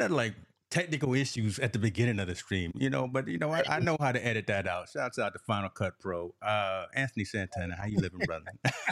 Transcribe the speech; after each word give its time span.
had 0.00 0.10
like 0.10 0.34
technical 0.70 1.14
issues 1.14 1.58
at 1.58 1.72
the 1.72 1.78
beginning 1.78 2.20
of 2.20 2.28
the 2.28 2.34
stream, 2.34 2.72
you 2.76 2.88
know, 2.88 3.08
but 3.08 3.26
you 3.26 3.38
know, 3.38 3.50
I, 3.50 3.62
I 3.68 3.80
know 3.80 3.96
how 3.98 4.12
to 4.12 4.24
edit 4.24 4.46
that 4.46 4.68
out. 4.68 4.88
Shouts 4.88 5.18
out 5.18 5.32
to 5.32 5.38
Final 5.40 5.68
Cut 5.68 5.94
Pro. 5.98 6.32
Uh, 6.40 6.86
Anthony 6.94 7.24
Santana, 7.24 7.74
how 7.76 7.86
you 7.86 7.98
living, 7.98 8.20
brother? 8.20 8.44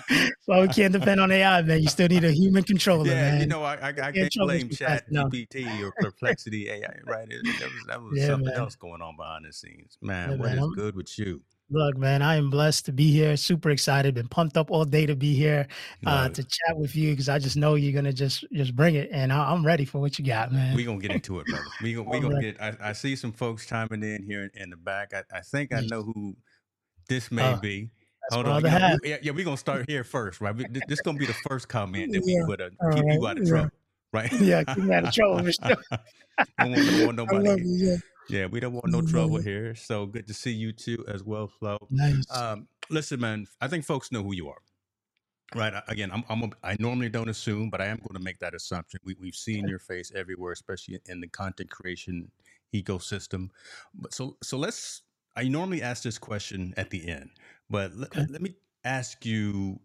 well, 0.49 0.63
we 0.63 0.69
can't 0.69 0.93
depend 0.93 1.21
on 1.21 1.31
AI, 1.31 1.63
man. 1.63 1.81
You 1.81 1.89
still 1.89 2.09
need 2.09 2.25
a 2.25 2.33
human 2.33 2.65
controller, 2.65 3.07
yeah, 3.07 3.31
man. 3.31 3.41
you 3.41 3.47
know, 3.47 3.63
I, 3.63 3.75
I, 3.75 3.89
I 3.89 4.13
can't 4.13 4.33
blame 4.37 4.69
Chat 4.71 5.11
GPT 5.11 5.83
or 5.83 5.93
Perplexity 6.01 6.69
AI, 6.69 6.99
right? 7.07 7.29
It, 7.31 7.45
that 7.61 7.71
was, 7.71 7.85
that 7.87 8.03
was 8.03 8.19
yeah, 8.19 8.27
something 8.27 8.49
man. 8.49 8.59
else 8.59 8.75
going 8.75 9.01
on 9.01 9.17
behind 9.17 9.45
the 9.47 9.53
scenes. 9.53 9.97
Man, 10.03 10.31
yeah, 10.31 10.37
what 10.37 10.51
man, 10.51 10.59
is 10.59 10.71
good 10.75 10.97
with 10.97 11.19
you? 11.19 11.43
Look, 11.71 11.99
man, 11.99 12.23
I 12.23 12.37
am 12.37 12.49
blessed 12.49 12.87
to 12.87 12.93
be 12.93 13.13
here. 13.13 13.37
Super 13.37 13.69
excited. 13.69 14.15
Been 14.15 14.29
pumped 14.29 14.57
up 14.57 14.71
all 14.71 14.87
day 14.87 15.05
to 15.05 15.15
be 15.15 15.35
here 15.35 15.67
uh, 16.07 16.31
to 16.31 16.43
chat 16.43 16.77
with 16.77 16.97
you 16.97 17.11
because 17.11 17.29
I 17.29 17.39
just 17.39 17.59
know 17.59 17.75
you're 17.75 17.93
gonna 17.93 18.13
just 18.13 18.47
just 18.53 18.75
bring 18.75 18.95
it, 18.95 19.11
and 19.13 19.31
I, 19.31 19.53
am 19.53 19.67
ready 19.67 19.85
for 19.85 19.99
what 19.99 20.19
you 20.19 20.25
got, 20.25 20.51
man. 20.51 20.75
We 20.75 20.85
gonna 20.85 20.99
get 20.99 21.11
into 21.11 21.41
it, 21.41 21.47
brother. 21.47 21.65
We 21.83 21.93
gonna 21.95 22.09
we 22.09 22.21
gonna 22.21 22.41
get. 22.41 22.59
I, 22.59 22.75
I, 22.81 22.93
see 22.95 23.15
some 23.17 23.33
folks 23.33 23.67
chiming 23.67 24.03
in 24.03 24.23
here 24.23 24.45
in, 24.45 24.63
in 24.63 24.71
the 24.71 24.79
back. 24.79 25.13
I, 25.13 25.25
I, 25.31 25.41
think 25.43 25.75
I 25.75 25.81
know 25.81 26.03
who 26.03 26.35
this 27.07 27.31
may 27.31 27.43
uh, 27.43 27.57
be. 27.57 27.91
Hold 28.31 28.49
on, 28.49 28.65
yeah, 28.65 28.97
we, 29.03 29.19
yeah, 29.23 29.33
we're 29.33 29.45
gonna 29.45 29.59
start 29.59 29.85
here 29.89 30.05
first, 30.05 30.41
right? 30.41 30.57
This, 30.57 30.83
this 30.89 31.01
gonna 31.03 31.19
be 31.19 31.27
the 31.27 31.37
first 31.49 31.69
comment 31.69 32.13
that 32.13 32.23
we 32.25 32.43
put 32.47 32.63
uh, 32.63 32.71
keep 32.95 33.05
right. 33.05 33.13
you 33.13 33.27
out 33.27 33.39
of 33.39 33.45
yeah. 33.45 33.51
trouble, 33.51 33.71
right? 34.13 34.33
Yeah, 34.41 34.65
keep 34.65 34.85
me 34.85 34.95
out 34.95 35.05
of 35.05 35.13
trouble. 35.13 35.37
don't, 36.59 37.07
want, 37.07 37.17
don't 37.17 37.31
want 37.31 37.45
nobody. 37.45 37.63
You, 37.63 37.91
yeah. 37.91 37.97
Yeah, 38.29 38.47
we 38.47 38.61
don't 38.61 38.73
want 38.73 38.89
no 38.89 39.01
trouble 39.01 39.39
here. 39.39 39.75
So 39.75 40.07
good 40.07 40.27
to 40.27 40.35
see 40.35 40.53
you 40.53 40.73
too 40.73 41.05
as 41.09 41.23
well, 41.23 41.49
Flo. 41.49 41.79
Nice. 41.91 42.25
Um, 42.31 42.69
listen, 42.91 43.21
man, 43.21 43.47
I 43.61 43.69
think 43.69 43.85
folks 43.85 44.13
know 44.13 44.23
who 44.23 44.35
you 44.35 44.49
are. 44.49 44.59
Right. 45.55 45.73
Again, 45.89 46.11
I'm, 46.13 46.25
I'm 46.29 46.43
a, 46.43 46.51
I 46.63 46.77
normally 46.79 47.09
don't 47.09 47.31
assume, 47.31 47.71
but 47.71 47.81
I 47.81 47.87
am 47.87 47.97
going 47.97 48.15
to 48.15 48.23
make 48.23 48.39
that 48.41 48.55
assumption. 48.55 49.01
We, 49.03 49.17
we've 49.19 49.35
seen 49.35 49.67
your 49.67 49.79
face 49.79 50.13
everywhere, 50.15 50.53
especially 50.53 51.01
in 51.07 51.21
the 51.21 51.29
content 51.29 51.71
creation 51.71 52.31
ecosystem. 52.75 53.49
But 53.95 54.13
so, 54.13 54.37
so 54.43 54.59
let's. 54.59 55.03
I 55.37 55.45
normally 55.49 55.83
ask 55.83 56.03
this 56.03 56.19
question 56.19 56.75
at 56.77 56.91
the 56.91 57.09
end, 57.09 57.31
but 57.71 57.95
let, 57.95 58.15
okay. 58.15 58.27
let 58.29 58.43
me 58.43 58.57
ask 58.85 59.25
you. 59.25 59.81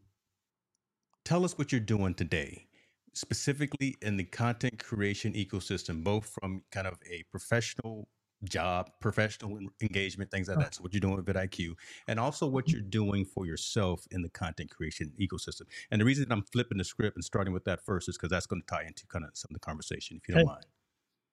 Tell 1.24 1.46
us 1.46 1.58
what 1.58 1.72
you're 1.72 1.80
doing 1.80 2.14
today 2.14 2.68
specifically 3.14 3.96
in 4.02 4.18
the 4.18 4.24
content 4.24 4.84
creation 4.84 5.34
ecosystem, 5.34 6.04
both 6.04 6.36
from 6.42 6.64
kind 6.72 6.88
of 6.88 6.98
a 7.10 7.24
professional 7.32 8.08
job, 8.44 8.90
professional 9.00 9.58
engagement, 9.82 10.32
things 10.32 10.48
like 10.48 10.58
that. 10.60 10.76
So 10.76 10.84
what 10.84 10.94
you're 10.94 11.02
doing 11.02 11.16
with 11.16 11.26
vidIQ, 11.26 11.74
and 12.08 12.20
also 12.20 12.48
what 12.48 12.66
mm-hmm. 12.66 12.74
you're 12.74 12.82
doing 12.82 13.26
for 13.26 13.46
yourself 13.46 14.06
in 14.12 14.22
the 14.22 14.30
content 14.30 14.70
creation 14.70 15.12
ecosystem. 15.20 15.64
And 15.92 16.02
the 16.02 16.06
reason 16.06 16.26
I'm 16.32 16.44
flipping 16.44 16.78
the 16.78 16.84
script 16.84 17.16
and 17.16 17.24
starting 17.24 17.54
with 17.54 17.66
that 17.66 17.84
first 17.86 18.10
is 18.10 18.18
because 18.18 18.30
that's 18.30 18.46
going 18.46 18.62
to 18.62 18.68
tie 18.68 18.84
into 18.84 19.06
kind 19.08 19.26
of 19.26 19.32
some 19.34 19.50
of 19.52 19.54
the 19.54 19.66
conversation, 19.66 20.18
if 20.22 20.28
you 20.28 20.36
don't 20.36 20.46
mind. 20.46 20.66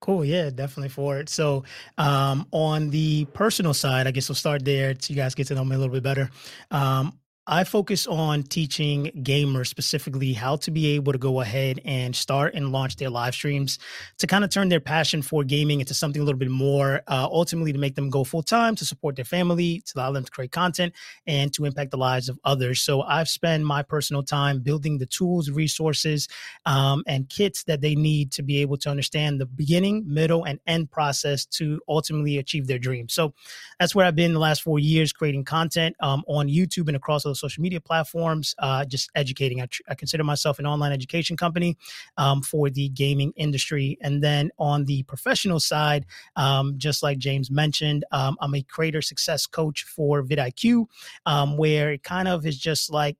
Cool. 0.01 0.25
Yeah, 0.25 0.49
definitely 0.49 0.89
for 0.89 1.19
it. 1.19 1.29
So, 1.29 1.65
um, 1.99 2.47
on 2.53 2.89
the 2.89 3.27
personal 3.27 3.75
side, 3.75 4.07
I 4.07 4.13
guess 4.13 4.31
we'll 4.31 4.37
start 4.37 4.65
there 4.65 4.95
so 4.99 5.13
you 5.13 5.17
guys 5.17 5.35
get 5.35 5.47
to 5.49 5.55
know 5.55 5.65
me 5.65 5.77
a 5.77 5.79
little 5.79 5.93
bit 5.93 6.03
better. 6.03 6.31
Um, 6.71 7.19
I 7.51 7.65
focus 7.65 8.07
on 8.07 8.45
teaching 8.45 9.11
gamers 9.25 9.67
specifically 9.67 10.33
how 10.33 10.55
to 10.59 10.71
be 10.71 10.95
able 10.95 11.11
to 11.11 11.19
go 11.19 11.41
ahead 11.41 11.81
and 11.85 12.15
start 12.15 12.55
and 12.55 12.71
launch 12.71 12.95
their 12.95 13.11
live 13.11 13.35
streams 13.35 13.81
to 14.19 14.29
kind 14.29 14.45
of 14.45 14.51
turn 14.51 14.69
their 14.69 14.79
passion 14.79 15.21
for 15.21 15.43
gaming 15.43 15.81
into 15.81 15.93
something 15.93 16.23
a 16.23 16.25
little 16.25 16.39
bit 16.39 16.49
more, 16.49 17.03
uh, 17.09 17.27
ultimately 17.29 17.73
to 17.73 17.79
make 17.79 17.97
them 17.97 18.09
go 18.09 18.23
full 18.23 18.45
time, 18.45 18.77
to 18.77 18.85
support 18.85 19.17
their 19.17 19.25
family, 19.25 19.83
to 19.85 19.99
allow 19.99 20.13
them 20.13 20.23
to 20.23 20.31
create 20.31 20.53
content, 20.53 20.95
and 21.27 21.53
to 21.53 21.65
impact 21.65 21.91
the 21.91 21.97
lives 21.97 22.29
of 22.29 22.39
others. 22.45 22.83
So 22.83 23.03
I've 23.03 23.29
spent 23.29 23.65
my 23.65 23.83
personal 23.83 24.23
time 24.23 24.61
building 24.61 24.99
the 24.99 25.07
tools, 25.07 25.51
resources, 25.51 26.29
um, 26.67 27.03
and 27.09 27.29
kits 27.29 27.65
that 27.65 27.81
they 27.81 27.97
need 27.97 28.31
to 28.31 28.45
be 28.45 28.59
able 28.59 28.77
to 28.77 28.89
understand 28.91 29.41
the 29.41 29.47
beginning, 29.47 30.05
middle, 30.07 30.45
and 30.45 30.61
end 30.69 30.93
process 30.93 31.47
to 31.47 31.81
ultimately 31.89 32.39
achieve 32.39 32.69
their 32.69 32.79
dreams. 32.79 33.13
So 33.13 33.35
that's 33.81 33.93
where 33.93 34.07
I've 34.07 34.15
been 34.15 34.35
the 34.35 34.39
last 34.39 34.63
four 34.63 34.79
years 34.79 35.13
creating 35.13 35.47
content 35.47 35.97
um, 35.99 36.23
on 36.29 36.47
YouTube 36.47 36.87
and 36.87 36.97
across 36.97 37.25
those 37.25 37.40
social 37.41 37.63
media 37.63 37.81
platforms, 37.81 38.55
uh, 38.59 38.85
just 38.85 39.11
educating. 39.15 39.61
I, 39.61 39.67
tr- 39.67 39.83
I, 39.89 39.95
consider 39.95 40.25
myself 40.25 40.59
an 40.59 40.67
online 40.67 40.93
education 40.93 41.37
company 41.37 41.77
um, 42.17 42.43
for 42.43 42.71
the 42.71 42.89
gaming 42.91 43.33
industry. 43.37 43.99
And 44.01 44.23
then 44.23 44.51
on 44.59 44.85
the 44.85 45.03
professional 45.05 45.61
side, 45.61 46.07
um, 46.37 46.75
just 46.79 47.03
like 47.03 47.19
James 47.19 47.51
mentioned, 47.51 48.05
um, 48.13 48.37
I'm 48.41 48.55
a 48.55 48.63
creator 48.63 49.03
success 49.03 49.47
coach 49.47 49.85
for 49.85 50.23
vidIQ, 50.23 50.87
um, 51.27 51.57
where 51.57 51.93
it 51.93 52.03
kind 52.03 52.29
of 52.29 52.47
is 52.47 52.59
just 52.59 52.91
like 52.91 53.17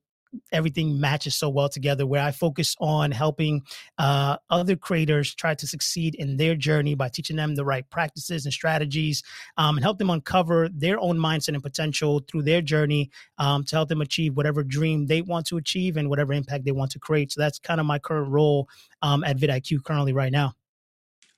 everything 0.53 1.01
matches 1.01 1.35
so 1.35 1.49
well 1.49 1.69
together 1.69 2.07
where 2.07 2.23
i 2.23 2.31
focus 2.31 2.77
on 2.81 3.11
helping 3.11 3.63
uh, 3.99 4.37
other 4.51 4.77
creators 4.77 5.35
try 5.35 5.55
to 5.55 5.67
succeed 5.67 6.15
in 6.15 6.37
their 6.37 6.55
journey 6.55 6.95
by 6.95 7.09
teaching 7.09 7.37
them 7.37 7.55
the 7.55 7.65
right 7.65 7.89
practices 7.91 8.45
and 8.45 8.53
strategies 8.53 9.23
um, 9.57 9.77
and 9.77 9.85
help 9.85 9.99
them 9.99 10.11
uncover 10.11 10.69
their 10.69 10.99
own 11.01 11.19
mindset 11.19 11.55
and 11.55 11.63
potential 11.63 12.21
through 12.29 12.43
their 12.43 12.61
journey 12.61 13.11
um, 13.39 13.65
to 13.65 13.77
help 13.77 13.89
them 13.89 14.01
achieve 14.01 14.37
whatever 14.37 14.63
dream 14.63 15.07
they 15.07 15.23
want 15.23 15.47
to 15.47 15.57
achieve 15.57 15.97
and 15.97 16.09
whatever 16.09 16.33
impact 16.33 16.65
they 16.65 16.73
want 16.73 16.91
to 16.91 16.99
create. 16.99 17.33
So 17.33 17.41
that's 17.41 17.59
kind 17.59 17.81
of 17.81 17.87
my 17.87 17.99
current 17.99 18.29
role 18.29 18.69
um, 19.03 19.25
at 19.25 19.37
vidIQ 19.37 19.85
currently 19.85 20.13
right 20.13 20.33
now 20.33 20.55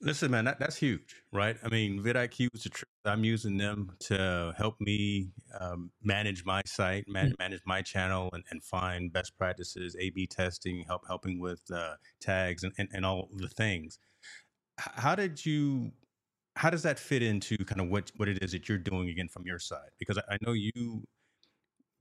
Listen, 0.04 0.32
man, 0.32 0.44
that, 0.46 0.58
that's 0.58 0.76
huge, 0.76 1.14
right? 1.32 1.56
I 1.62 1.68
mean, 1.68 2.02
vidIQ 2.02 2.48
is 2.54 2.66
a 2.66 2.70
trick. 2.70 2.88
I'm 3.04 3.22
using 3.22 3.56
them 3.56 3.92
to 4.00 4.52
help 4.58 4.74
me 4.80 5.30
um, 5.60 5.92
manage 6.02 6.44
my 6.44 6.60
site, 6.66 7.04
man, 7.06 7.30
mm. 7.30 7.38
manage 7.38 7.60
my 7.66 7.82
channel, 7.82 8.28
and, 8.32 8.42
and 8.50 8.64
find 8.64 9.12
best 9.12 9.38
practices, 9.38 9.94
A/B 10.00 10.26
testing, 10.26 10.84
help 10.88 11.02
helping 11.06 11.40
with 11.40 11.62
uh, 11.72 11.94
tags, 12.20 12.64
and, 12.64 12.72
and, 12.78 12.88
and 12.92 13.06
all 13.06 13.28
the 13.32 13.48
things. 13.48 14.00
How 14.76 15.14
did 15.14 15.46
you? 15.46 15.92
How 16.56 16.68
does 16.68 16.82
that 16.82 16.98
fit 16.98 17.22
into 17.22 17.56
kind 17.58 17.80
of 17.80 17.88
what 17.88 18.10
what 18.16 18.28
it 18.28 18.42
is 18.42 18.50
that 18.52 18.68
you're 18.68 18.78
doing 18.78 19.08
again 19.08 19.28
from 19.28 19.44
your 19.46 19.60
side? 19.60 19.90
Because 20.00 20.18
I, 20.18 20.34
I 20.34 20.38
know 20.44 20.52
you 20.52 21.04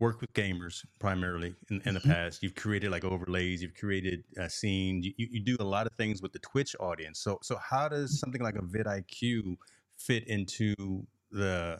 work 0.01 0.19
with 0.19 0.33
gamers 0.33 0.83
primarily 0.99 1.53
in, 1.69 1.81
in 1.85 1.93
the 1.93 1.99
mm-hmm. 2.01 2.11
past. 2.11 2.43
You've 2.43 2.55
created 2.55 2.91
like 2.91 3.05
overlays, 3.05 3.61
you've 3.61 3.75
created 3.75 4.23
a 4.37 4.49
scene, 4.49 5.03
you, 5.03 5.13
you 5.15 5.39
do 5.39 5.55
a 5.59 5.63
lot 5.63 5.87
of 5.87 5.93
things 5.93 6.21
with 6.21 6.33
the 6.33 6.39
Twitch 6.39 6.75
audience. 6.79 7.19
So, 7.19 7.39
so 7.43 7.57
how 7.57 7.87
does 7.87 8.09
mm-hmm. 8.09 8.15
something 8.15 8.41
like 8.41 8.55
a 8.55 8.63
vidIQ 8.63 9.55
fit 9.97 10.27
into 10.27 10.75
the 11.31 11.79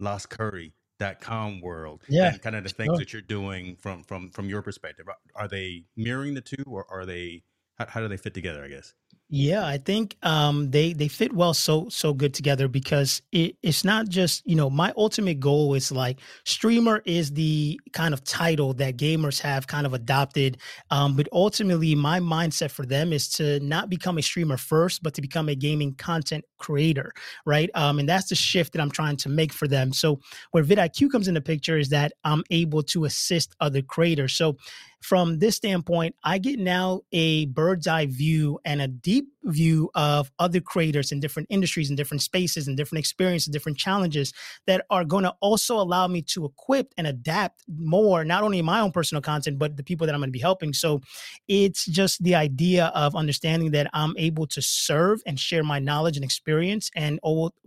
LasCurry.com 0.00 1.60
world 1.60 2.02
yeah 2.08 2.32
and 2.32 2.42
kind 2.42 2.56
of 2.56 2.64
the 2.64 2.70
things 2.70 2.88
sure. 2.88 2.98
that 2.98 3.12
you're 3.12 3.22
doing 3.22 3.76
from 3.80 4.02
from 4.02 4.30
from 4.30 4.48
your 4.48 4.62
perspective 4.62 5.06
are 5.36 5.48
they 5.48 5.84
mirroring 5.96 6.34
the 6.34 6.40
two 6.40 6.64
or 6.66 6.86
are 6.90 7.06
they 7.06 7.42
how, 7.78 7.86
how 7.86 8.00
do 8.00 8.08
they 8.08 8.16
fit 8.16 8.34
together 8.34 8.64
i 8.64 8.68
guess 8.68 8.94
yeah, 9.30 9.66
I 9.66 9.76
think 9.76 10.16
um, 10.22 10.70
they 10.70 10.94
they 10.94 11.06
fit 11.06 11.34
well 11.34 11.52
so 11.52 11.86
so 11.90 12.14
good 12.14 12.32
together 12.32 12.66
because 12.66 13.20
it, 13.30 13.56
it's 13.62 13.84
not 13.84 14.08
just 14.08 14.42
you 14.46 14.56
know 14.56 14.70
my 14.70 14.90
ultimate 14.96 15.38
goal 15.38 15.74
is 15.74 15.92
like 15.92 16.20
streamer 16.44 17.02
is 17.04 17.30
the 17.32 17.78
kind 17.92 18.14
of 18.14 18.24
title 18.24 18.72
that 18.74 18.96
gamers 18.96 19.38
have 19.40 19.66
kind 19.66 19.84
of 19.84 19.92
adopted, 19.92 20.56
um, 20.90 21.14
but 21.14 21.28
ultimately 21.30 21.94
my 21.94 22.18
mindset 22.20 22.70
for 22.70 22.86
them 22.86 23.12
is 23.12 23.28
to 23.28 23.60
not 23.60 23.90
become 23.90 24.16
a 24.16 24.22
streamer 24.22 24.56
first, 24.56 25.02
but 25.02 25.12
to 25.12 25.20
become 25.20 25.50
a 25.50 25.54
gaming 25.54 25.94
content 25.96 26.42
creator, 26.56 27.12
right? 27.44 27.68
Um, 27.74 27.98
and 27.98 28.08
that's 28.08 28.30
the 28.30 28.34
shift 28.34 28.72
that 28.72 28.80
I'm 28.80 28.90
trying 28.90 29.18
to 29.18 29.28
make 29.28 29.52
for 29.52 29.68
them. 29.68 29.92
So 29.92 30.20
where 30.52 30.64
vidIQ 30.64 31.10
comes 31.10 31.28
in 31.28 31.34
the 31.34 31.42
picture 31.42 31.76
is 31.76 31.90
that 31.90 32.12
I'm 32.24 32.44
able 32.50 32.82
to 32.84 33.04
assist 33.04 33.54
other 33.60 33.82
creators. 33.82 34.32
So 34.32 34.56
from 35.00 35.38
this 35.38 35.56
standpoint, 35.56 36.14
I 36.24 36.38
get 36.38 36.58
now 36.58 37.02
a 37.12 37.46
bird's 37.46 37.86
eye 37.86 38.06
view 38.06 38.58
and 38.64 38.82
a 38.82 38.88
deep 38.88 39.28
view 39.44 39.90
of 39.94 40.30
other 40.38 40.60
creators 40.60 41.12
in 41.12 41.20
different 41.20 41.46
industries 41.50 41.88
and 41.88 41.96
different 41.96 42.22
spaces 42.22 42.68
and 42.68 42.76
different 42.76 42.98
experiences, 42.98 43.48
different 43.52 43.78
challenges 43.78 44.32
that 44.66 44.84
are 44.90 45.04
going 45.04 45.24
to 45.24 45.34
also 45.40 45.76
allow 45.78 46.06
me 46.06 46.20
to 46.20 46.44
equip 46.44 46.92
and 46.98 47.06
adapt 47.06 47.62
more, 47.78 48.24
not 48.24 48.42
only 48.42 48.60
my 48.60 48.80
own 48.80 48.90
personal 48.92 49.22
content, 49.22 49.58
but 49.58 49.76
the 49.76 49.82
people 49.84 50.06
that 50.06 50.14
I'm 50.14 50.20
going 50.20 50.28
to 50.28 50.32
be 50.32 50.38
helping. 50.38 50.72
So 50.72 51.00
it's 51.46 51.86
just 51.86 52.22
the 52.22 52.34
idea 52.34 52.86
of 52.86 53.14
understanding 53.14 53.70
that 53.70 53.88
I'm 53.92 54.14
able 54.18 54.46
to 54.48 54.60
serve 54.60 55.22
and 55.26 55.38
share 55.38 55.62
my 55.62 55.78
knowledge 55.78 56.16
and 56.16 56.24
experience 56.24 56.90
and 56.94 57.20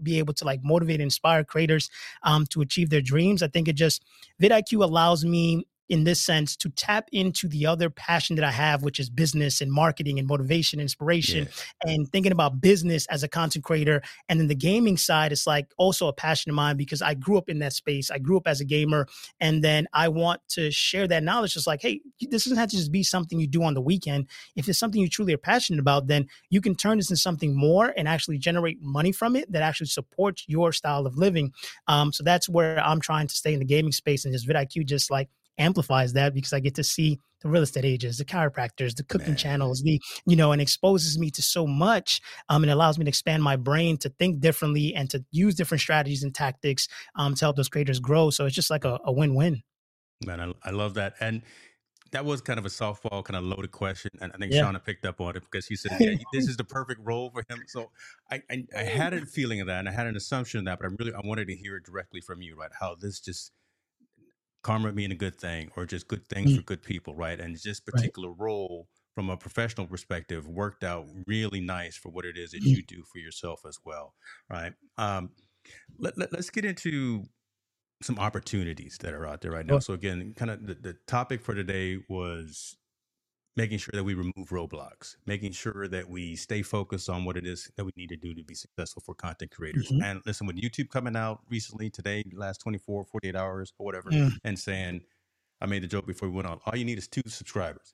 be 0.04 0.20
able 0.20 0.34
to 0.36 0.46
like 0.46 0.64
motivate 0.64 0.96
and 0.96 1.04
inspire 1.04 1.44
creators 1.44 1.90
um, 2.24 2.46
to 2.48 2.62
achieve 2.62 2.90
their 2.90 3.02
dreams. 3.02 3.42
I 3.42 3.48
think 3.48 3.68
it 3.68 3.74
just, 3.74 4.04
vidIQ 4.42 4.84
allows 4.84 5.24
me 5.26 5.66
in 5.92 6.06
this 6.06 6.22
sense 6.22 6.56
to 6.56 6.70
tap 6.70 7.10
into 7.12 7.50
the 7.50 7.66
other 7.66 7.90
passion 7.90 8.38
that 8.38 8.46
I 8.46 8.52
have, 8.52 8.82
which 8.82 8.98
is 8.98 9.10
business 9.10 9.60
and 9.60 9.70
marketing 9.70 10.20
and 10.20 10.28
motivation, 10.28 10.80
inspiration, 10.80 11.50
yeah. 11.84 11.92
and 11.92 12.10
thinking 12.10 12.32
about 12.32 12.62
business 12.62 13.06
as 13.08 13.24
a 13.24 13.28
content 13.28 13.66
creator. 13.66 14.02
And 14.30 14.40
then 14.40 14.48
the 14.48 14.56
gaming 14.56 14.96
side 14.96 15.34
is 15.34 15.46
like 15.46 15.68
also 15.78 16.08
a 16.08 16.14
passion 16.14 16.50
of 16.50 16.56
mine 16.56 16.78
because 16.78 17.02
I 17.02 17.14
grew 17.14 17.38
up 17.38 17.50
in 17.50 17.60
that 17.60 17.74
space. 17.74 18.10
I 18.10 18.20
grew 18.20 18.38
up 18.38 18.48
as 18.48 18.62
a 18.62 18.66
gamer. 18.66 19.06
And 19.42 19.62
then 19.62 19.86
I 19.92 20.08
want 20.08 20.40
to 20.52 20.72
share 20.72 21.10
that 21.10 21.24
knowledge. 21.24 21.56
Just 21.56 21.68
like, 21.68 21.82
hey, 21.82 22.00
this 22.22 22.46
doesn't 22.46 22.58
have 22.58 22.70
to 22.70 22.78
just 22.78 22.94
be 22.94 23.04
something 23.04 23.38
you 23.38 23.48
do 23.48 23.62
on 23.62 23.74
the 23.74 23.82
weekend. 23.82 24.30
If 24.56 24.70
it's 24.70 24.80
something 24.80 25.02
you 25.02 25.10
truly 25.10 25.34
are 25.34 25.38
passionate 25.38 25.82
about, 25.82 26.08
then 26.08 26.26
you 26.50 26.62
can 26.62 26.74
turn 26.74 27.00
this 27.00 27.10
into 27.10 27.20
something 27.20 27.54
more 27.54 27.94
and 27.98 28.08
actually 28.08 28.38
generate 28.38 28.82
money 28.82 29.12
from 29.12 29.36
it 29.36 29.52
that 29.52 29.62
actually 29.62 29.88
supports 29.88 30.46
your 30.48 30.72
style 30.72 31.06
of 31.06 31.18
living. 31.18 31.52
Um, 31.90 32.14
so 32.14 32.24
that's 32.24 32.48
where 32.48 32.80
I'm 32.80 33.02
trying 33.02 33.28
to 33.28 33.36
stay 33.36 33.52
in 33.52 33.60
the 33.60 33.66
gaming 33.66 33.92
space 33.92 34.24
and 34.24 34.34
just 34.34 34.48
vidIQ 34.48 34.86
just 34.86 35.12
like 35.12 35.28
amplifies 35.62 36.14
that 36.14 36.34
because 36.34 36.54
I 36.54 36.60
get 36.60 36.76
to 36.76 36.84
see 36.84 37.20
the 37.42 37.50
real 37.50 37.64
estate 37.64 37.86
agents, 37.86 38.18
the 38.18 38.26
chiropractors, 38.26 38.96
the 38.96 39.04
cooking 39.04 39.30
Man. 39.30 39.38
channels, 39.38 39.82
the, 39.82 40.00
you 40.26 40.36
know, 40.36 40.52
and 40.52 40.62
exposes 40.62 41.18
me 41.18 41.32
to 41.32 41.42
so 41.42 41.66
much. 41.66 42.22
Um, 42.50 42.64
and 42.64 42.72
allows 42.72 42.98
me 42.98 43.06
to 43.06 43.10
expand 43.10 43.44
my 43.44 43.56
brain 43.56 43.98
to 43.98 44.10
think 44.10 44.40
differently 44.40 44.94
and 44.94 45.10
to 45.10 45.24
use 45.32 45.56
different 45.56 45.82
strategies 45.82 46.24
and 46.24 46.34
tactics 46.34 46.88
um, 47.16 47.36
to 47.36 47.46
help 47.46 47.56
those 47.56 47.70
creators 47.70 48.00
grow. 48.00 48.30
So 48.30 48.46
it's 48.46 48.56
just 48.56 48.70
like 48.70 48.86
a, 48.86 49.00
a 49.06 49.12
win-win. 49.12 49.64
Man, 50.26 50.40
I, 50.40 50.54
I 50.64 50.72
love 50.72 50.94
that. 50.96 51.16
And 51.20 51.42
that 52.12 52.26
was 52.26 52.42
kind 52.42 52.60
of 52.60 52.66
a 52.66 52.70
softball, 52.70 53.24
kind 53.24 53.38
of 53.38 53.44
loaded 53.44 53.72
question, 53.72 54.12
and 54.20 54.32
I 54.34 54.38
think 54.38 54.54
yeah. 54.54 54.64
Shauna 54.64 54.84
picked 54.84 55.06
up 55.06 55.22
on 55.22 55.36
it 55.38 55.44
because 55.50 55.66
she 55.66 55.76
said, 55.76 55.94
"Yeah, 56.00 56.16
this 56.34 56.48
is 56.48 56.58
the 56.58 56.64
perfect 56.64 57.00
role 57.04 57.32
for 57.32 57.44
him." 57.50 57.64
So 57.68 57.90
I, 58.30 58.42
I, 58.50 58.66
I, 58.78 58.84
had 58.84 59.14
a 59.14 59.26
feeling 59.26 59.62
of 59.62 59.68
that, 59.68 59.80
and 59.80 59.90
I 59.90 59.94
had 59.94 60.08
an 60.08 60.18
assumption 60.18 60.60
of 60.60 60.66
that, 60.66 60.80
but 60.80 60.88
I 60.88 60.94
really 61.00 61.14
I 61.14 61.26
wanted 61.26 61.48
to 61.48 61.56
hear 61.56 61.78
it 61.78 61.86
directly 61.86 62.20
from 62.20 62.42
you, 62.42 62.58
right? 62.58 62.70
How 62.78 62.96
this 62.96 63.20
just 63.20 63.52
karma 64.64 64.92
being 64.92 65.12
a 65.12 65.16
good 65.16 65.38
thing, 65.38 65.72
or 65.76 65.86
just 65.86 66.08
good 66.08 66.28
things 66.28 66.52
mm. 66.52 66.58
for 66.58 66.62
good 66.64 66.84
people, 66.84 67.16
right? 67.16 67.40
And 67.40 67.56
this 67.56 67.80
particular 67.80 68.30
right. 68.30 68.40
role, 68.40 68.88
from 69.16 69.30
a 69.30 69.38
professional 69.38 69.88
perspective, 69.88 70.48
worked 70.48 70.84
out 70.84 71.08
really 71.28 71.62
nice 71.62 71.98
for 71.98 72.10
what 72.10 72.26
it 72.26 72.38
is 72.38 72.52
that 72.52 72.64
mm. 72.64 72.68
you 72.68 72.84
do 72.84 73.04
for 73.12 73.20
yourself 73.20 73.62
as 73.68 73.78
well, 73.84 74.14
right? 74.50 74.74
Um, 74.98 75.32
let, 75.98 76.18
let, 76.18 76.32
let's 76.34 76.50
get 76.50 76.66
into 76.66 77.24
some 78.02 78.18
opportunities 78.18 78.98
that 79.02 79.14
are 79.14 79.28
out 79.28 79.42
there 79.42 79.52
right 79.52 79.66
now. 79.66 79.80
So 79.80 79.94
again, 79.94 80.34
kind 80.36 80.50
of 80.50 80.66
the, 80.66 80.74
the 80.74 80.98
topic 81.08 81.42
for 81.42 81.54
today 81.54 82.00
was 82.10 82.78
making 83.62 83.78
sure 83.78 83.92
that 83.94 84.04
we 84.04 84.16
remove 84.16 84.50
roadblocks, 84.50 85.16
making 85.28 85.52
sure 85.52 85.88
that 85.88 86.10
we 86.10 86.36
stay 86.36 86.64
focused 86.64 87.08
on 87.08 87.26
what 87.26 87.38
it 87.38 87.46
is 87.46 87.72
that 87.78 87.86
we 87.86 87.92
need 87.96 88.10
to 88.10 88.16
do 88.16 88.34
to 88.34 88.44
be 88.44 88.56
successful 88.56 89.04
for 89.06 89.14
content 89.14 89.52
creators. 89.52 89.88
Mm-hmm. 89.92 90.02
And 90.02 90.22
listen, 90.26 90.48
with 90.48 90.56
YouTube 90.56 90.90
coming 90.90 91.16
out 91.16 91.42
recently 91.48 91.92
today, 91.92 92.24
last 92.34 92.58
24, 92.62 93.06
48 93.06 93.36
hours 93.36 93.72
or 93.78 93.86
whatever, 93.86 94.10
and 94.44 94.58
saying, 94.58 95.02
I 95.62 95.68
made 95.68 95.84
the 95.84 95.88
joke 95.88 96.08
before 96.08 96.28
we 96.28 96.34
went 96.34 96.48
on, 96.48 96.60
all 96.66 96.76
you 96.76 96.86
need 96.86 96.98
is 96.98 97.08
two 97.08 97.22
subscribers. 97.28 97.94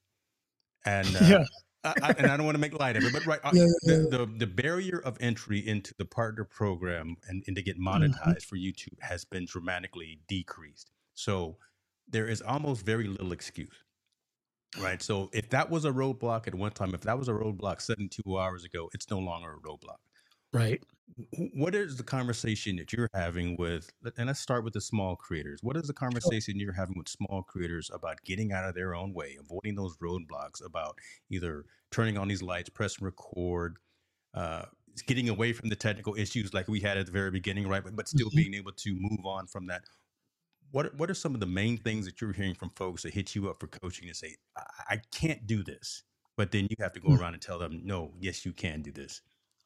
And 0.85 1.13
uh, 1.13 1.19
yeah. 1.21 1.43
I, 1.83 1.93
I, 2.01 2.15
and 2.17 2.27
I 2.27 2.37
don't 2.37 2.45
want 2.45 2.55
to 2.55 2.61
make 2.61 2.79
light 2.79 2.95
of 2.95 3.03
it, 3.03 3.11
but 3.11 3.25
right, 3.25 3.41
uh, 3.43 3.51
yeah, 3.53 3.65
yeah, 3.83 3.95
the, 3.95 4.17
the, 4.17 4.33
the 4.37 4.47
barrier 4.47 5.01
of 5.03 5.17
entry 5.19 5.59
into 5.59 5.93
the 5.97 6.05
partner 6.05 6.45
program 6.45 7.17
and, 7.27 7.43
and 7.45 7.57
to 7.57 7.61
get 7.61 7.77
mm-hmm. 7.77 7.89
monetized 7.89 8.13
mm-hmm. 8.23 8.47
for 8.47 8.55
YouTube 8.55 9.01
has 9.01 9.25
been 9.25 9.45
dramatically 9.45 10.21
decreased. 10.29 10.91
So 11.13 11.57
there 12.07 12.25
is 12.25 12.41
almost 12.41 12.85
very 12.85 13.07
little 13.07 13.33
excuse, 13.33 13.83
right? 14.79 15.01
So 15.01 15.29
if 15.33 15.49
that 15.49 15.69
was 15.69 15.85
a 15.85 15.91
roadblock 15.91 16.47
at 16.47 16.55
one 16.55 16.71
time, 16.71 16.93
if 16.93 17.01
that 17.01 17.17
was 17.17 17.27
a 17.27 17.33
roadblock 17.33 17.81
72 17.81 18.37
hours 18.37 18.63
ago, 18.63 18.89
it's 18.93 19.09
no 19.09 19.19
longer 19.19 19.53
a 19.53 19.67
roadblock. 19.67 19.97
Right. 20.53 20.81
What 21.53 21.75
is 21.75 21.97
the 21.97 22.03
conversation 22.03 22.77
that 22.77 22.93
you're 22.93 23.09
having 23.13 23.55
with, 23.57 23.91
and 24.17 24.27
let's 24.27 24.39
start 24.39 24.63
with 24.63 24.73
the 24.73 24.81
small 24.81 25.15
creators. 25.15 25.59
What 25.61 25.77
is 25.77 25.87
the 25.87 25.93
conversation 25.93 26.59
you're 26.59 26.73
having 26.73 26.97
with 26.97 27.09
small 27.09 27.43
creators 27.43 27.89
about 27.93 28.23
getting 28.23 28.51
out 28.51 28.65
of 28.65 28.75
their 28.75 28.93
own 28.95 29.13
way, 29.13 29.37
avoiding 29.39 29.75
those 29.75 29.97
roadblocks, 29.97 30.65
about 30.65 30.97
either 31.29 31.65
turning 31.91 32.17
on 32.17 32.27
these 32.27 32.41
lights, 32.41 32.69
pressing 32.69 33.05
record, 33.05 33.77
uh, 34.33 34.63
getting 35.05 35.29
away 35.29 35.53
from 35.53 35.69
the 35.69 35.75
technical 35.75 36.15
issues 36.15 36.53
like 36.53 36.67
we 36.67 36.79
had 36.79 36.97
at 36.97 37.05
the 37.05 37.11
very 37.11 37.31
beginning, 37.31 37.67
right? 37.67 37.83
But, 37.83 37.95
but 37.95 38.07
still 38.07 38.27
mm-hmm. 38.27 38.37
being 38.37 38.53
able 38.53 38.71
to 38.73 38.95
move 38.99 39.25
on 39.25 39.47
from 39.47 39.67
that. 39.67 39.83
What 40.71 40.93
what 40.95 41.09
are 41.09 41.13
some 41.13 41.33
of 41.33 41.39
the 41.39 41.45
main 41.45 41.77
things 41.77 42.05
that 42.05 42.21
you're 42.21 42.33
hearing 42.33 42.55
from 42.55 42.71
folks 42.75 43.03
that 43.03 43.13
hit 43.13 43.35
you 43.35 43.49
up 43.49 43.59
for 43.59 43.67
coaching 43.67 44.07
and 44.07 44.15
say, 44.15 44.35
I, 44.57 44.95
I 44.95 45.01
can't 45.13 45.45
do 45.47 45.63
this, 45.63 46.03
but 46.35 46.51
then 46.51 46.67
you 46.69 46.75
have 46.79 46.93
to 46.93 46.99
go 46.99 47.09
mm-hmm. 47.09 47.21
around 47.21 47.33
and 47.33 47.41
tell 47.41 47.59
them, 47.59 47.81
no, 47.83 48.11
yes, 48.19 48.45
you 48.45 48.53
can 48.53 48.81
do 48.81 48.91
this. 48.91 49.21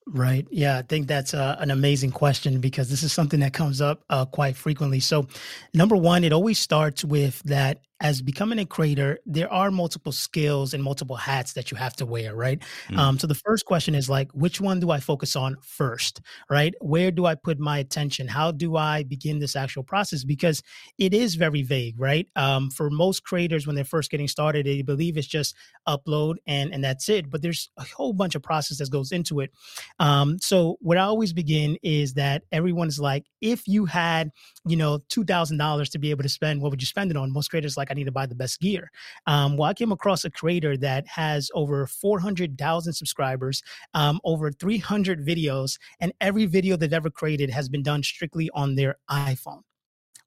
Right. 0.08 0.48
Yeah, 0.50 0.80
I 0.80 0.82
think 0.82 1.08
that's 1.08 1.34
uh, 1.34 1.58
an 1.60 1.70
amazing 1.70 2.12
question 2.12 2.60
because 2.60 2.90
this 2.90 3.04
is 3.04 3.14
something 3.14 3.40
that 3.42 3.54
comes 3.54 3.82
up 3.82 4.04
uh, 4.10 4.26
quite 4.26 4.56
frequently. 4.56 5.00
So, 5.00 5.28
number 5.76 5.96
one, 5.96 6.24
it 6.24 6.34
always 6.34 6.58
starts 6.58 7.04
with 7.04 7.42
that 7.44 7.82
as 8.02 8.22
becoming 8.22 8.58
a 8.58 8.66
creator, 8.66 9.20
there 9.28 9.52
are 9.54 9.70
multiple 9.70 10.12
skills 10.12 10.74
and 10.74 10.84
multiple 10.84 11.16
hats 11.16 11.54
that 11.54 11.70
you 11.70 11.78
have 11.78 11.96
to 11.96 12.06
wear, 12.06 12.36
right? 12.36 12.60
Mm. 12.90 12.98
Um, 12.98 13.20
so 13.20 13.28
the 13.28 13.36
first 13.36 13.66
question 13.66 13.94
is 13.94 14.10
like, 14.10 14.32
which 14.32 14.60
one 14.60 14.80
do 14.80 14.90
I 14.90 15.00
focus 15.00 15.36
on 15.36 15.56
first, 15.62 16.20
right? 16.50 16.74
Where 16.82 17.12
do 17.12 17.28
I 17.28 17.36
put 17.36 17.60
my 17.60 17.78
attention? 17.78 18.28
How 18.28 18.52
do 18.52 18.76
I 18.76 19.04
begin 19.04 19.38
this 19.38 19.56
actual 19.56 19.84
process? 19.84 20.24
Because 20.24 20.64
it 20.98 21.14
is 21.14 21.36
very 21.36 21.62
vague, 21.62 22.00
right? 22.00 22.28
Um, 22.36 22.72
for 22.72 22.90
most 22.90 23.24
creators, 23.24 23.68
when 23.68 23.76
they're 23.76 23.86
first 23.86 24.10
getting 24.10 24.28
started, 24.28 24.66
they 24.66 24.82
believe 24.82 25.16
it's 25.16 25.28
just 25.28 25.56
upload 25.88 26.36
and 26.48 26.74
and 26.74 26.84
that's 26.84 27.08
it. 27.08 27.30
But 27.30 27.44
there's 27.44 27.70
a 27.78 27.84
whole 27.84 28.14
bunch 28.14 28.34
of 28.34 28.42
process 28.42 28.80
that 28.80 28.90
goes 28.90 29.12
into 29.12 29.42
it. 29.42 29.52
Um, 30.00 30.40
so 30.40 30.78
what 30.82 30.98
I 30.98 31.02
always 31.02 31.34
begin 31.34 31.78
is 31.84 32.16
that 32.16 32.44
everyone 32.52 32.88
is 32.88 33.00
like, 33.00 33.28
if 33.42 33.68
you 33.68 33.86
had, 33.86 34.32
you 34.66 34.76
know, 34.76 35.00
two 35.08 35.24
thousand 35.24 35.58
dollars 35.58 35.90
to 35.92 36.00
be 36.00 36.10
able 36.10 36.24
to 36.24 36.30
spend, 36.30 36.64
what 36.64 36.72
would 36.72 36.82
you 36.82 36.88
spend 36.88 37.12
it 37.12 37.18
on? 37.18 37.32
Most 37.32 37.50
creators 37.50 37.78
like 37.78 37.91
I 37.92 37.94
need 37.94 38.06
to 38.06 38.12
buy 38.12 38.26
the 38.26 38.36
best 38.36 38.60
gear. 38.60 38.90
Um, 39.28 39.58
well, 39.58 39.70
I 39.70 39.74
came 39.74 39.92
across 39.92 40.26
a 40.26 40.32
creator 40.32 40.78
that 40.78 41.06
has 41.08 41.52
over 41.54 41.86
400,000 41.86 42.94
subscribers, 42.94 43.62
um, 43.94 44.20
over 44.24 44.52
300 44.52 45.26
videos, 45.26 45.78
and 46.00 46.14
every 46.22 46.46
video 46.46 46.78
they've 46.78 46.94
ever 46.94 47.10
created 47.10 47.50
has 47.50 47.70
been 47.70 47.84
done 47.84 48.02
strictly 48.02 48.50
on 48.54 48.76
their 48.76 48.96
iPhone 49.10 49.62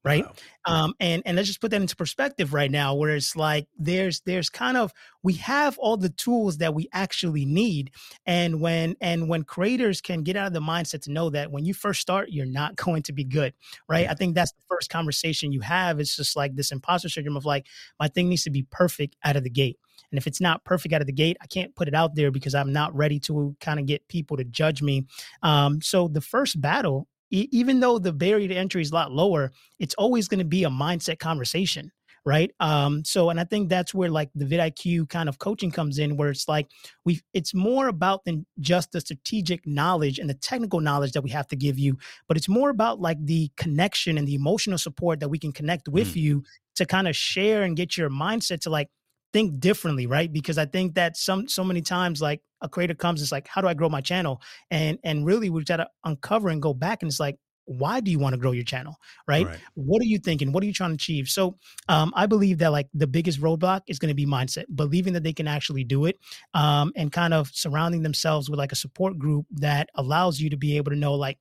right 0.05 0.25
wow. 0.67 0.83
um 0.83 0.93
and 0.99 1.23
and 1.25 1.35
let's 1.35 1.47
just 1.47 1.59
put 1.59 1.71
that 1.71 1.81
into 1.81 1.95
perspective 1.95 2.53
right 2.53 2.71
now 2.71 2.93
where 2.93 3.15
it's 3.15 3.35
like 3.35 3.67
there's 3.77 4.21
there's 4.21 4.49
kind 4.49 4.77
of 4.77 4.93
we 5.23 5.33
have 5.33 5.77
all 5.79 5.97
the 5.97 6.09
tools 6.09 6.59
that 6.59 6.73
we 6.73 6.87
actually 6.93 7.43
need 7.43 7.91
and 8.25 8.61
when 8.61 8.95
and 9.01 9.27
when 9.27 9.43
creators 9.43 9.99
can 9.99 10.21
get 10.21 10.35
out 10.35 10.47
of 10.47 10.53
the 10.53 10.59
mindset 10.59 11.01
to 11.01 11.11
know 11.11 11.29
that 11.29 11.51
when 11.51 11.65
you 11.65 11.73
first 11.73 11.99
start 11.99 12.29
you're 12.29 12.45
not 12.45 12.75
going 12.85 13.01
to 13.01 13.11
be 13.11 13.23
good 13.23 13.53
right 13.89 14.07
i 14.09 14.13
think 14.13 14.35
that's 14.35 14.51
the 14.51 14.63
first 14.69 14.89
conversation 14.89 15.51
you 15.51 15.61
have 15.61 15.99
it's 15.99 16.15
just 16.15 16.35
like 16.35 16.55
this 16.55 16.71
imposter 16.71 17.09
syndrome 17.09 17.35
of 17.35 17.45
like 17.45 17.65
my 17.99 18.07
thing 18.07 18.29
needs 18.29 18.43
to 18.43 18.51
be 18.51 18.65
perfect 18.71 19.15
out 19.23 19.35
of 19.35 19.43
the 19.43 19.49
gate 19.49 19.77
and 20.11 20.17
if 20.17 20.27
it's 20.27 20.41
not 20.41 20.63
perfect 20.63 20.93
out 20.93 21.01
of 21.01 21.07
the 21.07 21.13
gate, 21.13 21.37
I 21.41 21.47
can't 21.47 21.75
put 21.75 21.87
it 21.87 21.95
out 21.95 22.15
there 22.15 22.31
because 22.31 22.55
I'm 22.55 22.71
not 22.71 22.95
ready 22.95 23.19
to 23.21 23.55
kind 23.59 23.79
of 23.79 23.85
get 23.85 24.07
people 24.07 24.37
to 24.37 24.43
judge 24.43 24.81
me. 24.81 25.05
Um, 25.43 25.81
so 25.81 26.07
the 26.07 26.21
first 26.21 26.61
battle 26.61 27.07
even 27.31 27.79
though 27.79 27.99
the 27.99 28.13
barrier 28.13 28.47
to 28.47 28.55
entry 28.55 28.81
is 28.81 28.91
a 28.91 28.93
lot 28.93 29.11
lower, 29.11 29.51
it's 29.79 29.95
always 29.95 30.27
going 30.27 30.39
to 30.39 30.45
be 30.45 30.63
a 30.63 30.69
mindset 30.69 31.19
conversation 31.19 31.91
right 32.25 32.51
um 32.59 33.05
so 33.05 33.29
and 33.29 33.39
i 33.39 33.43
think 33.43 33.69
that's 33.69 33.93
where 33.93 34.09
like 34.09 34.29
the 34.33 34.45
vidIQ 34.45 35.07
kind 35.09 35.29
of 35.29 35.37
coaching 35.37 35.69
comes 35.69 35.99
in 35.99 36.17
where 36.17 36.29
it's 36.29 36.47
like 36.47 36.67
we 37.05 37.21
it's 37.33 37.53
more 37.53 37.87
about 37.87 38.25
than 38.25 38.45
just 38.59 38.91
the 38.91 38.99
strategic 38.99 39.65
knowledge 39.67 40.17
and 40.17 40.27
the 40.27 40.33
technical 40.33 40.79
knowledge 40.79 41.11
that 41.11 41.21
we 41.21 41.29
have 41.29 41.47
to 41.47 41.55
give 41.55 41.77
you 41.77 41.95
but 42.27 42.35
it's 42.35 42.49
more 42.49 42.69
about 42.69 42.99
like 42.99 43.23
the 43.23 43.51
connection 43.57 44.17
and 44.17 44.27
the 44.27 44.33
emotional 44.33 44.77
support 44.77 45.19
that 45.19 45.29
we 45.29 45.37
can 45.37 45.51
connect 45.51 45.87
with 45.87 46.13
mm. 46.13 46.21
you 46.21 46.43
to 46.75 46.85
kind 46.85 47.07
of 47.07 47.15
share 47.15 47.61
and 47.61 47.77
get 47.77 47.95
your 47.95 48.09
mindset 48.09 48.59
to 48.61 48.69
like 48.69 48.89
think 49.35 49.59
differently, 49.59 50.07
right? 50.07 50.31
Because 50.31 50.57
I 50.57 50.65
think 50.65 50.95
that 50.95 51.17
some 51.17 51.49
so 51.49 51.61
many 51.61 51.81
times 51.81 52.21
like 52.21 52.41
a 52.65 52.69
creator 52.69 52.95
comes, 52.95 53.21
it's 53.21 53.31
like, 53.31 53.47
how 53.47 53.61
do 53.61 53.67
I 53.67 53.73
grow 53.73 53.89
my 53.89 54.01
channel? 54.01 54.41
And 54.69 54.99
and 55.03 55.25
really 55.25 55.49
we 55.49 55.63
got 55.63 55.77
to 55.77 55.87
uncover 56.03 56.49
and 56.49 56.61
go 56.61 56.73
back 56.73 57.01
and 57.01 57.09
it's 57.09 57.19
like, 57.19 57.37
why 57.65 57.99
do 57.99 58.11
you 58.11 58.19
want 58.19 58.33
to 58.33 58.39
grow 58.39 58.51
your 58.51 58.63
channel 58.63 58.95
right? 59.27 59.47
right? 59.47 59.59
what 59.73 59.99
are 60.01 60.05
you 60.05 60.19
thinking 60.19 60.51
what 60.51 60.63
are 60.63 60.67
you 60.67 60.73
trying 60.73 60.91
to 60.91 60.95
achieve 60.95 61.27
so 61.27 61.57
um, 61.89 62.13
i 62.15 62.25
believe 62.25 62.59
that 62.59 62.71
like 62.71 62.87
the 62.93 63.07
biggest 63.07 63.41
roadblock 63.41 63.81
is 63.87 63.97
going 63.99 64.09
to 64.09 64.15
be 64.15 64.25
mindset 64.25 64.65
believing 64.75 65.13
that 65.13 65.23
they 65.23 65.33
can 65.33 65.47
actually 65.47 65.83
do 65.83 66.05
it 66.05 66.19
um, 66.53 66.91
and 66.95 67.11
kind 67.11 67.33
of 67.33 67.49
surrounding 67.53 68.03
themselves 68.03 68.49
with 68.49 68.59
like 68.59 68.71
a 68.71 68.75
support 68.75 69.17
group 69.17 69.45
that 69.51 69.89
allows 69.95 70.39
you 70.39 70.49
to 70.49 70.57
be 70.57 70.77
able 70.77 70.91
to 70.91 70.97
know 70.97 71.15
like 71.15 71.37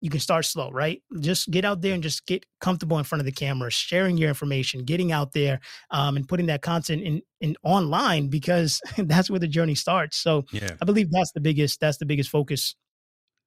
you 0.00 0.10
can 0.10 0.20
start 0.20 0.44
slow, 0.44 0.70
right? 0.70 1.02
Just 1.20 1.50
get 1.50 1.64
out 1.64 1.80
there 1.80 1.94
and 1.94 2.02
just 2.02 2.26
get 2.26 2.46
comfortable 2.60 2.98
in 2.98 3.04
front 3.04 3.20
of 3.20 3.26
the 3.26 3.32
camera, 3.32 3.70
sharing 3.70 4.16
your 4.16 4.28
information, 4.28 4.84
getting 4.84 5.12
out 5.12 5.32
there, 5.32 5.60
um, 5.90 6.16
and 6.16 6.28
putting 6.28 6.46
that 6.46 6.62
content 6.62 7.02
in, 7.02 7.22
in 7.40 7.56
online 7.62 8.28
because 8.28 8.80
that's 8.96 9.30
where 9.30 9.40
the 9.40 9.48
journey 9.48 9.74
starts. 9.74 10.16
So 10.16 10.44
yeah. 10.52 10.76
I 10.80 10.84
believe 10.84 11.10
that's 11.10 11.32
the 11.32 11.40
biggest 11.40 11.80
that's 11.80 11.98
the 11.98 12.06
biggest 12.06 12.30
focus. 12.30 12.76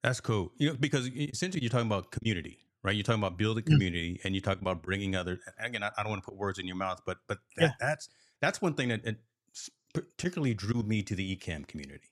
That's 0.03 0.19
cool. 0.19 0.51
You 0.57 0.69
know, 0.69 0.75
because 0.79 1.09
essentially 1.15 1.61
you're 1.61 1.69
talking 1.69 1.87
about 1.87 2.11
community, 2.11 2.59
right? 2.83 2.95
You're 2.95 3.03
talking 3.03 3.21
about 3.21 3.37
building 3.37 3.63
mm. 3.63 3.67
community, 3.67 4.13
mm-hmm. 4.13 4.27
and 4.27 4.35
you 4.35 4.41
talk 4.41 4.59
about 4.59 4.81
bringing 4.81 5.15
other. 5.15 5.39
Again, 5.59 5.83
I, 5.83 5.91
I, 5.97 6.03
don't 6.03 6.09
want 6.09 6.23
to 6.23 6.29
put 6.29 6.37
words 6.37 6.59
in 6.59 6.67
your 6.67 6.75
mouth, 6.75 7.01
but 7.05 7.17
but 7.27 7.37
that, 7.57 7.63
yeah. 7.63 7.71
that's 7.79 8.09
that's 8.41 8.61
one 8.61 8.73
thing 8.73 8.89
that 8.89 9.15
particularly 9.93 10.53
drew 10.53 10.81
me 10.83 11.03
to 11.03 11.15
the 11.15 11.35
Ecamm 11.35 11.67
community, 11.67 12.09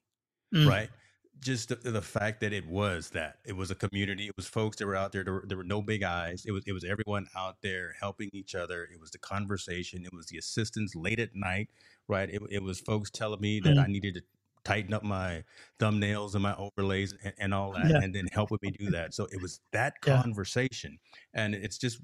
mm. 0.53 0.67
right? 0.67 0.89
Just 1.41 1.69
the, 1.69 1.75
the, 1.75 2.01
fact 2.01 2.41
that 2.41 2.53
it 2.53 2.67
was 2.67 3.09
that. 3.11 3.37
It 3.45 3.55
was 3.55 3.71
a 3.71 3.75
community. 3.75 4.27
It 4.27 4.35
was 4.35 4.45
folks 4.47 4.77
that 4.77 4.87
were 4.87 4.95
out 4.95 5.11
there. 5.11 5.23
There 5.23 5.33
were, 5.33 5.45
there 5.47 5.57
were, 5.57 5.63
no 5.63 5.81
big 5.81 6.03
eyes. 6.03 6.43
It 6.45 6.51
was 6.51 6.63
it 6.65 6.73
was 6.73 6.83
everyone 6.83 7.27
out 7.35 7.57
there 7.61 7.95
helping 7.99 8.29
each 8.33 8.55
other. 8.55 8.87
It 8.91 8.99
was 8.99 9.11
the 9.11 9.19
conversation. 9.19 10.05
It 10.05 10.13
was 10.13 10.27
the 10.27 10.37
assistance 10.37 10.95
late 10.95 11.19
at 11.19 11.35
night 11.35 11.69
right? 12.09 12.29
It, 12.29 12.41
it 12.49 12.61
was 12.61 12.81
folks 12.81 13.09
telling 13.09 13.39
me 13.39 13.61
that 13.61 13.69
mm-hmm. 13.69 13.79
i 13.79 13.87
needed 13.87 14.15
to 14.15 14.21
tighten 14.65 14.93
up 14.93 15.03
my 15.03 15.43
thumbnails 15.79 16.33
and 16.33 16.43
my 16.43 16.53
overlays 16.55 17.15
and, 17.23 17.33
and 17.37 17.53
all 17.53 17.71
that 17.71 17.89
yeah. 17.89 17.99
and 18.01 18.13
then 18.13 18.27
helping 18.33 18.57
me 18.61 18.71
do 18.71 18.89
that. 18.89 19.13
So 19.13 19.25
it 19.31 19.41
was 19.41 19.61
that 19.71 19.93
yeah. 20.05 20.21
conversation. 20.21 20.99
And 21.33 21.55
it's 21.55 21.77
just 21.77 22.01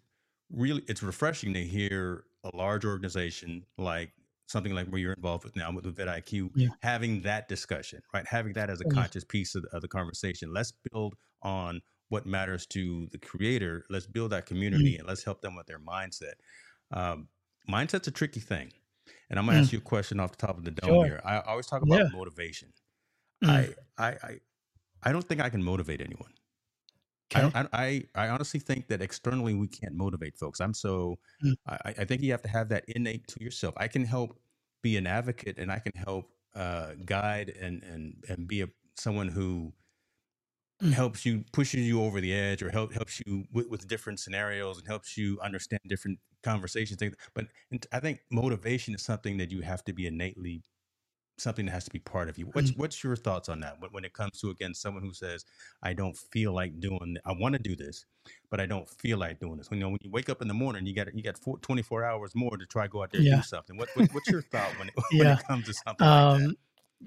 really 0.54 0.84
it's 0.88 1.04
refreshing 1.04 1.54
to 1.54 1.64
hear 1.64 2.24
a 2.46 2.56
large 2.56 2.86
organization 2.86 3.66
like 3.78 4.12
something 4.48 4.74
like 4.74 4.88
where 4.88 5.00
you're 5.00 5.14
involved 5.14 5.44
with 5.44 5.56
now 5.56 5.72
with, 5.72 5.86
vidIQ, 5.96 6.52
yeah. 6.56 6.68
having 6.82 7.22
that 7.22 7.48
discussion, 7.48 8.02
right? 8.14 8.26
Having 8.28 8.54
that 8.54 8.70
as 8.70 8.82
a 8.82 8.86
conscious 8.86 9.24
piece 9.24 9.56
of, 9.56 9.66
of, 9.72 9.82
the 9.82 9.88
conversation. 9.88 10.54
Let's 10.54 10.72
build 10.92 11.16
on 11.42 11.82
what 12.10 12.26
matters 12.26 12.66
to 12.68 13.08
the 13.12 13.18
creator. 13.18 13.86
Let's 13.90 14.06
build 14.06 14.32
that 14.32 14.46
community 14.46 14.94
mm-hmm. 14.94 15.00
and 15.00 15.08
let's 15.08 15.24
help 15.24 15.42
them 15.42 15.56
with 15.56 15.66
their 15.66 15.80
mindset. 15.80 16.34
Um, 16.92 17.28
mindset's 17.70 18.08
a 18.08 18.12
tricky 18.12 18.40
thing. 18.40 18.72
and 19.30 19.40
I'm 19.40 19.46
gonna 19.46 19.60
ask 19.60 19.70
mm. 19.70 19.74
you 19.74 19.80
a 19.80 19.82
question 19.82 20.20
off 20.20 20.32
the 20.32 20.46
top 20.46 20.58
of 20.58 20.64
the 20.64 20.72
dome 20.72 20.90
sure. 20.90 21.06
here. 21.06 21.22
I 21.26 21.40
always 21.40 21.66
talk 21.66 21.82
about 21.82 22.00
yeah. 22.00 22.08
motivation. 22.14 22.72
Mm. 23.44 23.50
I, 23.50 23.70
I, 23.98 24.08
I, 24.08 24.40
I 25.04 25.12
don't 25.12 25.28
think 25.28 25.42
I 25.42 25.50
can 25.50 25.64
motivate 25.64 26.02
anyone. 26.02 26.32
Okay. 27.34 27.52
I, 27.56 27.68
I, 27.74 28.04
I 28.16 28.30
honestly 28.30 28.60
think 28.60 28.88
that 28.88 29.02
externally 29.02 29.56
we 29.56 29.68
can't 29.68 29.96
motivate 29.96 30.38
folks. 30.38 30.60
I'm 30.60 30.74
so 30.74 31.18
mm. 31.44 31.54
I, 31.68 31.96
I 32.00 32.06
think 32.06 32.22
you 32.22 32.32
have 32.32 32.42
to 32.44 32.50
have 32.50 32.70
that 32.70 32.86
innate 32.88 33.28
to 33.30 33.44
yourself. 33.44 33.74
I 33.78 33.88
can 33.88 34.06
help 34.06 34.40
be 34.84 34.98
an 34.98 35.08
advocate 35.08 35.58
and 35.58 35.72
I 35.72 35.80
can 35.80 35.94
help 35.96 36.30
uh, 36.56 36.92
guide 37.04 37.54
and 37.60 37.84
and 37.84 38.24
and 38.30 38.48
be 38.48 38.62
a 38.62 38.68
someone 38.96 39.28
who 39.28 39.74
mm. 40.82 40.94
helps 40.94 41.26
you 41.26 41.44
pushes 41.52 41.82
you 41.82 42.04
over 42.04 42.22
the 42.22 42.34
edge 42.34 42.62
or 42.62 42.70
help 42.70 42.94
helps 42.94 43.22
you 43.26 43.46
with, 43.52 43.70
with 43.70 43.88
different 43.88 44.20
scenarios 44.20 44.78
and 44.78 44.88
helps 44.88 45.18
you 45.18 45.40
understand 45.42 45.82
different 45.88 46.20
conversations. 46.44 47.02
But 47.34 47.48
I 47.92 48.00
think 48.00 48.20
motivation 48.32 48.94
is 48.94 49.02
something 49.02 49.38
that 49.38 49.52
you 49.52 49.62
have 49.62 49.84
to 49.86 49.94
be 49.94 50.06
innately 50.06 50.64
something 51.38 51.66
that 51.66 51.72
has 51.72 51.84
to 51.86 51.92
be 51.92 52.00
part 52.00 52.30
of 52.30 52.38
you. 52.38 52.46
What's 52.54 52.72
mm. 52.72 52.78
what's 52.78 53.04
your 53.04 53.16
thoughts 53.16 53.50
on 53.50 53.60
that? 53.62 53.78
When 53.92 54.06
it 54.06 54.14
comes 54.14 54.40
to 54.42 54.50
again 54.50 54.74
someone 54.74 55.04
who 55.04 55.14
says, 55.14 55.46
"I 55.84 55.94
don't 55.94 56.16
feel 56.16 56.54
like 56.54 56.80
doing. 56.80 57.18
I 57.26 57.34
want 57.34 57.54
to 57.54 57.60
do 57.60 57.76
this, 57.76 58.06
but 58.50 58.60
I 58.60 58.66
don't 58.66 58.90
feel 58.90 59.18
like 59.18 59.40
doing 59.40 59.58
this." 59.58 59.70
When 59.70 59.80
you 59.80 59.86
know 59.86 59.90
when 59.90 60.00
you 60.02 60.12
wake 60.12 60.30
up 60.30 60.42
in 60.42 60.48
the 60.48 60.54
morning, 60.54 60.86
you 60.86 60.96
got 60.96 61.14
you 61.14 61.24
got 61.24 61.38
four, 61.38 61.58
24 61.60 62.04
hours 62.04 62.32
more 62.36 62.58
to 62.58 62.66
try 62.66 62.88
go 62.88 63.04
out 63.04 63.12
there 63.12 63.22
yeah. 63.22 63.34
and 63.34 63.42
do 63.42 63.48
something. 63.48 63.78
What, 63.78 63.90
what, 63.96 64.14
what's 64.14 64.30
your 64.30 64.42
thought 64.42 64.72
when 64.80 64.90
it, 64.90 64.94
when 65.14 65.28
it 65.28 65.44
comes 65.48 65.66
to 65.66 65.74
something 65.74 66.08
um, 66.08 66.34
like 66.34 66.42
that? 66.42 66.56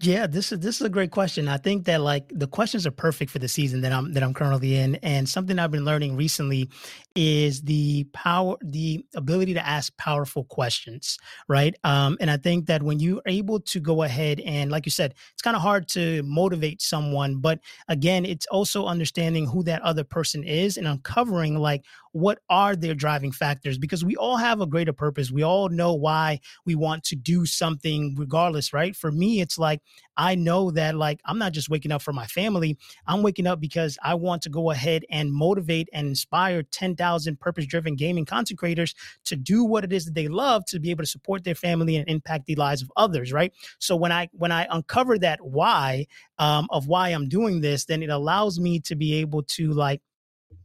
Yeah, 0.01 0.27
this 0.27 0.53
is 0.53 0.61
this 0.61 0.77
is 0.77 0.83
a 0.83 0.89
great 0.91 1.11
question. 1.11 1.49
I 1.49 1.57
think 1.57 1.85
that 1.87 2.03
like 2.03 2.31
the 2.33 2.47
questions 2.47 2.87
are 2.87 2.91
perfect 2.91 3.31
for 3.33 3.39
the 3.41 3.49
season 3.49 3.81
that 3.81 3.91
I'm 3.91 4.13
that 4.13 4.23
I'm 4.23 4.35
currently 4.35 4.77
in, 4.77 4.97
and 4.97 5.27
something 5.29 5.59
I've 5.59 5.71
been 5.73 5.85
learning 5.85 6.15
recently 6.15 6.69
is 7.17 7.63
the 7.63 8.05
power, 8.13 8.57
the 8.63 9.05
ability 9.17 9.55
to 9.55 9.67
ask 9.67 9.97
powerful 9.97 10.45
questions, 10.45 11.19
right? 11.49 11.75
Um, 11.85 12.17
and 12.21 12.31
I 12.31 12.37
think 12.37 12.67
that 12.67 12.83
when 12.83 13.01
you're 13.01 13.23
able 13.27 13.59
to 13.61 13.81
go 13.81 14.03
ahead 14.05 14.39
and, 14.41 14.71
like 14.71 14.87
you 14.87 14.93
said, 14.93 15.15
it's 15.33 15.43
kind 15.43 15.57
of 15.57 15.63
hard 15.63 15.89
to 15.89 16.23
motivate 16.23 16.81
someone, 16.81 17.39
but 17.39 17.59
again, 17.89 18.25
it's 18.25 18.47
also 18.47 18.85
understanding 18.87 19.47
who 19.49 19.65
that 19.65 19.83
other 19.83 20.05
person 20.05 20.45
is 20.45 20.77
and 20.77 20.87
uncovering 20.87 21.57
like 21.59 21.85
what 22.19 22.41
are 22.51 22.75
their 22.75 22.95
driving 22.95 23.31
factors 23.31 23.79
because 23.79 24.05
we 24.05 24.17
all 24.17 24.37
have 24.37 24.61
a 24.61 24.67
greater 24.67 24.93
purpose. 24.93 25.31
We 25.31 25.45
all 25.45 25.69
know 25.69 25.95
why 25.95 26.41
we 26.67 26.75
want 26.75 27.05
to 27.05 27.17
do 27.17 27.47
something 27.47 28.17
regardless, 28.19 28.73
right? 28.73 28.95
For 28.97 29.13
me, 29.13 29.41
it's 29.41 29.59
like 29.59 29.81
I 30.17 30.35
know 30.35 30.73
that 30.73 30.97
like 30.97 31.21
I'm 31.25 31.39
not 31.39 31.53
just 31.53 31.71
waking 31.71 31.93
up 31.93 32.03
for 32.03 32.13
my 32.13 32.27
family. 32.27 32.77
I'm 33.07 33.23
waking 33.23 33.47
up 33.47 33.61
because 33.61 33.97
I 34.03 34.15
want 34.15 34.43
to 34.43 34.51
go 34.51 34.73
ahead 34.73 35.05
and 35.11 35.33
motivate 35.33 35.89
and 35.93 36.09
inspire 36.09 36.65
10,000 36.65 37.39
purpose-driven 37.39 37.95
gaming 37.95 38.25
content 38.25 38.59
creators 38.59 38.95
to 39.27 39.37
do 39.37 39.63
what 39.63 39.85
it 39.85 39.93
is 39.93 40.05
that 40.07 40.15
they 40.15 40.27
love 40.27 40.65
to 40.67 40.81
be 40.81 40.91
able 40.91 41.05
to 41.05 41.09
support 41.11 41.45
their 41.45 41.55
family 41.55 41.97
and 41.97 42.09
impact 42.09 42.47
the 42.47 42.57
lives 42.57 42.83
of 42.83 42.91
others, 42.97 43.33
right? 43.33 43.53
So 43.79 43.95
when 43.95 44.11
I 44.11 44.29
when 44.33 44.51
I 44.51 44.67
uncover 44.71 45.19
that 45.21 45.39
why 45.41 46.07
um, 46.39 46.67
of 46.71 46.89
why 46.89 47.11
I'm 47.11 47.29
doing 47.29 47.61
this, 47.61 47.85
then 47.85 48.03
it 48.03 48.11
allows 48.11 48.59
me 48.59 48.81
to 48.81 48.97
be 48.97 49.15
able 49.15 49.45
to 49.45 49.73
like 49.73 50.01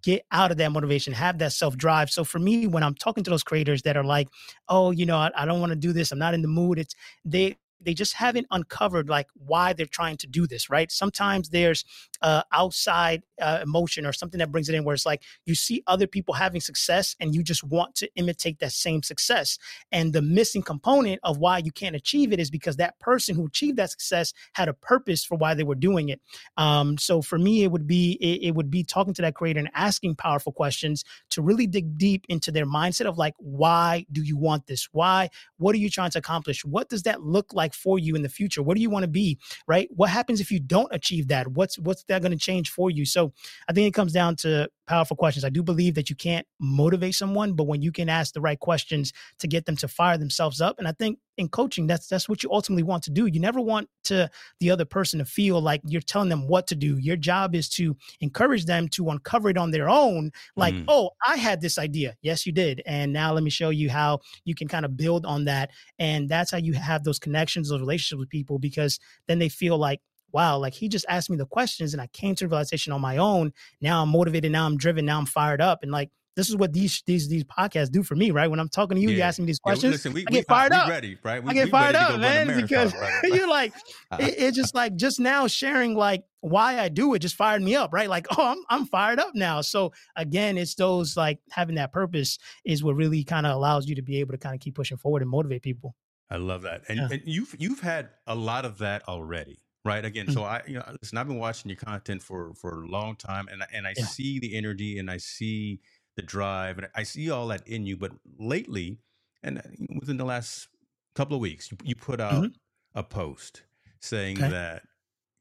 get 0.04 0.26
out 0.32 0.52
of 0.52 0.58
that 0.58 0.72
motivation, 0.72 1.14
have 1.14 1.38
that 1.40 1.54
self 1.54 1.78
drive. 1.78 2.10
So 2.10 2.24
for 2.24 2.40
me, 2.40 2.68
when 2.68 2.84
I'm 2.84 2.96
talking 2.96 3.24
to 3.24 3.30
those 3.30 3.44
creators 3.44 3.82
that 3.84 3.98
are 3.98 4.04
like, 4.04 4.28
oh, 4.70 4.92
you 4.92 5.06
know, 5.06 5.18
I, 5.18 5.32
I 5.36 5.46
don't 5.46 5.60
want 5.60 5.72
to 5.72 5.76
do 5.78 5.94
this, 5.94 6.12
I'm 6.12 6.20
not 6.20 6.34
in 6.34 6.42
the 6.42 6.48
mood, 6.48 6.80
it's 6.80 6.96
they 7.26 7.58
they 7.84 7.94
just 7.94 8.14
haven't 8.14 8.48
uncovered 8.52 9.10
like 9.10 9.28
why 9.34 9.74
they're 9.74 9.86
trying 9.86 10.18
to 10.18 10.28
do 10.28 10.46
this 10.48 10.70
right? 10.70 10.92
Sometimes 10.92 11.50
there's 11.50 11.86
uh, 12.22 12.42
outside 12.52 13.24
uh, 13.42 13.60
emotion 13.62 14.06
or 14.06 14.14
something 14.14 14.40
that 14.40 14.52
brings 14.52 14.70
it 14.70 14.76
in 14.76 14.84
where 14.84 14.96
it's 14.96 15.06
like 15.06 15.24
you 15.46 15.56
see 15.56 15.84
other 15.88 16.08
people 16.08 16.34
having 16.34 16.62
success 16.62 17.16
and 17.20 17.36
you 17.36 17.44
just 17.44 17.64
want 17.64 17.94
to 17.96 18.10
imitate 18.16 18.60
that 18.60 18.72
same 18.72 19.04
success. 19.04 19.58
And 19.92 20.14
the 20.14 20.22
missing 20.22 20.62
component 20.62 21.20
of 21.24 21.38
why 21.38 21.60
you 21.60 21.72
can't 21.72 21.96
achieve 21.96 22.34
it 22.34 22.40
is 22.40 22.50
because 22.50 22.78
that 22.78 23.00
person 23.00 23.36
who 23.36 23.46
achieved 23.46 23.78
that 23.78 23.92
success 23.92 24.34
had 24.54 24.68
a 24.68 24.74
purpose 24.74 25.24
for 25.24 25.36
why 25.36 25.54
they 25.54 25.64
were 25.64 25.76
doing 25.76 26.10
it. 26.10 26.22
Um, 26.58 26.98
so 26.98 27.22
for 27.22 27.38
me 27.38 27.64
it 27.64 27.72
would 27.72 27.86
be 27.86 28.14
it, 28.14 28.48
it 28.48 28.56
would 28.56 28.72
be 28.72 28.84
talking 28.84 29.14
to 29.14 29.22
that 29.22 29.36
creator 29.36 29.60
and 29.60 29.70
asking 29.76 30.16
powerful 30.16 30.52
questions 30.54 31.04
to 31.30 31.42
really 31.42 31.68
dig 31.68 31.98
deep 31.98 32.26
into 32.30 32.52
their 32.52 32.66
mindset 32.66 33.06
of 33.06 33.18
like 33.18 33.36
why 33.38 34.06
do 34.12 34.24
you 34.24 34.38
want 34.38 34.66
this? 34.66 34.88
Why 34.92 35.30
what 35.58 35.76
are 35.76 35.80
you 35.80 35.90
trying 35.90 36.12
to 36.12 36.20
accomplish? 36.20 36.66
What 36.66 36.90
does 36.90 37.04
that 37.04 37.22
look 37.22 37.54
like 37.54 37.73
for 37.76 38.00
you 38.00 38.16
in 38.16 38.22
the 38.22 38.30
future 38.30 38.62
what 38.62 38.76
do 38.76 38.82
you 38.82 38.90
want 38.90 39.04
to 39.04 39.10
be 39.10 39.38
right 39.68 39.88
what 39.92 40.10
happens 40.10 40.40
if 40.40 40.52
you 40.52 40.60
don't 40.60 40.90
achieve 40.92 41.28
that 41.28 41.48
what's 41.48 41.78
what's 41.80 42.04
that 42.06 42.22
going 42.22 42.32
to 42.32 42.38
change 42.38 42.70
for 42.70 42.90
you? 42.90 43.06
So 43.06 43.34
I 43.68 43.74
think 43.74 43.88
it 43.88 43.94
comes 43.94 44.12
down 44.12 44.36
to 44.38 44.70
powerful 44.88 45.16
questions. 45.16 45.46
I 45.46 45.50
do 45.50 45.64
believe 45.64 45.96
that 45.96 46.10
you 46.10 46.16
can't 46.16 46.46
motivate 46.60 47.16
someone, 47.16 47.54
but 47.54 47.66
when 47.66 47.82
you 47.82 47.92
can 47.92 48.10
ask 48.10 48.34
the 48.34 48.42
right 48.42 48.60
questions 48.60 49.14
to 49.40 49.48
get 49.48 49.66
them 49.66 49.78
to 49.78 49.88
fire 49.88 50.18
themselves 50.18 50.62
up, 50.62 50.80
and 50.80 50.88
I 50.88 50.92
think 50.92 51.20
in 51.38 51.50
coaching, 51.50 51.88
that's 51.88 52.08
that's 52.08 52.30
what 52.30 52.44
you 52.44 52.52
ultimately 52.52 52.84
want 52.84 53.04
to 53.04 53.12
do. 53.12 53.26
You 53.26 53.40
never 53.40 53.60
want 53.60 53.90
to 54.06 54.30
the 54.60 54.70
other 54.70 54.86
person 54.86 55.20
to 55.20 55.26
feel 55.26 55.62
like 55.62 55.82
you're 55.86 56.02
telling 56.02 56.30
them 56.30 56.48
what 56.48 56.68
to 56.68 56.76
do. 56.76 56.98
Your 56.98 57.16
job 57.16 57.56
is 57.56 57.70
to 57.70 57.96
encourage 58.22 58.66
them 58.66 58.88
to 58.90 59.10
uncover 59.10 59.50
it 59.50 59.58
on 59.58 59.72
their 59.72 59.90
own. 59.90 60.32
Like, 60.56 60.76
mm. 60.76 60.86
oh, 60.88 61.12
I 61.26 61.38
had 61.38 61.62
this 61.62 61.78
idea. 61.78 62.16
Yes, 62.22 62.46
you 62.46 62.52
did, 62.52 62.82
and 62.86 63.12
now 63.12 63.34
let 63.34 63.44
me 63.44 63.50
show 63.50 63.70
you 63.70 63.90
how 63.90 64.20
you 64.46 64.56
can 64.56 64.68
kind 64.68 64.86
of 64.86 64.96
build 64.98 65.26
on 65.26 65.46
that. 65.46 65.72
And 66.00 66.30
that's 66.30 66.52
how 66.52 66.58
you 66.58 66.74
have 66.74 67.04
those 67.04 67.20
connections, 67.20 67.70
those 67.70 67.80
relationships 67.80 68.20
with 68.20 68.30
people, 68.30 68.60
because 68.60 69.00
then 69.28 69.40
they 69.40 69.50
feel 69.50 69.78
like 69.78 70.02
wow, 70.34 70.58
like 70.58 70.74
he 70.74 70.90
just 70.90 71.06
asked 71.08 71.30
me 71.30 71.38
the 71.38 71.46
questions 71.46 71.94
and 71.94 72.02
I 72.02 72.08
came 72.08 72.36
to 72.36 72.48
realization 72.48 72.92
on 72.92 73.00
my 73.00 73.18
own. 73.18 73.54
Now 73.82 74.02
I'm 74.02 74.10
motivated. 74.10 74.52
Now 74.52 74.66
I'm 74.66 74.78
driven. 74.78 75.06
Now 75.06 75.20
I'm 75.20 75.28
fired 75.28 75.62
up. 75.62 75.84
And 75.84 75.92
like, 75.92 76.10
this 76.36 76.50
is 76.50 76.56
what 76.56 76.74
these 76.74 77.04
these 77.06 77.28
these 77.28 77.44
podcasts 77.44 77.92
do 77.92 78.04
for 78.04 78.16
me, 78.16 78.32
right? 78.32 78.50
When 78.50 78.60
I'm 78.60 78.70
talking 78.70 78.96
to 78.96 79.02
you, 79.02 79.10
yeah. 79.10 79.16
you 79.16 79.22
ask 79.22 79.40
me 79.40 79.46
these 79.46 79.60
questions. 79.60 79.84
Yeah, 79.84 79.92
listen, 79.92 80.14
we, 80.14 80.26
I 80.28 80.32
get 80.32 80.48
fired 80.48 80.72
we 80.72 80.78
up. 80.78 80.90
Ready, 80.90 81.18
right? 81.24 81.44
We, 81.44 81.52
I 81.52 81.54
get 81.54 81.70
fired 81.70 81.96
up, 81.96 82.20
man, 82.20 82.60
because 82.60 82.94
you're 83.24 83.48
like, 83.48 83.74
it, 84.20 84.36
it's 84.38 84.58
just 84.58 84.74
like 84.74 84.96
just 84.96 85.20
now 85.20 85.48
sharing 85.48 85.96
like 85.96 86.24
why 86.42 86.80
I 86.80 86.90
do 86.90 87.14
it 87.14 87.20
just 87.20 87.36
fired 87.36 87.62
me 87.62 87.76
up, 87.76 87.94
right? 87.94 88.10
Like, 88.10 88.28
oh, 88.38 88.52
I'm 88.52 88.64
I'm 88.70 88.86
fired 88.86 89.20
up 89.20 89.32
now. 89.36 89.62
So 89.62 89.94
again, 90.16 90.58
it's 90.58 90.76
those 90.76 91.16
like 91.16 91.40
having 91.52 91.76
that 91.76 91.92
purpose 91.92 92.38
is 92.66 92.84
what 92.84 92.96
really 92.96 93.24
kind 93.24 93.46
of 93.46 93.56
allows 93.56 93.88
you 93.88 93.96
to 93.96 94.02
be 94.02 94.20
able 94.20 94.32
to 94.32 94.38
kind 94.38 94.56
of 94.56 94.62
keep 94.62 94.76
pushing 94.76 94.98
forward 94.98 95.22
and 95.22 95.30
motivate 95.30 95.62
people. 95.62 95.96
I 96.30 96.38
love 96.38 96.64
that, 96.64 96.84
and, 96.90 96.98
yeah. 96.98 97.08
and 97.12 97.22
you've 97.26 97.56
you've 97.60 97.82
had 97.82 98.10
a 98.26 98.34
lot 98.34 98.66
of 98.66 98.80
that 98.80 99.08
already 99.08 99.60
right 99.86 100.06
again 100.06 100.28
mm. 100.28 100.34
so 100.34 100.44
i 100.44 100.62
you 100.66 100.76
know 100.76 100.84
listen 101.02 101.18
i've 101.18 101.28
been 101.28 101.38
watching 101.38 101.70
your 101.70 101.78
content 101.78 102.22
for 102.22 102.54
for 102.54 102.84
a 102.84 102.88
long 102.88 103.16
time 103.16 103.48
and 103.52 103.64
and 103.74 103.86
i 103.86 103.94
yeah. 103.98 104.06
see 104.06 104.40
the 104.40 104.56
energy 104.56 104.98
and 104.98 105.12
i 105.12 105.18
see 105.18 105.80
the 106.16 106.22
drive 106.22 106.78
and 106.78 106.88
i 106.96 107.04
see 107.04 107.30
all 107.30 107.48
that 107.48 107.68
in 107.68 107.86
you 107.86 107.98
but 107.98 108.12
lately 108.40 109.00
and 109.44 109.60
uh, 109.60 109.62
within 110.00 110.18
the 110.18 110.26
last 110.26 110.68
couple 111.16 111.36
of 111.36 111.42
weeks 111.42 111.72
you, 111.72 111.78
you 111.84 111.96
put 111.96 112.20
out 112.20 112.34
mm-hmm. 112.34 113.00
a 113.00 113.04
post 113.04 113.64
saying 114.00 114.38
okay. 114.38 114.50
that 114.50 114.84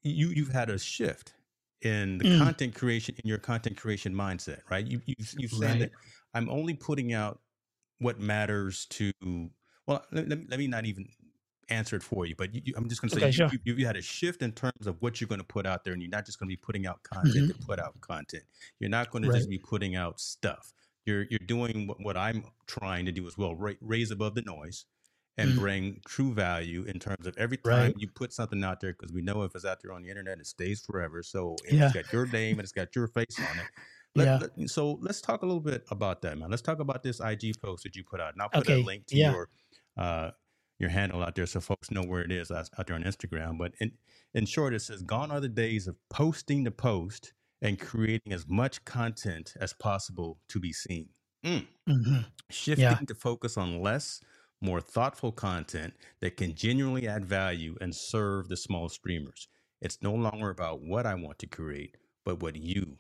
you 0.02 0.28
you've 0.28 0.52
had 0.52 0.70
a 0.70 0.78
shift 0.78 1.34
in 1.82 2.18
the 2.18 2.24
mm. 2.24 2.38
content 2.38 2.74
creation 2.74 3.14
in 3.22 3.28
your 3.28 3.38
content 3.38 3.76
creation 3.76 4.14
mindset 4.14 4.60
right 4.70 4.86
you 4.86 5.00
you 5.06 5.14
you 5.36 5.48
said 5.48 5.70
right. 5.70 5.78
that 5.80 5.90
i'm 6.34 6.48
only 6.48 6.74
putting 6.74 7.12
out 7.12 7.40
what 7.98 8.20
matters 8.20 8.86
to 8.86 9.12
well 9.86 10.04
let, 10.12 10.28
let, 10.28 10.58
me 10.58 10.66
not 10.66 10.86
even 10.86 11.06
answer 11.69 11.97
it 11.97 12.02
for 12.02 12.26
you, 12.26 12.35
but 12.37 12.54
you, 12.54 12.62
you, 12.64 12.75
I'm 12.76 12.88
just 12.88 13.00
going 13.00 13.11
to 13.11 13.14
say 13.14 13.21
okay, 13.21 13.26
you, 13.28 13.33
sure. 13.33 13.50
you, 13.64 13.75
you, 13.75 13.87
had 13.87 13.97
a 13.97 14.02
shift 14.02 14.42
in 14.42 14.52
terms 14.52 14.87
of 14.87 14.97
what 15.00 15.21
you're 15.21 15.28
going 15.28 15.40
to 15.40 15.47
put 15.47 15.66
out 15.66 15.85
there, 15.85 15.92
and 15.92 16.02
you're 16.02 16.11
not 16.11 16.26
just 16.26 16.38
going 16.38 16.49
to 16.49 16.52
be 16.52 16.61
putting 16.61 16.87
out 16.87 17.02
content 17.02 17.50
mm-hmm. 17.50 17.61
to 17.61 17.66
put 17.66 17.78
out 17.78 18.00
content. 18.00 18.45
You're 18.78 18.90
not 18.90 19.11
going 19.11 19.25
right. 19.25 19.33
to 19.33 19.38
just 19.38 19.50
be 19.50 19.59
putting 19.59 19.97
out 19.97 20.21
stuff. 20.21 20.73
You're 21.04 21.25
you're 21.31 21.40
doing 21.47 21.87
what, 21.87 21.99
what 22.02 22.16
I'm 22.16 22.45
trying 22.66 23.07
to 23.07 23.12
do 23.12 23.26
as 23.26 23.37
well, 23.37 23.54
ra- 23.54 23.73
raise 23.81 24.11
above 24.11 24.35
the 24.35 24.42
noise 24.42 24.85
and 25.38 25.50
mm-hmm. 25.50 25.61
bring 25.61 26.00
true 26.07 26.35
value 26.35 26.85
in 26.85 26.99
terms 26.99 27.26
of 27.26 27.37
every 27.38 27.57
time 27.57 27.87
right. 27.87 27.95
you 27.97 28.09
put 28.09 28.33
something 28.33 28.62
out 28.62 28.81
there, 28.81 28.92
because 28.92 29.12
we 29.12 29.23
know 29.23 29.42
if 29.42 29.54
it's 29.54 29.64
out 29.64 29.78
there 29.83 29.92
on 29.92 30.02
the 30.02 30.09
internet, 30.09 30.38
it 30.38 30.47
stays 30.47 30.83
forever. 30.83 31.23
So 31.23 31.57
yeah. 31.71 31.87
it's 31.87 31.95
got 31.95 32.12
your 32.12 32.26
name 32.26 32.59
and 32.59 32.64
it's 32.64 32.73
got 32.73 32.95
your 32.95 33.09
face 33.09 33.38
on 33.38 33.59
it. 33.59 33.66
Let, 34.14 34.26
yeah. 34.26 34.49
Let, 34.57 34.71
so 34.71 34.99
let's 35.00 35.21
talk 35.21 35.42
a 35.42 35.47
little 35.47 35.61
bit 35.61 35.85
about 35.90 36.21
that, 36.23 36.37
man. 36.37 36.50
Let's 36.50 36.62
talk 36.62 36.81
about 36.81 37.02
this 37.02 37.21
IG 37.21 37.61
post 37.62 37.85
that 37.85 37.97
you 37.97 38.04
put 38.04 38.21
out, 38.21 38.35
and 38.35 38.42
I'll 38.42 38.50
put 38.50 38.69
okay. 38.69 38.81
a 38.81 38.85
link 38.85 39.07
to 39.07 39.16
yeah. 39.16 39.33
your 39.33 39.49
uh, 39.97 40.31
your 40.82 40.90
handle 40.90 41.22
out 41.22 41.34
there 41.34 41.46
so 41.46 41.60
folks 41.60 41.90
know 41.90 42.02
where 42.02 42.22
it 42.22 42.32
is 42.32 42.50
out 42.50 42.68
there 42.86 42.96
on 42.96 43.04
Instagram. 43.04 43.56
But 43.56 43.72
in, 43.80 43.92
in 44.34 44.44
short, 44.46 44.74
it 44.74 44.80
says, 44.80 45.02
Gone 45.02 45.30
are 45.30 45.40
the 45.40 45.48
days 45.48 45.86
of 45.86 45.96
posting 46.10 46.64
the 46.64 46.70
post 46.70 47.32
and 47.62 47.78
creating 47.78 48.32
as 48.32 48.46
much 48.48 48.84
content 48.84 49.54
as 49.60 49.72
possible 49.72 50.38
to 50.48 50.60
be 50.60 50.72
seen. 50.72 51.08
Mm. 51.44 51.66
Mm-hmm. 51.88 52.18
Shifting 52.50 52.84
yeah. 52.84 52.98
to 53.06 53.14
focus 53.14 53.56
on 53.56 53.80
less, 53.80 54.20
more 54.60 54.80
thoughtful 54.80 55.32
content 55.32 55.94
that 56.20 56.36
can 56.36 56.54
genuinely 56.54 57.08
add 57.08 57.24
value 57.24 57.76
and 57.80 57.94
serve 57.94 58.48
the 58.48 58.56
small 58.56 58.88
streamers. 58.88 59.48
It's 59.80 60.02
no 60.02 60.12
longer 60.12 60.50
about 60.50 60.82
what 60.82 61.06
I 61.06 61.14
want 61.14 61.38
to 61.40 61.46
create, 61.46 61.96
but 62.24 62.42
what 62.42 62.56
you 62.56 62.98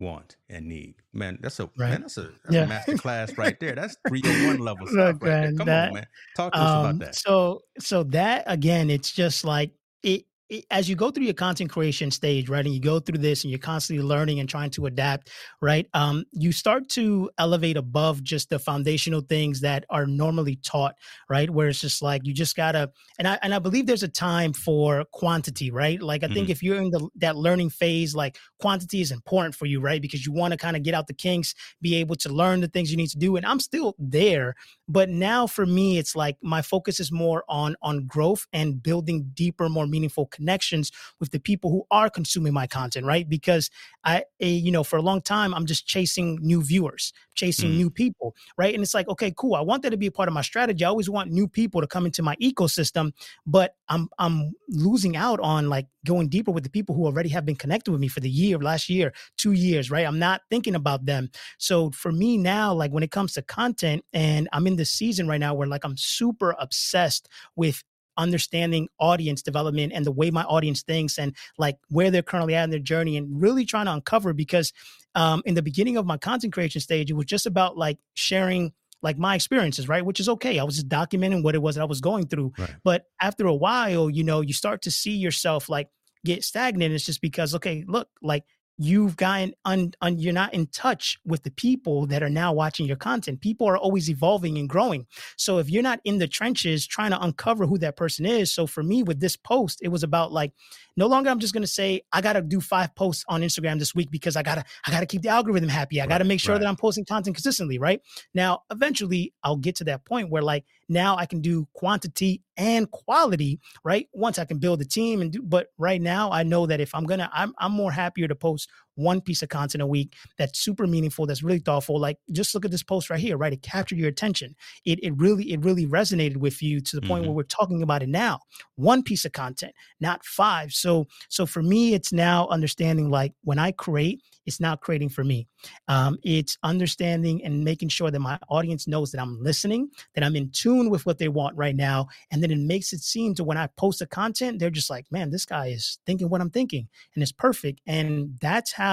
want 0.00 0.36
and 0.48 0.66
need. 0.66 0.94
Man, 1.12 1.38
that's 1.40 1.60
a 1.60 1.64
right. 1.76 1.90
man, 1.90 2.00
that's 2.02 2.16
a, 2.18 2.22
that's 2.22 2.34
yeah. 2.50 2.62
a 2.62 2.66
master 2.66 2.96
class 2.96 3.36
right 3.36 3.58
there. 3.58 3.74
That's 3.74 3.96
301 4.08 4.58
level 4.58 4.86
stuff 4.86 5.14
Look, 5.14 5.22
right 5.22 5.30
man, 5.30 5.42
there. 5.42 5.52
Come 5.54 5.66
that, 5.66 5.88
on, 5.88 5.94
man. 5.94 6.06
Talk 6.36 6.52
to 6.52 6.58
um, 6.58 6.64
us 6.64 6.70
about 6.70 6.90
um, 6.90 6.98
that. 6.98 7.14
So 7.14 7.62
so 7.78 8.02
that 8.04 8.44
again, 8.46 8.90
it's 8.90 9.10
just 9.10 9.44
like 9.44 9.72
it 10.02 10.24
as 10.70 10.88
you 10.88 10.96
go 10.96 11.10
through 11.10 11.24
your 11.24 11.34
content 11.34 11.70
creation 11.70 12.10
stage, 12.10 12.48
right, 12.48 12.64
and 12.64 12.74
you 12.74 12.80
go 12.80 13.00
through 13.00 13.18
this 13.18 13.44
and 13.44 13.50
you're 13.50 13.58
constantly 13.58 14.04
learning 14.04 14.40
and 14.40 14.48
trying 14.48 14.70
to 14.70 14.86
adapt, 14.86 15.30
right, 15.60 15.86
um, 15.92 16.24
you 16.32 16.52
start 16.52 16.88
to 16.90 17.30
elevate 17.38 17.76
above 17.76 18.22
just 18.22 18.48
the 18.48 18.58
foundational 18.58 19.20
things 19.20 19.60
that 19.60 19.84
are 19.90 20.06
normally 20.06 20.56
taught, 20.56 20.94
right, 21.28 21.50
where 21.50 21.68
it's 21.68 21.80
just 21.80 22.00
like 22.00 22.22
you 22.24 22.32
just 22.32 22.56
gotta, 22.56 22.90
and 23.18 23.28
I 23.28 23.38
and 23.42 23.54
I 23.54 23.58
believe 23.58 23.86
there's 23.86 24.02
a 24.02 24.08
time 24.08 24.52
for 24.52 25.04
quantity, 25.12 25.70
right? 25.70 26.00
Like 26.00 26.22
I 26.22 26.26
mm-hmm. 26.26 26.34
think 26.34 26.50
if 26.50 26.62
you're 26.62 26.80
in 26.80 26.90
the 26.90 27.08
that 27.16 27.36
learning 27.36 27.70
phase, 27.70 28.14
like 28.14 28.38
quantity 28.60 29.00
is 29.00 29.12
important 29.12 29.54
for 29.54 29.66
you, 29.66 29.80
right, 29.80 30.00
because 30.00 30.24
you 30.24 30.32
want 30.32 30.52
to 30.52 30.56
kind 30.56 30.76
of 30.76 30.82
get 30.82 30.94
out 30.94 31.08
the 31.08 31.14
kinks, 31.14 31.54
be 31.82 31.96
able 31.96 32.16
to 32.16 32.28
learn 32.30 32.60
the 32.60 32.68
things 32.68 32.90
you 32.90 32.96
need 32.96 33.10
to 33.10 33.18
do, 33.18 33.36
and 33.36 33.44
I'm 33.44 33.60
still 33.60 33.94
there, 33.98 34.54
but 34.88 35.10
now 35.10 35.46
for 35.46 35.66
me, 35.66 35.98
it's 35.98 36.16
like 36.16 36.36
my 36.42 36.62
focus 36.62 37.00
is 37.00 37.12
more 37.12 37.44
on 37.48 37.76
on 37.82 38.06
growth 38.06 38.46
and 38.52 38.82
building 38.82 39.30
deeper, 39.34 39.68
more 39.68 39.86
meaningful 39.86 40.26
connections 40.38 40.92
with 41.20 41.30
the 41.30 41.40
people 41.40 41.70
who 41.70 41.84
are 41.90 42.08
consuming 42.08 42.52
my 42.52 42.66
content, 42.66 43.04
right? 43.04 43.28
Because 43.28 43.70
I, 44.04 44.24
eh, 44.40 44.46
you 44.46 44.70
know, 44.70 44.84
for 44.84 44.96
a 44.96 45.02
long 45.02 45.20
time, 45.20 45.52
I'm 45.52 45.66
just 45.66 45.86
chasing 45.86 46.38
new 46.40 46.62
viewers, 46.62 47.12
chasing 47.34 47.72
mm. 47.72 47.76
new 47.76 47.90
people, 47.90 48.34
right? 48.56 48.72
And 48.74 48.82
it's 48.82 48.94
like, 48.94 49.08
okay, 49.08 49.32
cool. 49.36 49.54
I 49.54 49.60
want 49.60 49.82
that 49.82 49.90
to 49.90 49.96
be 49.96 50.06
a 50.06 50.12
part 50.12 50.28
of 50.28 50.34
my 50.34 50.42
strategy. 50.42 50.84
I 50.84 50.88
always 50.88 51.10
want 51.10 51.30
new 51.30 51.48
people 51.48 51.80
to 51.80 51.86
come 51.86 52.06
into 52.06 52.22
my 52.22 52.36
ecosystem, 52.36 53.12
but 53.46 53.74
I'm 53.88 54.08
I'm 54.18 54.52
losing 54.68 55.16
out 55.16 55.40
on 55.40 55.68
like 55.68 55.86
going 56.06 56.28
deeper 56.28 56.50
with 56.50 56.64
the 56.64 56.70
people 56.70 56.94
who 56.94 57.06
already 57.06 57.28
have 57.30 57.44
been 57.44 57.56
connected 57.56 57.90
with 57.90 58.00
me 58.00 58.08
for 58.08 58.20
the 58.20 58.30
year, 58.30 58.58
last 58.58 58.88
year, 58.88 59.12
two 59.36 59.52
years, 59.52 59.90
right? 59.90 60.06
I'm 60.06 60.18
not 60.18 60.42
thinking 60.50 60.74
about 60.74 61.04
them. 61.06 61.30
So 61.58 61.90
for 61.90 62.12
me 62.12 62.38
now, 62.38 62.72
like 62.72 62.92
when 62.92 63.02
it 63.02 63.10
comes 63.10 63.34
to 63.34 63.42
content, 63.42 64.04
and 64.12 64.48
I'm 64.52 64.66
in 64.66 64.76
this 64.76 64.90
season 64.90 65.26
right 65.28 65.40
now 65.40 65.54
where 65.54 65.66
like 65.66 65.84
I'm 65.84 65.96
super 65.96 66.54
obsessed 66.58 67.28
with 67.56 67.82
understanding 68.18 68.88
audience 68.98 69.40
development 69.40 69.92
and 69.94 70.04
the 70.04 70.12
way 70.12 70.30
my 70.30 70.42
audience 70.44 70.82
thinks 70.82 71.18
and 71.18 71.34
like 71.56 71.78
where 71.88 72.10
they're 72.10 72.22
currently 72.22 72.54
at 72.54 72.64
in 72.64 72.70
their 72.70 72.78
journey 72.78 73.16
and 73.16 73.40
really 73.40 73.64
trying 73.64 73.86
to 73.86 73.92
uncover 73.92 74.32
because 74.34 74.72
um, 75.14 75.42
in 75.46 75.54
the 75.54 75.62
beginning 75.62 75.96
of 75.96 76.04
my 76.04 76.18
content 76.18 76.52
creation 76.52 76.80
stage, 76.80 77.10
it 77.10 77.14
was 77.14 77.26
just 77.26 77.46
about 77.46 77.78
like 77.78 77.98
sharing 78.14 78.72
like 79.00 79.18
my 79.18 79.34
experiences, 79.34 79.88
right? 79.88 80.04
Which 80.04 80.20
is 80.20 80.28
okay. 80.28 80.58
I 80.58 80.64
was 80.64 80.76
just 80.76 80.88
documenting 80.88 81.42
what 81.42 81.54
it 81.54 81.62
was 81.62 81.76
that 81.76 81.82
I 81.82 81.86
was 81.86 82.00
going 82.00 82.26
through. 82.26 82.52
Right. 82.58 82.74
But 82.84 83.04
after 83.20 83.46
a 83.46 83.54
while, 83.54 84.10
you 84.10 84.24
know, 84.24 84.40
you 84.40 84.52
start 84.52 84.82
to 84.82 84.90
see 84.90 85.12
yourself 85.12 85.68
like 85.68 85.88
get 86.24 86.44
stagnant. 86.44 86.92
It's 86.92 87.06
just 87.06 87.20
because, 87.20 87.54
okay, 87.54 87.84
look, 87.86 88.08
like 88.22 88.44
you've 88.78 89.16
gotten 89.16 89.54
un, 89.64 89.92
un, 90.00 90.18
you're 90.18 90.32
not 90.32 90.54
in 90.54 90.66
touch 90.68 91.18
with 91.24 91.42
the 91.42 91.50
people 91.50 92.06
that 92.06 92.22
are 92.22 92.30
now 92.30 92.52
watching 92.52 92.86
your 92.86 92.96
content. 92.96 93.40
People 93.40 93.68
are 93.68 93.76
always 93.76 94.08
evolving 94.08 94.56
and 94.56 94.68
growing. 94.68 95.06
So 95.36 95.58
if 95.58 95.70
you're 95.70 95.82
not 95.82 96.00
in 96.04 96.18
the 96.18 96.28
trenches 96.28 96.86
trying 96.86 97.10
to 97.10 97.22
uncover 97.22 97.66
who 97.66 97.78
that 97.78 97.96
person 97.96 98.24
is 98.24 98.52
so 98.52 98.66
for 98.66 98.82
me 98.82 99.02
with 99.02 99.20
this 99.20 99.36
post 99.36 99.80
it 99.82 99.88
was 99.88 100.02
about 100.02 100.32
like 100.32 100.52
no 100.96 101.06
longer 101.06 101.30
i'm 101.30 101.38
just 101.38 101.52
going 101.52 101.62
to 101.62 101.66
say 101.66 102.00
i 102.12 102.20
got 102.20 102.34
to 102.34 102.42
do 102.42 102.60
five 102.60 102.94
posts 102.94 103.24
on 103.28 103.42
instagram 103.42 103.78
this 103.78 103.94
week 103.94 104.10
because 104.10 104.36
i 104.36 104.42
got 104.42 104.56
to 104.56 104.64
i 104.86 104.90
got 104.90 105.00
to 105.00 105.06
keep 105.06 105.22
the 105.22 105.28
algorithm 105.28 105.68
happy. 105.68 106.00
I 106.00 106.06
got 106.06 106.18
to 106.18 106.24
make 106.24 106.40
sure 106.40 106.54
right. 106.54 106.60
that 106.60 106.68
i'm 106.68 106.76
posting 106.76 107.04
content 107.04 107.36
consistently 107.36 107.78
right? 107.78 108.00
Now 108.34 108.62
eventually 108.70 109.32
i'll 109.42 109.56
get 109.56 109.76
to 109.76 109.84
that 109.84 110.04
point 110.04 110.30
where 110.30 110.42
like 110.42 110.64
now 110.88 111.16
i 111.16 111.26
can 111.26 111.40
do 111.40 111.66
quantity 111.74 112.42
and 112.56 112.90
quality 112.90 113.60
right? 113.84 114.08
Once 114.12 114.38
i 114.38 114.44
can 114.44 114.58
build 114.58 114.80
a 114.80 114.84
team 114.84 115.20
and 115.20 115.32
do 115.32 115.42
but 115.42 115.68
right 115.78 116.00
now 116.00 116.30
i 116.30 116.42
know 116.42 116.66
that 116.66 116.80
if 116.80 116.94
i'm 116.94 117.04
gonna 117.04 117.30
i'm, 117.32 117.54
I'm 117.58 117.72
more 117.72 117.92
happier 117.92 118.28
to 118.28 118.34
post 118.34 118.70
one 118.98 119.20
piece 119.20 119.42
of 119.42 119.48
content 119.48 119.80
a 119.80 119.86
week 119.86 120.14
that's 120.36 120.58
super 120.58 120.86
meaningful, 120.86 121.24
that's 121.24 121.42
really 121.42 121.60
thoughtful. 121.60 121.98
Like 121.98 122.18
just 122.32 122.54
look 122.54 122.64
at 122.64 122.70
this 122.70 122.82
post 122.82 123.10
right 123.10 123.20
here, 123.20 123.36
right? 123.36 123.52
It 123.52 123.62
captured 123.62 123.98
your 123.98 124.08
attention. 124.08 124.54
It 124.84 124.98
it 125.02 125.12
really 125.16 125.52
it 125.52 125.64
really 125.64 125.86
resonated 125.86 126.36
with 126.36 126.62
you 126.62 126.80
to 126.80 126.96
the 126.96 127.02
point 127.06 127.22
mm-hmm. 127.22 127.28
where 127.30 127.36
we're 127.36 127.42
talking 127.44 127.82
about 127.82 128.02
it 128.02 128.08
now. 128.08 128.40
One 128.74 129.02
piece 129.02 129.24
of 129.24 129.32
content, 129.32 129.72
not 130.00 130.24
five. 130.24 130.72
So 130.72 131.06
so 131.28 131.46
for 131.46 131.62
me, 131.62 131.94
it's 131.94 132.12
now 132.12 132.48
understanding 132.48 133.08
like 133.08 133.32
when 133.44 133.58
I 133.58 133.72
create, 133.72 134.20
it's 134.46 134.60
not 134.60 134.80
creating 134.80 135.10
for 135.10 135.22
me. 135.22 135.46
Um, 135.88 136.18
it's 136.22 136.56
understanding 136.62 137.44
and 137.44 137.64
making 137.64 137.90
sure 137.90 138.10
that 138.10 138.18
my 138.18 138.38
audience 138.48 138.88
knows 138.88 139.12
that 139.12 139.20
I'm 139.20 139.42
listening, 139.42 139.90
that 140.14 140.24
I'm 140.24 140.36
in 140.36 140.50
tune 140.50 140.90
with 140.90 141.04
what 141.06 141.18
they 141.18 141.28
want 141.28 141.56
right 141.56 141.76
now. 141.76 142.08
And 142.30 142.42
then 142.42 142.50
it 142.50 142.58
makes 142.58 142.92
it 142.92 143.00
seem 143.00 143.34
to 143.34 143.44
when 143.44 143.58
I 143.58 143.68
post 143.76 143.98
the 143.98 144.06
content, 144.06 144.58
they're 144.58 144.70
just 144.70 144.90
like, 144.90 145.04
man, 145.10 145.30
this 145.30 145.44
guy 145.44 145.66
is 145.66 145.98
thinking 146.06 146.28
what 146.28 146.40
I'm 146.40 146.50
thinking 146.50 146.88
and 147.14 147.22
it's 147.22 147.32
perfect. 147.32 147.80
And 147.86 148.38
that's 148.40 148.72
how 148.72 148.87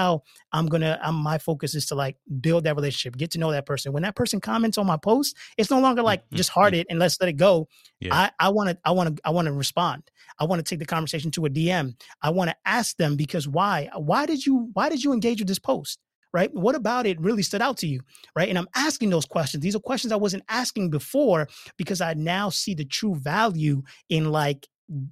I'm 0.52 0.66
going 0.66 0.82
to, 0.82 0.98
I'm 1.02 1.14
my 1.14 1.38
focus 1.38 1.74
is 1.74 1.86
to 1.86 1.94
like 1.94 2.16
build 2.40 2.64
that 2.64 2.76
relationship, 2.76 3.16
get 3.16 3.30
to 3.32 3.38
know 3.38 3.50
that 3.50 3.66
person. 3.66 3.92
When 3.92 4.02
that 4.02 4.16
person 4.16 4.40
comments 4.40 4.78
on 4.78 4.86
my 4.86 4.96
post, 4.96 5.36
it's 5.56 5.70
no 5.70 5.80
longer 5.80 6.02
like 6.02 6.20
mm-hmm. 6.20 6.36
just 6.36 6.50
heart 6.50 6.74
it 6.74 6.86
and 6.90 6.98
let's 6.98 7.20
let 7.20 7.28
it 7.28 7.34
go. 7.34 7.68
Yeah. 8.00 8.30
I 8.38 8.48
want 8.50 8.70
to, 8.70 8.78
I 8.84 8.90
want 8.90 9.16
to, 9.16 9.22
I 9.24 9.30
want 9.30 9.46
to 9.46 9.52
respond. 9.52 10.02
I 10.38 10.44
want 10.44 10.64
to 10.64 10.68
take 10.68 10.78
the 10.78 10.86
conversation 10.86 11.30
to 11.32 11.46
a 11.46 11.50
DM. 11.50 11.94
I 12.22 12.30
want 12.30 12.50
to 12.50 12.56
ask 12.64 12.96
them 12.96 13.16
because 13.16 13.48
why? 13.48 13.88
Why 13.96 14.26
did 14.26 14.44
you, 14.44 14.70
why 14.74 14.88
did 14.88 15.02
you 15.02 15.12
engage 15.12 15.40
with 15.40 15.48
this 15.48 15.58
post? 15.58 15.98
Right? 16.32 16.52
What 16.52 16.74
about 16.74 17.06
it 17.06 17.18
really 17.20 17.42
stood 17.42 17.62
out 17.62 17.78
to 17.78 17.86
you? 17.86 18.00
Right. 18.34 18.50
And 18.50 18.58
I'm 18.58 18.68
asking 18.74 19.08
those 19.10 19.24
questions. 19.24 19.62
These 19.62 19.74
are 19.74 19.80
questions 19.80 20.12
I 20.12 20.16
wasn't 20.16 20.42
asking 20.50 20.90
before 20.90 21.48
because 21.78 22.02
I 22.02 22.12
now 22.14 22.50
see 22.50 22.74
the 22.74 22.84
true 22.84 23.14
value 23.14 23.82
in 24.10 24.30
like 24.30 24.68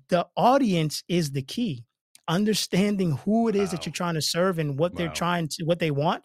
the 0.08 0.26
audience 0.36 1.02
is 1.08 1.32
the 1.32 1.42
key. 1.42 1.84
Understanding 2.28 3.12
who 3.12 3.48
it 3.48 3.56
is 3.56 3.68
wow. 3.68 3.72
that 3.72 3.86
you're 3.86 3.92
trying 3.92 4.14
to 4.14 4.22
serve 4.22 4.58
and 4.58 4.78
what 4.78 4.92
wow. 4.92 4.98
they're 4.98 5.08
trying 5.08 5.48
to, 5.48 5.64
what 5.64 5.78
they 5.78 5.90
want 5.90 6.24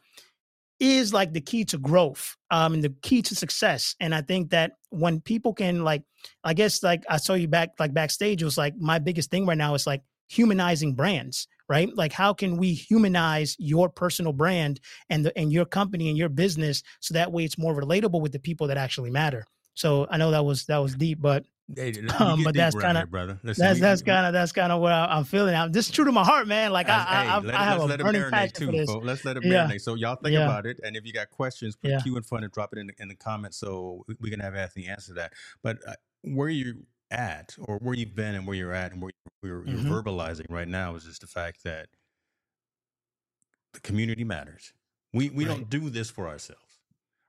is 0.80 1.14
like 1.14 1.34
the 1.34 1.42
key 1.42 1.66
to 1.66 1.78
growth 1.78 2.38
um 2.52 2.74
and 2.74 2.82
the 2.82 2.96
key 3.02 3.22
to 3.22 3.36
success 3.36 3.96
and 4.00 4.16
i 4.16 4.22
think 4.22 4.50
that 4.52 4.72
when 4.92 5.20
people 5.20 5.54
can 5.54 5.84
like 5.84 6.04
i 6.46 6.54
guess 6.54 6.82
like 6.82 7.04
i 7.10 7.18
saw 7.18 7.34
you 7.34 7.50
back 7.50 7.72
like 7.80 7.94
backstage 7.94 8.42
it 8.42 8.46
was 8.46 8.58
like 8.58 8.74
my 8.78 8.98
biggest 8.98 9.30
thing 9.30 9.46
right 9.46 9.58
now 9.58 9.74
is 9.74 9.86
like 9.86 10.02
humanizing 10.30 10.96
brands 10.96 11.50
right? 11.70 11.96
Like 11.96 12.12
how 12.12 12.34
can 12.34 12.58
we 12.58 12.74
humanize 12.74 13.56
your 13.60 13.88
personal 13.88 14.34
brand 14.34 14.82
and 15.10 15.24
the 15.24 15.38
and 15.38 15.54
your 15.54 15.66
company 15.66 16.10
and 16.10 16.18
your 16.18 16.28
business 16.28 16.84
so 17.00 17.14
that 17.14 17.32
way 17.32 17.46
it's 17.46 17.58
more 17.58 17.80
relatable 17.80 18.22
with 18.22 18.34
the 18.34 18.40
people 18.40 18.68
that 18.68 18.78
actually 18.78 19.12
matter. 19.12 19.46
So 19.76 20.08
I 20.10 20.18
know 20.18 20.32
that 20.32 20.44
was 20.44 20.66
that 20.66 20.80
was 20.80 20.96
deep, 20.96 21.22
but 21.22 21.46
Hey, 21.76 21.94
um, 22.18 22.44
but 22.44 22.56
that's 22.56 22.76
kind 22.76 22.98
of 22.98 23.12
brother. 23.12 23.40
Listen, 23.44 23.66
that's 23.66 23.80
that's 23.80 24.02
kind 24.02 24.26
of 24.26 24.34
that's 24.34 24.52
kind 24.52 24.72
of 24.72 24.82
what 24.82 24.92
I, 24.92 25.18
am 25.18 25.24
feeling. 25.24 25.56
I'm 25.56 25.72
just 25.72 25.94
true 25.94 26.06
to 26.06 26.12
my 26.12 26.24
heart, 26.24 26.48
man. 26.48 26.72
Like 26.72 26.90
I, 26.90 27.06
I, 27.08 27.26
I, 27.26 27.40
let, 27.40 27.56
I 27.56 27.64
have 27.64 27.90
a 27.90 27.98
burning 27.98 28.30
passion 28.30 28.54
too, 28.56 28.66
for 28.68 28.72
this. 28.72 28.90
Folks. 28.90 29.06
Let's 29.06 29.26
let 29.26 29.38
it 29.38 29.44
marinate. 29.44 29.72
Yeah. 29.72 29.78
So 29.78 29.96
y'all 29.96 30.16
think 30.16 30.34
yeah. 30.34 30.46
about 30.46 30.66
it, 30.66 30.80
and 30.84 30.96
if 30.96 31.06
you 31.06 31.14
got 31.14 31.30
questions, 31.30 31.76
put 31.76 31.92
yeah. 31.92 32.00
Q 32.00 32.18
in 32.18 32.24
front 32.24 32.44
and 32.44 32.54
drop 32.54 32.74
it 32.74 32.80
in 32.80 32.88
the, 32.88 32.94
in 33.00 33.08
the 33.08 33.16
comments 33.16 33.58
so 33.58 34.06
we 34.20 34.30
can 34.30 34.40
have 34.40 34.56
Anthony 34.56 34.88
answer 34.88 35.14
that. 35.14 35.34
But 35.62 35.78
uh, 35.88 35.94
where 36.24 36.50
you 36.50 36.86
at, 37.12 37.56
or 37.60 37.78
where 37.78 37.96
you've 37.96 38.16
been, 38.16 38.36
and 38.36 38.48
where 38.48 38.56
you're 38.56 38.74
at, 38.74 38.92
and 38.92 39.02
where 39.02 39.12
you're, 39.44 39.66
you're 39.68 39.78
mm-hmm. 39.78 39.94
verbalizing 39.94 40.50
right 40.50 40.68
now 40.68 40.96
is 40.96 41.04
just 41.04 41.22
the 41.22 41.28
fact 41.28 41.64
that 41.64 41.88
the 43.74 43.80
community 43.82 44.24
matters. 44.24 44.74
We 45.14 45.30
we 45.30 45.46
right. 45.46 45.56
don't 45.56 45.70
do 45.70 45.90
this 45.90 46.10
for 46.10 46.28
ourselves. 46.28 46.69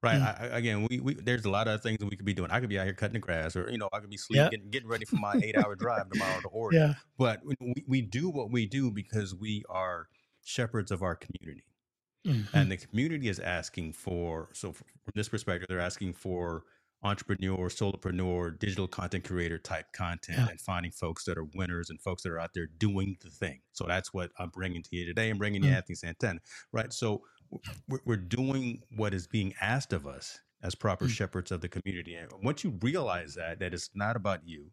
Right. 0.02 0.18
Mm. 0.18 0.40
I, 0.40 0.56
again, 0.56 0.86
we, 0.88 1.00
we 1.00 1.14
there's 1.14 1.44
a 1.44 1.50
lot 1.50 1.68
of 1.68 1.82
things 1.82 1.98
that 1.98 2.06
we 2.06 2.16
could 2.16 2.24
be 2.24 2.32
doing. 2.32 2.50
I 2.50 2.60
could 2.60 2.70
be 2.70 2.78
out 2.78 2.84
here 2.84 2.94
cutting 2.94 3.14
the 3.14 3.18
grass, 3.18 3.54
or 3.54 3.70
you 3.70 3.76
know, 3.76 3.88
I 3.92 4.00
could 4.00 4.08
be 4.08 4.16
sleeping, 4.16 4.44
yep. 4.44 4.50
getting, 4.50 4.70
getting, 4.70 4.88
ready 4.88 5.04
for 5.04 5.16
my 5.16 5.34
eight 5.42 5.58
hour 5.58 5.74
drive 5.74 6.08
tomorrow 6.10 6.40
to 6.40 6.48
Oregon. 6.52 6.80
Yeah. 6.80 6.94
But 7.18 7.40
we, 7.44 7.84
we 7.86 8.00
do 8.00 8.30
what 8.30 8.50
we 8.50 8.64
do 8.64 8.90
because 8.90 9.34
we 9.34 9.62
are 9.68 10.08
shepherds 10.42 10.90
of 10.90 11.02
our 11.02 11.16
community, 11.16 11.64
mm-hmm. 12.26 12.56
and 12.56 12.72
the 12.72 12.78
community 12.78 13.28
is 13.28 13.38
asking 13.40 13.92
for. 13.92 14.48
So 14.54 14.72
from 14.72 14.86
this 15.14 15.28
perspective, 15.28 15.66
they're 15.68 15.80
asking 15.80 16.14
for 16.14 16.64
entrepreneur, 17.02 17.68
solopreneur, 17.68 18.58
digital 18.58 18.86
content 18.86 19.24
creator 19.24 19.58
type 19.58 19.92
content, 19.92 20.38
yeah. 20.38 20.48
and 20.48 20.60
finding 20.60 20.92
folks 20.92 21.24
that 21.24 21.38
are 21.38 21.46
winners 21.54 21.90
and 21.90 22.00
folks 22.00 22.22
that 22.22 22.32
are 22.32 22.40
out 22.40 22.50
there 22.54 22.68
doing 22.78 23.16
the 23.22 23.30
thing. 23.30 23.60
So 23.72 23.84
that's 23.86 24.12
what 24.12 24.30
I'm 24.38 24.50
bringing 24.50 24.82
to 24.82 24.96
you 24.96 25.06
today. 25.06 25.30
I'm 25.30 25.38
bringing 25.38 25.60
mm-hmm. 25.60 25.70
you 25.70 25.74
mm. 25.74 25.78
Anthony 25.78 25.94
Santana, 25.96 26.40
right? 26.72 26.92
So 26.92 27.22
we're 28.04 28.16
doing 28.16 28.82
what 28.96 29.14
is 29.14 29.26
being 29.26 29.54
asked 29.60 29.92
of 29.92 30.06
us 30.06 30.38
as 30.62 30.74
proper 30.74 31.06
mm. 31.06 31.10
shepherds 31.10 31.50
of 31.50 31.60
the 31.60 31.68
community. 31.68 32.14
And 32.14 32.30
once 32.42 32.64
you 32.64 32.78
realize 32.80 33.34
that, 33.34 33.58
that 33.60 33.74
it's 33.74 33.90
not 33.94 34.16
about 34.16 34.40
you, 34.46 34.70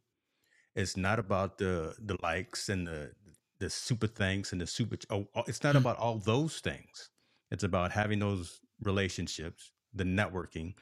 it's 0.75 0.95
not 0.95 1.17
about 1.17 1.57
the 1.57 1.95
the 1.97 2.17
likes 2.21 2.69
and 2.69 2.85
the 2.85 3.11
the 3.59 3.69
super 3.69 4.07
thanks 4.07 4.51
and 4.51 4.61
the 4.61 4.67
super. 4.67 4.97
Oh, 5.09 5.27
oh, 5.35 5.43
it's 5.47 5.63
not 5.63 5.75
mm. 5.75 5.79
about 5.79 5.97
all 5.97 6.19
those 6.19 6.59
things. 6.59 7.09
It's 7.49 7.63
about 7.63 7.91
having 7.91 8.19
those 8.19 8.59
relationships, 8.83 9.71
the 9.93 10.03
networking, 10.03 10.73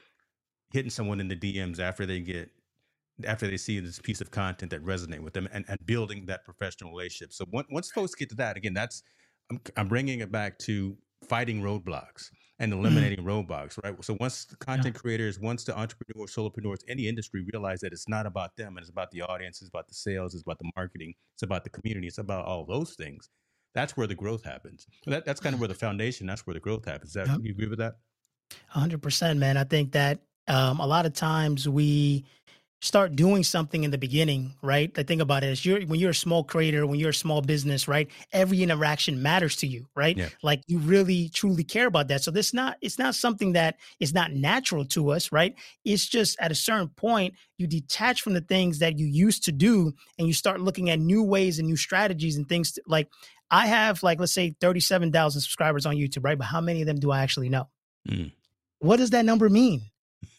hitting 0.72 0.90
someone 0.90 1.20
in 1.20 1.28
the 1.28 1.36
DMs 1.36 1.78
after 1.78 2.04
they 2.04 2.20
get 2.20 2.50
after 3.24 3.46
they 3.46 3.56
see 3.56 3.80
this 3.80 3.98
piece 3.98 4.20
of 4.20 4.30
content 4.30 4.70
that 4.70 4.84
resonate 4.84 5.20
with 5.20 5.32
them 5.32 5.48
and, 5.50 5.64
and 5.68 5.78
building 5.86 6.26
that 6.26 6.44
professional 6.44 6.90
relationship. 6.90 7.32
So 7.32 7.46
once, 7.50 7.66
once 7.70 7.90
folks 7.90 8.14
get 8.14 8.28
to 8.28 8.34
that, 8.36 8.58
again, 8.58 8.74
that's 8.74 9.02
I'm, 9.50 9.60
I'm 9.76 9.88
bringing 9.88 10.20
it 10.20 10.30
back 10.30 10.58
to 10.60 10.96
fighting 11.28 11.62
roadblocks 11.62 12.30
and 12.58 12.72
mm-hmm. 12.72 12.80
eliminating 12.80 13.24
mm-hmm. 13.24 13.28
roadblocks, 13.28 13.82
right? 13.84 13.94
So 14.04 14.16
once 14.20 14.44
the 14.44 14.56
content 14.56 14.94
yeah. 14.94 15.00
creators, 15.00 15.38
once 15.38 15.64
the 15.64 15.76
entrepreneurs, 15.76 16.34
solopreneurs, 16.34 16.80
any 16.88 17.08
industry 17.08 17.44
realize 17.52 17.80
that 17.80 17.92
it's 17.92 18.08
not 18.08 18.26
about 18.26 18.56
them 18.56 18.76
and 18.76 18.78
it's 18.78 18.90
about 18.90 19.10
the 19.10 19.22
audience, 19.22 19.60
it's 19.60 19.68
about 19.68 19.88
the 19.88 19.94
sales, 19.94 20.34
it's 20.34 20.42
about 20.42 20.58
the 20.58 20.70
marketing, 20.76 21.14
it's 21.34 21.42
about 21.42 21.64
the 21.64 21.70
community, 21.70 22.06
it's 22.06 22.18
about 22.18 22.44
all 22.44 22.64
those 22.64 22.94
things. 22.94 23.28
That's 23.74 23.96
where 23.96 24.06
the 24.06 24.14
growth 24.14 24.42
happens. 24.42 24.86
That, 25.06 25.26
that's 25.26 25.38
kind 25.38 25.52
of 25.54 25.60
where 25.60 25.68
the 25.68 25.74
foundation. 25.74 26.26
That's 26.26 26.46
where 26.46 26.54
the 26.54 26.60
growth 26.60 26.86
happens. 26.86 27.12
That, 27.12 27.26
yep. 27.26 27.40
You 27.42 27.50
agree 27.50 27.68
with 27.68 27.78
that? 27.78 27.96
Hundred 28.68 29.02
percent, 29.02 29.38
man. 29.38 29.58
I 29.58 29.64
think 29.64 29.92
that 29.92 30.20
um, 30.48 30.80
a 30.80 30.86
lot 30.86 31.04
of 31.04 31.12
times 31.12 31.68
we 31.68 32.24
start 32.82 33.16
doing 33.16 33.42
something 33.42 33.84
in 33.84 33.90
the 33.90 33.98
beginning, 33.98 34.54
right? 34.62 34.92
The 34.92 35.02
thing 35.02 35.20
about 35.20 35.42
it 35.42 35.48
is 35.48 35.64
you're 35.64 35.80
when 35.82 35.98
you're 35.98 36.10
a 36.10 36.14
small 36.14 36.44
creator, 36.44 36.86
when 36.86 36.98
you're 36.98 37.10
a 37.10 37.14
small 37.14 37.40
business, 37.40 37.88
right? 37.88 38.08
Every 38.32 38.62
interaction 38.62 39.22
matters 39.22 39.56
to 39.56 39.66
you, 39.66 39.86
right? 39.94 40.16
Yeah. 40.16 40.28
Like 40.42 40.62
you 40.66 40.78
really 40.78 41.30
truly 41.30 41.64
care 41.64 41.86
about 41.86 42.08
that. 42.08 42.22
So 42.22 42.30
this 42.30 42.52
not 42.52 42.76
it's 42.82 42.98
not 42.98 43.14
something 43.14 43.52
that 43.52 43.76
is 43.98 44.12
not 44.12 44.32
natural 44.32 44.84
to 44.86 45.10
us, 45.10 45.32
right? 45.32 45.54
It's 45.84 46.06
just 46.06 46.36
at 46.38 46.52
a 46.52 46.54
certain 46.54 46.88
point 46.88 47.34
you 47.56 47.66
detach 47.66 48.20
from 48.20 48.34
the 48.34 48.42
things 48.42 48.78
that 48.80 48.98
you 48.98 49.06
used 49.06 49.44
to 49.44 49.52
do 49.52 49.94
and 50.18 50.28
you 50.28 50.34
start 50.34 50.60
looking 50.60 50.90
at 50.90 50.98
new 50.98 51.22
ways 51.22 51.58
and 51.58 51.66
new 51.66 51.76
strategies 51.76 52.36
and 52.36 52.46
things 52.46 52.72
to, 52.72 52.82
like 52.86 53.08
I 53.50 53.66
have 53.68 54.02
like 54.02 54.20
let's 54.20 54.32
say 54.32 54.54
37,000 54.60 55.40
subscribers 55.40 55.86
on 55.86 55.96
YouTube, 55.96 56.24
right? 56.24 56.36
But 56.36 56.44
how 56.44 56.60
many 56.60 56.82
of 56.82 56.86
them 56.86 57.00
do 57.00 57.10
I 57.10 57.22
actually 57.22 57.48
know? 57.48 57.68
Mm. 58.06 58.32
What 58.80 58.98
does 58.98 59.10
that 59.10 59.24
number 59.24 59.48
mean? 59.48 59.82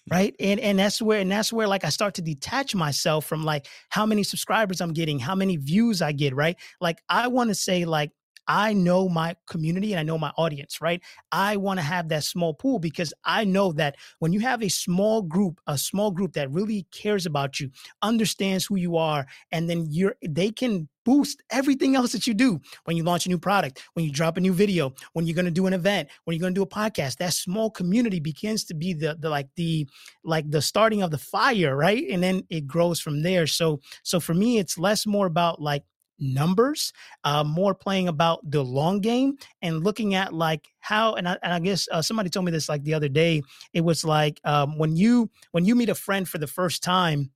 Right? 0.10 0.36
And 0.40 0.60
and 0.60 0.80
that's 0.80 1.02
where 1.02 1.20
and 1.20 1.32
that's 1.32 1.52
where 1.52 1.68
like 1.68 1.84
i 1.84 1.90
start 1.90 2.14
to 2.16 2.22
detach 2.22 2.76
myself 2.76 3.26
from 3.26 3.44
like 3.44 3.68
how 3.90 4.06
many 4.06 4.24
subscribers 4.24 4.82
i'm 4.82 4.94
getting 4.94 5.20
how 5.20 5.36
many 5.36 5.58
views 5.58 6.02
i 6.02 6.12
get 6.12 6.36
right? 6.36 6.58
Like 6.80 7.02
i 7.10 7.28
want 7.28 7.50
to 7.50 7.56
say 7.56 7.86
like 7.86 8.12
I 8.48 8.74
know 8.74 9.10
my 9.10 9.36
community 9.48 9.94
and 9.94 10.00
I 10.00 10.04
know 10.04 10.18
my 10.18 10.32
audience, 10.38 10.82
right? 10.82 11.02
I 11.32 11.58
want 11.58 11.80
to 11.80 11.86
have 11.86 12.10
that 12.10 12.24
small 12.24 12.54
pool 12.54 12.80
because 12.80 13.14
I 13.26 13.44
know 13.44 13.72
that 13.74 13.98
when 14.20 14.34
you 14.34 14.40
have 14.42 14.64
a 14.64 14.70
small 14.70 15.22
group, 15.22 15.60
a 15.68 15.78
small 15.78 16.12
group 16.12 16.34
that 16.34 16.52
really 16.52 16.88
cares 16.92 17.26
about 17.26 17.60
you, 17.60 17.70
understands 18.02 18.66
who 18.66 18.78
you 18.78 18.98
are, 18.98 19.26
and 19.52 19.70
then 19.70 19.88
you're 19.90 20.16
they 20.28 20.52
can 20.52 20.88
boost 21.04 21.42
everything 21.52 21.96
else 21.96 22.12
that 22.12 22.28
you 22.28 22.34
do 22.34 22.60
when 22.84 22.98
you 22.98 23.04
launch 23.04 23.26
a 23.26 23.30
new 23.30 23.38
product, 23.38 23.82
when 23.94 24.04
you 24.04 24.12
drop 24.12 24.36
a 24.36 24.42
new 24.42 24.52
video, 24.52 24.94
when 25.14 25.26
you're 25.26 25.36
going 25.36 25.46
to 25.46 25.52
do 25.52 25.66
an 25.66 25.72
event, 25.72 26.10
when 26.26 26.36
you're 26.36 26.42
going 26.42 26.54
to 26.54 26.60
do 26.60 26.64
a 26.64 26.68
podcast. 26.68 27.16
That 27.16 27.34
small 27.34 27.72
community 27.72 28.20
begins 28.20 28.66
to 28.66 28.74
be 28.74 28.94
the 28.94 29.16
the 29.20 29.30
like 29.30 29.48
the 29.56 29.88
like 30.24 30.50
the 30.52 30.62
starting 30.62 31.02
of 31.02 31.12
the 31.12 31.18
fire, 31.18 31.76
right? 31.76 32.06
And 32.10 32.22
then 32.22 32.44
it 32.50 32.68
grows 32.68 33.00
from 33.00 33.24
there. 33.24 33.48
So 33.48 33.80
so 34.04 34.20
for 34.20 34.34
me, 34.34 34.58
it's 34.58 34.78
less 34.78 35.06
more 35.06 35.28
about 35.28 35.62
like 35.62 35.84
numbers, 36.20 36.94
uh, 37.24 37.44
more 37.44 37.76
playing 37.76 38.08
about 38.08 38.40
the 38.50 38.64
long 38.64 39.00
game 39.00 39.38
and 39.62 39.84
looking 39.84 40.16
at 40.16 40.34
like 40.34 40.68
how. 40.80 41.16
And 41.16 41.28
I, 41.28 41.38
and 41.44 41.54
I 41.54 41.60
guess 41.60 41.88
uh, 41.92 42.02
somebody 42.02 42.30
told 42.30 42.46
me 42.46 42.52
this 42.52 42.70
like 42.70 42.84
the 42.84 42.94
other 42.94 43.10
day. 43.10 43.42
It 43.74 43.82
was 43.82 44.04
like 44.04 44.40
um, 44.44 44.78
when 44.78 44.96
you 44.96 45.30
when 45.52 45.66
you 45.66 45.76
meet 45.76 45.90
a 45.90 45.96
friend 45.96 46.28
for 46.28 46.38
the 46.38 46.48
first 46.48 46.84
time 46.84 47.32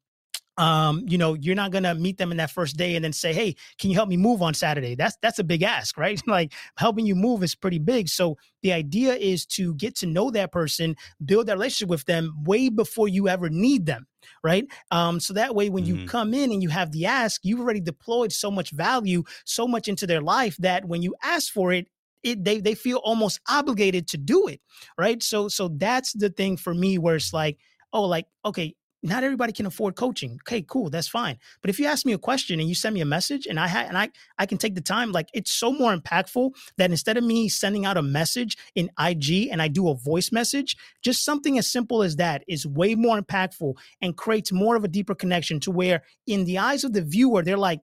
um, 0.57 1.03
you 1.07 1.17
know, 1.17 1.33
you're 1.33 1.55
not 1.55 1.71
gonna 1.71 1.95
meet 1.95 2.17
them 2.17 2.31
in 2.31 2.37
that 2.37 2.51
first 2.51 2.77
day 2.77 2.95
and 2.95 3.03
then 3.03 3.13
say, 3.13 3.33
"Hey, 3.33 3.55
can 3.79 3.89
you 3.89 3.95
help 3.95 4.09
me 4.09 4.17
move 4.17 4.41
on 4.41 4.53
Saturday?" 4.53 4.95
That's 4.95 5.17
that's 5.21 5.39
a 5.39 5.43
big 5.43 5.63
ask, 5.63 5.97
right? 5.97 6.21
like 6.27 6.53
helping 6.77 7.05
you 7.05 7.15
move 7.15 7.43
is 7.43 7.55
pretty 7.55 7.79
big. 7.79 8.09
So 8.09 8.37
the 8.61 8.73
idea 8.73 9.15
is 9.15 9.45
to 9.47 9.73
get 9.75 9.95
to 9.97 10.05
know 10.05 10.29
that 10.31 10.51
person, 10.51 10.95
build 11.23 11.47
that 11.47 11.53
relationship 11.53 11.89
with 11.89 12.05
them 12.05 12.33
way 12.43 12.69
before 12.69 13.07
you 13.07 13.27
ever 13.27 13.49
need 13.49 13.85
them, 13.85 14.07
right? 14.43 14.65
Um, 14.91 15.19
so 15.19 15.33
that 15.33 15.55
way, 15.55 15.69
when 15.69 15.85
mm-hmm. 15.85 16.01
you 16.01 16.07
come 16.07 16.33
in 16.33 16.51
and 16.51 16.61
you 16.61 16.69
have 16.69 16.91
the 16.91 17.05
ask, 17.05 17.41
you've 17.43 17.61
already 17.61 17.81
deployed 17.81 18.31
so 18.31 18.51
much 18.51 18.71
value, 18.71 19.23
so 19.45 19.67
much 19.67 19.87
into 19.87 20.05
their 20.05 20.21
life 20.21 20.57
that 20.57 20.85
when 20.85 21.01
you 21.01 21.15
ask 21.23 21.51
for 21.51 21.71
it, 21.71 21.87
it 22.23 22.43
they 22.43 22.59
they 22.59 22.75
feel 22.75 22.97
almost 22.97 23.39
obligated 23.49 24.07
to 24.09 24.17
do 24.17 24.47
it, 24.47 24.59
right? 24.97 25.23
So 25.23 25.47
so 25.47 25.69
that's 25.69 26.13
the 26.13 26.29
thing 26.29 26.57
for 26.57 26.73
me 26.73 26.97
where 26.97 27.15
it's 27.15 27.33
like, 27.33 27.57
oh, 27.93 28.03
like 28.03 28.25
okay, 28.45 28.75
not 29.03 29.23
everybody 29.23 29.51
can 29.51 29.65
afford 29.65 29.95
coaching. 29.95 30.39
Okay, 30.43 30.63
cool, 30.67 30.89
that's 30.89 31.07
fine. 31.07 31.37
But 31.61 31.69
if 31.69 31.79
you 31.79 31.85
ask 31.87 32.05
me 32.05 32.13
a 32.13 32.17
question 32.17 32.59
and 32.59 32.69
you 32.69 32.75
send 32.75 32.93
me 32.93 33.01
a 33.01 33.05
message 33.05 33.47
and 33.47 33.59
I 33.59 33.67
ha- 33.67 33.85
and 33.87 33.97
I 33.97 34.09
I 34.37 34.45
can 34.45 34.57
take 34.57 34.75
the 34.75 34.81
time, 34.81 35.11
like 35.11 35.29
it's 35.33 35.51
so 35.51 35.71
more 35.71 35.95
impactful 35.95 36.51
that 36.77 36.91
instead 36.91 37.17
of 37.17 37.23
me 37.23 37.49
sending 37.49 37.85
out 37.85 37.97
a 37.97 38.01
message 38.01 38.57
in 38.75 38.89
IG 38.99 39.49
and 39.51 39.61
I 39.61 39.67
do 39.67 39.89
a 39.89 39.95
voice 39.95 40.31
message, 40.31 40.77
just 41.01 41.25
something 41.25 41.57
as 41.57 41.71
simple 41.71 42.03
as 42.03 42.17
that 42.17 42.43
is 42.47 42.67
way 42.67 42.95
more 42.95 43.19
impactful 43.19 43.75
and 44.01 44.15
creates 44.15 44.51
more 44.51 44.75
of 44.75 44.83
a 44.83 44.87
deeper 44.87 45.15
connection 45.15 45.59
to 45.61 45.71
where 45.71 46.03
in 46.27 46.45
the 46.45 46.57
eyes 46.57 46.83
of 46.83 46.93
the 46.93 47.01
viewer 47.01 47.43
they're 47.43 47.57
like 47.57 47.81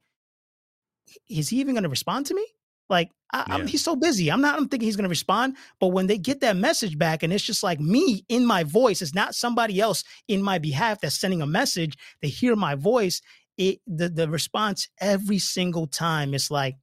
is 1.28 1.48
he 1.48 1.61
even 1.61 1.74
going 1.74 1.85
to 1.85 1.88
respond 1.88 2.26
to 2.26 2.35
me? 2.35 2.46
Like 2.88 3.11
I, 3.33 3.59
yeah. 3.59 3.66
he's 3.66 3.85
so 3.85 3.94
busy. 3.94 4.31
I'm 4.31 4.40
not. 4.40 4.57
I'm 4.59 4.68
thinking 4.68 4.87
he's 4.87 4.96
going 4.96 5.05
to 5.05 5.11
respond. 5.11 5.57
But 5.81 5.88
when 5.88 6.07
they 6.07 6.16
get 6.16 6.40
that 6.40 6.57
message 6.57 6.96
back, 6.98 7.22
and 7.22 7.33
it's 7.33 7.44
just 7.44 7.62
like 7.62 7.79
me 7.79 8.24
in 8.29 8.46
my 8.46 8.64
voice, 8.64 9.03
it's 9.03 9.14
not 9.14 9.35
somebody 9.35 9.81
else 9.81 10.03
in 10.29 10.42
my 10.42 10.59
behalf 10.59 11.01
that's 11.01 11.18
sending 11.18 11.42
a 11.42 11.46
message. 11.46 11.96
They 12.22 12.29
hear 12.29 12.57
my 12.57 12.74
voice. 12.74 13.20
It 13.59 13.81
the 13.87 14.09
the 14.09 14.29
response 14.29 14.88
every 15.01 15.38
single 15.38 15.87
time 15.87 16.33
It's 16.33 16.51
like, 16.51 16.77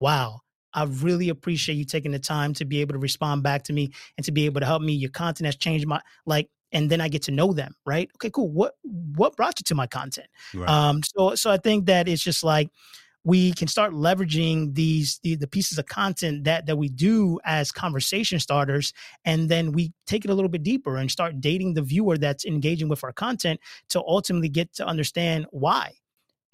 "Wow, 0.00 0.40
I 0.72 0.84
really 0.84 1.28
appreciate 1.28 1.74
you 1.74 1.84
taking 1.84 2.12
the 2.12 2.18
time 2.18 2.54
to 2.54 2.64
be 2.64 2.80
able 2.80 2.94
to 2.94 2.98
respond 2.98 3.42
back 3.42 3.64
to 3.64 3.72
me 3.72 3.92
and 4.16 4.24
to 4.24 4.32
be 4.32 4.46
able 4.46 4.60
to 4.60 4.66
help 4.66 4.80
me. 4.82 4.94
Your 4.94 5.10
content 5.10 5.46
has 5.46 5.56
changed 5.56 5.86
my 5.86 6.00
like." 6.24 6.48
And 6.72 6.88
then 6.88 7.00
I 7.00 7.08
get 7.08 7.22
to 7.22 7.32
know 7.32 7.52
them, 7.52 7.74
right? 7.84 8.08
Okay, 8.14 8.30
cool. 8.30 8.48
What 8.48 8.74
what 8.84 9.36
brought 9.36 9.58
you 9.58 9.64
to 9.64 9.74
my 9.74 9.88
content? 9.88 10.28
Right. 10.54 10.68
Um, 10.68 11.00
so 11.02 11.34
so 11.34 11.50
I 11.50 11.56
think 11.56 11.86
that 11.86 12.08
it's 12.08 12.22
just 12.22 12.44
like 12.44 12.70
we 13.24 13.52
can 13.52 13.68
start 13.68 13.92
leveraging 13.92 14.74
these 14.74 15.20
the, 15.22 15.36
the 15.36 15.46
pieces 15.46 15.78
of 15.78 15.86
content 15.86 16.44
that 16.44 16.66
that 16.66 16.76
we 16.76 16.88
do 16.88 17.38
as 17.44 17.72
conversation 17.72 18.38
starters 18.38 18.92
and 19.24 19.48
then 19.48 19.72
we 19.72 19.92
take 20.06 20.24
it 20.24 20.30
a 20.30 20.34
little 20.34 20.48
bit 20.48 20.62
deeper 20.62 20.96
and 20.96 21.10
start 21.10 21.40
dating 21.40 21.74
the 21.74 21.82
viewer 21.82 22.16
that's 22.16 22.44
engaging 22.44 22.88
with 22.88 23.02
our 23.04 23.12
content 23.12 23.60
to 23.88 24.00
ultimately 24.00 24.48
get 24.48 24.72
to 24.72 24.86
understand 24.86 25.46
why 25.50 25.92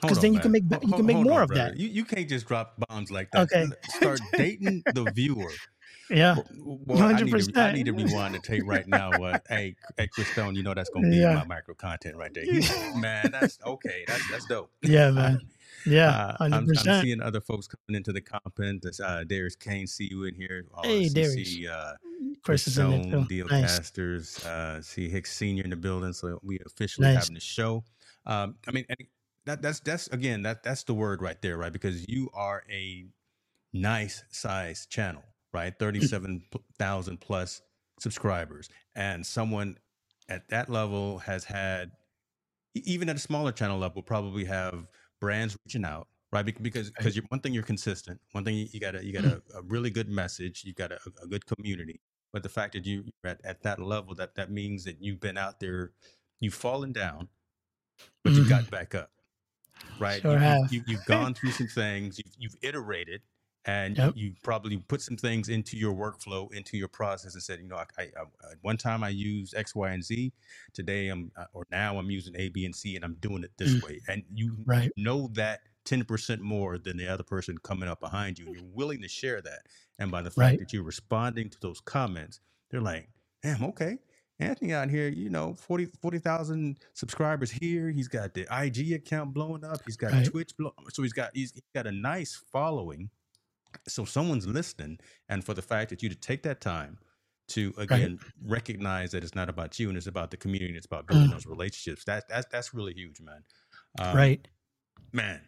because 0.00 0.20
then 0.20 0.34
you 0.34 0.40
can 0.40 0.52
make 0.52 0.64
you 0.82 0.92
can 0.92 1.06
make 1.06 1.16
more 1.16 1.34
on, 1.34 1.42
of 1.42 1.48
brother. 1.48 1.70
that 1.70 1.78
you, 1.78 1.88
you 1.88 2.04
can't 2.04 2.28
just 2.28 2.46
drop 2.46 2.74
bombs 2.88 3.10
like 3.10 3.30
that 3.30 3.42
okay 3.42 3.66
start 3.84 4.20
dating 4.36 4.82
the 4.94 5.10
viewer 5.14 5.50
yeah, 6.08 6.36
well, 6.60 7.02
I 7.02 7.20
need, 7.20 7.32
to, 7.32 7.60
I 7.60 7.72
need 7.72 7.86
to 7.86 7.92
rewind 7.92 8.34
the 8.34 8.38
tape 8.38 8.62
right 8.64 8.86
now. 8.86 9.10
Uh, 9.10 9.38
hey, 9.48 9.74
hey, 9.96 10.06
Chris 10.06 10.28
Stone, 10.28 10.54
you 10.54 10.62
know 10.62 10.72
that's 10.72 10.88
gonna 10.90 11.08
be 11.08 11.16
yeah. 11.16 11.34
my 11.34 11.44
micro 11.44 11.74
content 11.74 12.16
right 12.16 12.32
there. 12.32 12.44
man, 12.96 13.30
that's 13.32 13.58
okay. 13.66 14.04
That's 14.06 14.30
that's 14.30 14.46
dope. 14.46 14.70
Yeah, 14.82 15.10
man. 15.10 15.40
Yeah, 15.84 16.08
uh, 16.10 16.36
I'm, 16.40 16.52
I'm, 16.54 16.74
seeing 17.02 17.20
other 17.20 17.40
folks 17.40 17.68
coming 17.68 17.96
into 17.96 18.12
the 18.12 18.20
comment. 18.20 18.86
Uh, 19.02 19.24
Darius 19.24 19.56
Kane, 19.56 19.86
see 19.86 20.08
you 20.10 20.24
in 20.24 20.34
here. 20.34 20.64
Hey, 20.82 21.08
Darius. 21.08 21.54
See, 21.54 21.68
uh, 21.68 21.92
Chris 22.42 22.66
is 22.66 22.78
in 22.78 23.10
there. 23.10 23.24
Deal 23.24 23.48
nice. 23.48 23.76
Casters, 23.76 24.44
uh, 24.46 24.80
see 24.80 25.08
Hicks 25.08 25.32
Senior 25.32 25.64
in 25.64 25.70
the 25.70 25.76
building. 25.76 26.12
So 26.12 26.38
we 26.42 26.58
officially 26.64 27.08
nice. 27.08 27.24
having 27.24 27.34
the 27.34 27.40
show. 27.40 27.84
Um, 28.24 28.56
I 28.66 28.72
mean, 28.72 28.84
that 29.46 29.62
that's 29.62 29.80
that's 29.80 30.08
again 30.08 30.42
that 30.42 30.62
that's 30.62 30.82
the 30.82 30.94
word 30.94 31.22
right 31.22 31.40
there, 31.40 31.56
right? 31.56 31.72
Because 31.72 32.06
you 32.08 32.28
are 32.34 32.64
a 32.70 33.06
nice 33.72 34.24
size 34.30 34.86
channel, 34.86 35.22
right? 35.52 35.72
Mm. 35.72 35.78
Thirty-seven 35.78 36.42
thousand 36.78 37.20
plus 37.20 37.62
subscribers, 37.98 38.68
and 38.94 39.24
someone 39.24 39.78
at 40.28 40.48
that 40.48 40.68
level 40.68 41.18
has 41.18 41.44
had, 41.44 41.92
even 42.74 43.08
at 43.08 43.16
a 43.16 43.20
smaller 43.20 43.52
channel 43.52 43.78
level, 43.78 44.02
probably 44.02 44.44
have 44.44 44.88
brands 45.20 45.56
reaching 45.64 45.84
out 45.84 46.08
right? 46.32 46.44
Because 46.44 46.90
because 46.90 47.16
one 47.28 47.40
thing 47.40 47.54
you're 47.54 47.62
consistent 47.62 48.20
one 48.32 48.44
thing 48.44 48.68
you, 48.70 48.80
got 48.80 48.94
a 48.94 49.04
you 49.04 49.12
got 49.12 49.24
a, 49.24 49.42
a, 49.54 49.62
really 49.62 49.90
good 49.90 50.08
message 50.08 50.64
you 50.64 50.72
got 50.74 50.92
a, 50.92 50.98
a, 51.22 51.26
good 51.26 51.46
community 51.46 52.00
but 52.32 52.42
the 52.42 52.48
fact 52.48 52.74
that 52.74 52.84
you, 52.84 53.04
are 53.24 53.30
at, 53.30 53.40
at 53.44 53.62
that 53.62 53.80
level 53.80 54.14
that 54.14 54.34
that 54.34 54.50
means 54.50 54.84
that 54.84 54.96
you've 55.00 55.20
been 55.20 55.38
out 55.38 55.60
there 55.60 55.92
you've 56.40 56.54
fallen 56.54 56.92
down 56.92 57.28
but 58.22 58.32
mm-hmm. 58.32 58.42
you 58.42 58.48
got 58.48 58.68
back 58.70 58.94
up 58.94 59.10
right? 59.98 60.22
Sure 60.22 60.32
you, 60.32 60.38
have. 60.38 60.72
you, 60.72 60.98
gone 61.06 61.34
through 61.34 61.52
some 61.52 61.68
things 61.68 62.18
you've, 62.18 62.34
you've 62.38 62.56
iterated 62.62 63.22
and 63.66 63.98
yep. 63.98 64.12
you, 64.16 64.32
probably 64.42 64.76
put 64.76 65.02
some 65.02 65.16
things 65.16 65.48
into 65.48 65.76
your 65.76 65.92
workflow 65.92 66.52
into 66.52 66.76
your 66.76 66.88
process 66.88 67.34
and 67.34 67.42
said 67.42 67.60
you 67.60 67.68
know 67.68 67.76
I, 67.76 67.84
I, 67.98 68.02
I, 68.02 68.54
one 68.62 68.76
time 68.76 69.02
i 69.04 69.08
used 69.08 69.54
x 69.54 69.74
y 69.74 69.90
and 69.90 70.04
z 70.04 70.32
today 70.72 71.08
i'm 71.08 71.30
uh, 71.36 71.44
or 71.52 71.66
now 71.70 71.98
i'm 71.98 72.10
using 72.10 72.34
a 72.36 72.48
b 72.48 72.64
and 72.64 72.74
c 72.74 72.96
and 72.96 73.04
i'm 73.04 73.16
doing 73.20 73.44
it 73.44 73.50
this 73.58 73.74
mm. 73.74 73.82
way 73.84 74.00
and 74.08 74.22
you 74.32 74.56
right. 74.64 74.90
know 74.96 75.28
that 75.34 75.60
10% 75.84 76.40
more 76.40 76.78
than 76.78 76.96
the 76.96 77.06
other 77.06 77.22
person 77.22 77.56
coming 77.58 77.88
up 77.88 78.00
behind 78.00 78.38
you 78.38 78.46
you're 78.52 78.70
willing 78.72 79.00
to 79.02 79.08
share 79.08 79.40
that 79.40 79.60
and 80.00 80.10
by 80.10 80.20
the 80.20 80.30
fact 80.30 80.38
right. 80.38 80.58
that 80.58 80.72
you're 80.72 80.82
responding 80.82 81.48
to 81.48 81.58
those 81.60 81.80
comments 81.80 82.40
they're 82.70 82.80
like 82.80 83.08
damn 83.42 83.62
okay 83.62 83.98
Anthony 84.38 84.74
out 84.74 84.90
here, 84.90 85.08
you 85.08 85.30
know, 85.30 85.54
40 85.54 85.86
40,000 86.02 86.78
subscribers 86.92 87.50
here. 87.50 87.90
He's 87.90 88.06
got 88.08 88.34
the 88.34 88.46
IG 88.52 88.92
account 88.92 89.32
blowing 89.32 89.64
up. 89.64 89.80
He's 89.86 89.96
got 89.96 90.12
right. 90.12 90.26
Twitch 90.26 90.54
blow, 90.58 90.74
so 90.92 91.02
he's 91.02 91.14
got 91.14 91.30
he's, 91.32 91.52
he's 91.52 91.62
got 91.74 91.86
a 91.86 91.92
nice 91.92 92.42
following 92.52 93.08
so 93.88 94.04
someone's 94.04 94.46
listening, 94.46 94.98
and 95.28 95.44
for 95.44 95.54
the 95.54 95.62
fact 95.62 95.90
that 95.90 96.02
you 96.02 96.08
to 96.08 96.14
take 96.14 96.42
that 96.44 96.60
time 96.60 96.98
to 97.48 97.72
again 97.78 98.18
right. 98.20 98.32
recognize 98.44 99.12
that 99.12 99.22
it's 99.22 99.34
not 99.34 99.48
about 99.48 99.78
you 99.78 99.88
and 99.88 99.96
it's 99.96 100.08
about 100.08 100.30
the 100.30 100.36
community 100.36 100.68
and 100.68 100.76
it's 100.76 100.86
about 100.86 101.06
building 101.06 101.28
mm. 101.28 101.32
those 101.32 101.46
relationships. 101.46 102.04
That 102.04 102.28
that's 102.28 102.46
that's 102.50 102.74
really 102.74 102.94
huge, 102.94 103.20
man. 103.20 103.42
Um, 103.98 104.16
right, 104.16 104.48
man. 105.12 105.40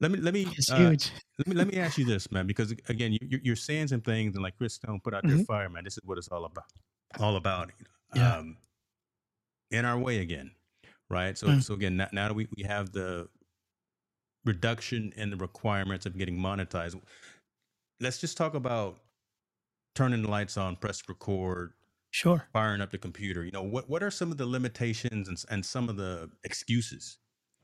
Let 0.00 0.12
me 0.12 0.18
let 0.18 0.32
me 0.32 0.46
it's 0.56 0.70
uh, 0.70 0.76
huge. 0.76 1.10
let 1.38 1.48
me 1.48 1.54
let 1.54 1.66
me 1.66 1.78
ask 1.78 1.98
you 1.98 2.04
this, 2.04 2.30
man, 2.30 2.46
because 2.46 2.72
again, 2.88 3.12
you, 3.12 3.40
you're 3.42 3.56
saying 3.56 3.88
some 3.88 4.00
things, 4.00 4.34
and 4.34 4.42
like 4.42 4.56
Chris 4.56 4.74
Stone 4.74 5.00
put 5.02 5.12
out 5.12 5.24
mm-hmm. 5.24 5.36
their 5.36 5.44
fire, 5.44 5.68
man. 5.68 5.84
This 5.84 5.94
is 5.94 6.04
what 6.04 6.18
it's 6.18 6.28
all 6.28 6.44
about. 6.44 6.64
All 7.18 7.36
about. 7.36 7.72
Yeah. 8.14 8.36
Um, 8.36 8.56
in 9.70 9.84
our 9.84 9.98
way 9.98 10.20
again, 10.20 10.52
right? 11.10 11.36
So 11.36 11.48
mm. 11.48 11.62
so 11.62 11.74
again, 11.74 11.96
now, 11.96 12.08
now 12.12 12.28
that 12.28 12.34
we, 12.34 12.48
we 12.56 12.62
have 12.62 12.92
the 12.92 13.28
reduction 14.44 15.12
in 15.16 15.30
the 15.30 15.36
requirements 15.36 16.06
of 16.06 16.16
getting 16.16 16.38
monetized 16.38 16.98
let's 18.00 18.18
just 18.18 18.36
talk 18.36 18.54
about 18.54 18.98
turning 19.94 20.22
the 20.22 20.30
lights 20.30 20.56
on, 20.56 20.76
press 20.76 21.02
record, 21.08 21.72
Sure. 22.10 22.44
firing 22.52 22.80
up 22.80 22.90
the 22.90 22.98
computer. 22.98 23.44
You 23.44 23.50
know, 23.50 23.62
what 23.62 23.88
what 23.90 24.02
are 24.02 24.10
some 24.10 24.30
of 24.32 24.38
the 24.38 24.46
limitations 24.46 25.28
and 25.28 25.36
and 25.50 25.64
some 25.64 25.88
of 25.88 25.96
the 25.96 26.30
excuses 26.44 27.18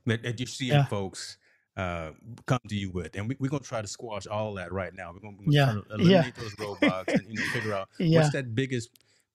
that, 0.07 0.23
that 0.23 0.39
you're 0.39 0.47
seeing 0.47 0.73
Yeah. 0.73 0.85
folks 0.85 1.39
uh, 1.77 2.11
come 2.47 2.61
to 2.69 2.75
you 2.77 2.91
with? 2.91 3.17
And 3.17 3.29
we, 3.29 3.37
we're 3.41 3.49
gonna 3.49 3.63
try 3.63 3.81
to 3.83 3.89
squash 3.89 4.27
all 4.27 4.55
that 4.55 4.71
right 4.73 4.93
now. 4.95 5.13
We're 5.13 5.21
gonna, 5.21 5.37
we're 5.39 5.53
Yeah. 5.53 5.65
try 5.65 5.75
to 5.75 5.83
Yeah. 5.89 5.95
eliminate 6.19 6.35
those 6.37 6.55
roadblocks 6.57 7.09
and 7.15 7.27
you 7.29 7.39
know 7.39 7.47
figure 7.53 7.73
out 7.75 7.89
Yeah. 7.99 8.21
what's 8.21 8.33
that 8.33 8.55
biggest 8.55 8.91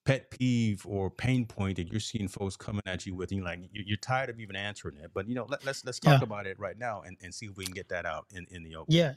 pet 0.06 0.30
peeve 0.32 0.86
or 0.86 1.10
pain 1.12 1.46
point 1.46 1.78
that 1.78 1.88
you're 1.92 2.00
seeing 2.00 2.28
folks 2.28 2.56
coming 2.56 2.82
at 2.86 3.06
you 3.06 3.16
with. 3.16 3.32
And 3.32 3.40
you're 3.40 3.46
like 3.46 3.60
you- 3.74 3.84
you're 3.88 3.98
tired 3.98 4.30
of 4.30 4.40
even 4.40 4.56
answering 4.56 4.98
it, 4.98 5.12
but 5.14 5.28
you 5.28 5.34
know 5.36 5.46
let, 5.50 5.66
let's 5.66 5.84
let's 5.86 6.00
talk 6.00 6.20
Yeah. 6.22 6.24
about 6.24 6.46
it 6.46 6.60
right 6.60 6.78
now 6.78 7.02
and, 7.02 7.18
and 7.22 7.34
see 7.34 7.48
if 7.48 7.58
we 7.58 7.66
can 7.66 7.74
get 7.74 7.90
that 7.90 8.06
out 8.06 8.26
in 8.32 8.46
in 8.52 8.64
the 8.64 8.76
open. 8.76 8.94
Yeah. 8.94 9.14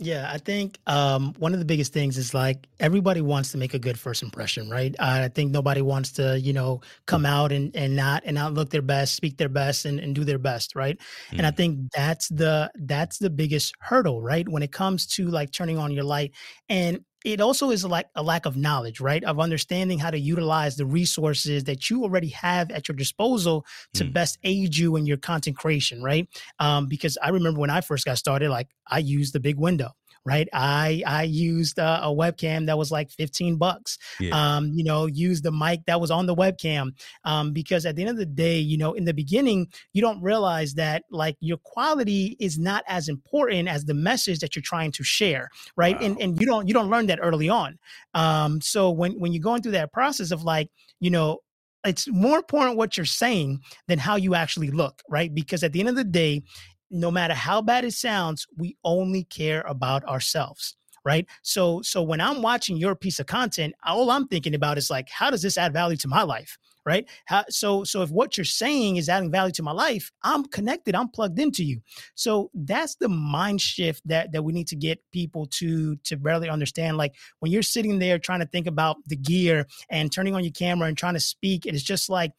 Yeah, 0.00 0.30
I 0.32 0.38
think 0.38 0.78
um, 0.86 1.34
one 1.38 1.52
of 1.54 1.58
the 1.58 1.64
biggest 1.64 1.92
things 1.92 2.18
is 2.18 2.32
like 2.32 2.68
everybody 2.78 3.20
wants 3.20 3.50
to 3.50 3.58
make 3.58 3.74
a 3.74 3.80
good 3.80 3.98
first 3.98 4.22
impression, 4.22 4.70
right? 4.70 4.94
I 5.00 5.26
think 5.26 5.50
nobody 5.50 5.82
wants 5.82 6.12
to, 6.12 6.38
you 6.38 6.52
know, 6.52 6.82
come 7.06 7.26
out 7.26 7.50
and, 7.50 7.74
and 7.74 7.96
not 7.96 8.22
and 8.24 8.36
not 8.36 8.54
look 8.54 8.70
their 8.70 8.80
best, 8.82 9.16
speak 9.16 9.38
their 9.38 9.48
best, 9.48 9.84
and, 9.86 9.98
and 9.98 10.14
do 10.14 10.22
their 10.22 10.38
best, 10.38 10.76
right? 10.76 10.96
And 11.36 11.44
I 11.44 11.50
Mm. 11.50 11.56
think 11.56 11.90
that's 11.92 12.28
the 12.28 12.70
that's 12.76 13.18
the 13.18 13.28
biggest 13.28 13.74
hurdle, 13.80 14.22
right? 14.22 14.48
When 14.48 14.62
it 14.62 14.70
comes 14.70 15.04
to 15.16 15.26
like 15.26 15.50
turning 15.50 15.78
on 15.78 15.90
your 15.90 16.04
light, 16.04 16.32
and 16.68 17.04
it 17.24 17.40
also 17.40 17.70
is 17.70 17.84
like 17.84 18.06
a 18.14 18.22
lack 18.22 18.46
of 18.46 18.56
knowledge, 18.56 19.00
right? 19.00 19.24
Of 19.24 19.40
understanding 19.40 19.98
how 19.98 20.10
to 20.10 20.18
utilize 20.18 20.76
the 20.76 20.86
resources 20.86 21.64
that 21.64 21.90
you 21.90 22.02
already 22.04 22.28
have 22.28 22.70
at 22.70 22.88
your 22.88 22.96
disposal 22.96 23.64
to 23.94 24.04
Mm. 24.04 24.12
best 24.12 24.38
aid 24.44 24.76
you 24.76 24.96
in 24.96 25.06
your 25.06 25.16
content 25.16 25.56
creation, 25.56 26.02
right? 26.02 26.28
um, 26.60 26.86
because 26.86 27.18
I 27.22 27.30
remember 27.30 27.60
when 27.60 27.70
I 27.70 27.80
first 27.80 28.04
got 28.04 28.18
started, 28.18 28.50
like 28.50 28.68
I 28.86 28.98
used 28.98 29.32
the 29.32 29.40
big 29.40 29.58
window, 29.58 29.90
right? 30.28 30.48
I 30.52 31.02
I 31.06 31.22
used 31.22 31.78
uh, 31.78 32.00
a 32.02 32.08
webcam 32.08 32.66
that 32.66 32.76
was 32.76 32.90
like 32.90 33.10
fifteen 33.10 33.56
bucks. 33.56 33.98
Yeah. 34.20 34.34
Um, 34.38 34.72
you 34.74 34.84
know, 34.84 35.06
used 35.06 35.42
the 35.42 35.52
mic 35.52 35.80
that 35.86 36.00
was 36.00 36.10
on 36.10 36.26
the 36.26 36.34
webcam. 36.34 36.90
Um, 37.24 37.52
because 37.52 37.86
at 37.86 37.96
the 37.96 38.02
end 38.02 38.10
of 38.10 38.16
the 38.18 38.26
day, 38.26 38.58
you 38.58 38.76
know, 38.76 38.92
in 38.92 39.04
the 39.04 39.14
beginning, 39.14 39.68
you 39.94 40.02
don't 40.02 40.22
realize 40.22 40.74
that 40.74 41.02
like 41.10 41.36
your 41.40 41.58
quality 41.64 42.36
is 42.38 42.58
not 42.58 42.84
as 42.86 43.08
important 43.08 43.68
as 43.68 43.84
the 43.84 43.94
message 43.94 44.38
that 44.40 44.54
you're 44.54 44.62
trying 44.62 44.92
to 44.92 45.02
share, 45.02 45.48
right? 45.76 46.00
And 46.00 46.20
and 46.20 46.38
you 46.40 46.46
don't 46.46 46.68
you 46.68 46.74
don't 46.74 46.90
learn 46.90 47.06
that 47.06 47.20
early 47.22 47.48
on. 47.48 47.78
Um, 48.14 48.60
so 48.60 48.90
when 48.90 49.12
when 49.18 49.32
you're 49.32 49.42
going 49.42 49.62
through 49.62 49.72
that 49.72 49.92
process 49.92 50.30
of 50.30 50.42
like, 50.42 50.68
you 51.00 51.10
know. 51.10 51.38
It's 51.86 52.08
more 52.08 52.38
important 52.38 52.76
what 52.76 52.96
you're 52.96 53.06
saying 53.06 53.60
than 53.86 53.98
how 54.00 54.16
you 54.16 54.34
actually 54.34 54.70
look, 54.70 55.00
right? 55.08 55.32
Because 55.32 55.62
at 55.62 55.72
the 55.72 55.78
end 55.78 55.88
of 55.88 55.94
the 55.94 56.02
day, 56.02 56.42
no 56.90 57.10
matter 57.10 57.34
how 57.34 57.62
bad 57.62 57.84
it 57.84 57.92
sounds, 57.92 58.46
we 58.56 58.76
only 58.84 59.24
care 59.24 59.62
about 59.62 60.04
ourselves, 60.04 60.76
right? 61.04 61.26
So 61.42 61.82
so 61.82 62.02
when 62.02 62.20
I'm 62.20 62.42
watching 62.42 62.76
your 62.76 62.94
piece 62.94 63.20
of 63.20 63.26
content, 63.26 63.74
all 63.84 64.10
I'm 64.10 64.28
thinking 64.28 64.54
about 64.54 64.78
is 64.78 64.90
like, 64.90 65.08
how 65.08 65.30
does 65.30 65.42
this 65.42 65.58
add 65.58 65.72
value 65.72 65.96
to 65.98 66.08
my 66.08 66.22
life? 66.22 66.58
Right. 66.86 67.06
How, 67.26 67.44
so 67.50 67.84
so 67.84 68.00
if 68.00 68.10
what 68.10 68.38
you're 68.38 68.46
saying 68.46 68.96
is 68.96 69.10
adding 69.10 69.30
value 69.30 69.52
to 69.52 69.62
my 69.62 69.72
life, 69.72 70.10
I'm 70.22 70.44
connected, 70.46 70.94
I'm 70.94 71.08
plugged 71.10 71.38
into 71.38 71.62
you. 71.62 71.82
So 72.14 72.50
that's 72.54 72.94
the 72.96 73.10
mind 73.10 73.60
shift 73.60 74.00
that 74.06 74.32
that 74.32 74.42
we 74.42 74.54
need 74.54 74.68
to 74.68 74.76
get 74.76 74.98
people 75.12 75.44
to 75.58 75.96
to 75.96 76.16
barely 76.16 76.48
understand. 76.48 76.96
Like 76.96 77.14
when 77.40 77.52
you're 77.52 77.62
sitting 77.62 77.98
there 77.98 78.18
trying 78.18 78.40
to 78.40 78.46
think 78.46 78.66
about 78.66 78.96
the 79.06 79.16
gear 79.16 79.66
and 79.90 80.10
turning 80.10 80.34
on 80.34 80.44
your 80.44 80.52
camera 80.52 80.88
and 80.88 80.96
trying 80.96 81.12
to 81.12 81.20
speak, 81.20 81.66
it 81.66 81.74
is 81.74 81.82
just 81.82 82.08
like 82.08 82.32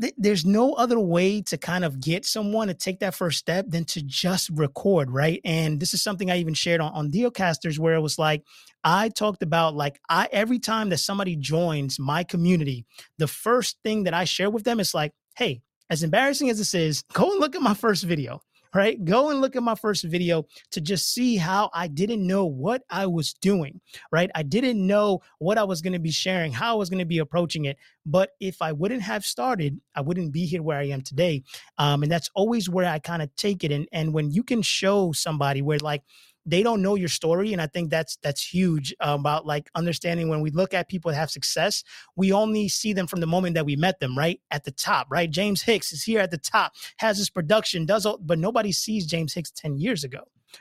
th- 0.00 0.14
there's 0.16 0.44
no 0.44 0.74
other 0.74 0.98
way 0.98 1.42
to 1.42 1.58
kind 1.58 1.84
of 1.84 2.00
get 2.00 2.24
someone 2.24 2.68
to 2.68 2.74
take 2.74 3.00
that 3.00 3.14
first 3.14 3.38
step 3.38 3.66
than 3.68 3.84
to 3.86 4.02
just 4.02 4.50
record, 4.50 5.10
right? 5.10 5.40
And 5.44 5.80
this 5.80 5.94
is 5.94 6.02
something 6.02 6.30
I 6.30 6.38
even 6.38 6.54
shared 6.54 6.80
on, 6.80 6.92
on 6.92 7.10
Dealcasters 7.10 7.78
where 7.78 7.94
it 7.94 8.00
was 8.00 8.18
like, 8.18 8.42
I 8.84 9.08
talked 9.08 9.42
about 9.42 9.74
like 9.74 10.00
I 10.08 10.28
every 10.32 10.58
time 10.58 10.90
that 10.90 10.98
somebody 10.98 11.36
joins 11.36 11.98
my 11.98 12.24
community, 12.24 12.86
the 13.18 13.26
first 13.26 13.76
thing 13.84 14.04
that 14.04 14.14
I 14.14 14.24
share 14.24 14.50
with 14.50 14.64
them 14.64 14.80
is 14.80 14.94
like, 14.94 15.12
hey, 15.36 15.62
as 15.90 16.02
embarrassing 16.02 16.50
as 16.50 16.58
this 16.58 16.74
is, 16.74 17.02
go 17.12 17.30
and 17.30 17.40
look 17.40 17.56
at 17.56 17.62
my 17.62 17.74
first 17.74 18.04
video. 18.04 18.40
Right? 18.74 19.02
Go 19.04 19.30
and 19.30 19.40
look 19.40 19.56
at 19.56 19.62
my 19.62 19.74
first 19.74 20.04
video 20.04 20.44
to 20.72 20.80
just 20.80 21.12
see 21.12 21.36
how 21.36 21.70
I 21.72 21.88
didn't 21.88 22.26
know 22.26 22.44
what 22.44 22.82
I 22.90 23.06
was 23.06 23.32
doing. 23.34 23.80
Right? 24.12 24.30
I 24.34 24.42
didn't 24.42 24.84
know 24.86 25.20
what 25.38 25.58
I 25.58 25.64
was 25.64 25.82
going 25.82 25.94
to 25.94 25.98
be 25.98 26.10
sharing, 26.10 26.52
how 26.52 26.74
I 26.74 26.76
was 26.76 26.90
going 26.90 26.98
to 26.98 27.04
be 27.04 27.18
approaching 27.18 27.64
it. 27.64 27.76
But 28.04 28.30
if 28.40 28.62
I 28.62 28.72
wouldn't 28.72 29.02
have 29.02 29.24
started, 29.24 29.80
I 29.94 30.00
wouldn't 30.00 30.32
be 30.32 30.46
here 30.46 30.62
where 30.62 30.78
I 30.78 30.88
am 30.88 31.02
today. 31.02 31.42
Um, 31.78 32.02
and 32.02 32.10
that's 32.10 32.30
always 32.34 32.68
where 32.68 32.86
I 32.86 32.98
kind 32.98 33.22
of 33.22 33.34
take 33.36 33.64
it. 33.64 33.72
And 33.72 33.88
and 33.92 34.12
when 34.12 34.30
you 34.30 34.42
can 34.42 34.62
show 34.62 35.12
somebody 35.12 35.62
where 35.62 35.78
like 35.78 36.02
they 36.46 36.62
don't 36.62 36.82
know 36.82 36.94
your 36.94 37.08
story, 37.08 37.52
and 37.52 37.60
I 37.60 37.66
think 37.66 37.90
that's 37.90 38.16
that's 38.22 38.42
huge 38.42 38.94
about 39.00 39.46
like 39.46 39.68
understanding 39.74 40.28
when 40.28 40.40
we 40.40 40.50
look 40.50 40.74
at 40.74 40.88
people 40.88 41.10
that 41.10 41.16
have 41.16 41.30
success, 41.30 41.84
we 42.16 42.32
only 42.32 42.68
see 42.68 42.92
them 42.92 43.06
from 43.06 43.20
the 43.20 43.26
moment 43.26 43.54
that 43.54 43.66
we 43.66 43.76
met 43.76 44.00
them, 44.00 44.16
right 44.16 44.40
at 44.50 44.64
the 44.64 44.70
top, 44.70 45.08
right? 45.10 45.30
James 45.30 45.62
Hicks 45.62 45.92
is 45.92 46.02
here 46.02 46.20
at 46.20 46.30
the 46.30 46.38
top, 46.38 46.72
has 46.98 47.18
his 47.18 47.30
production, 47.30 47.86
does 47.86 48.06
all, 48.06 48.18
but 48.18 48.38
nobody 48.38 48.72
sees 48.72 49.06
James 49.06 49.34
Hicks 49.34 49.50
ten 49.50 49.76
years 49.76 50.04
ago, 50.04 50.20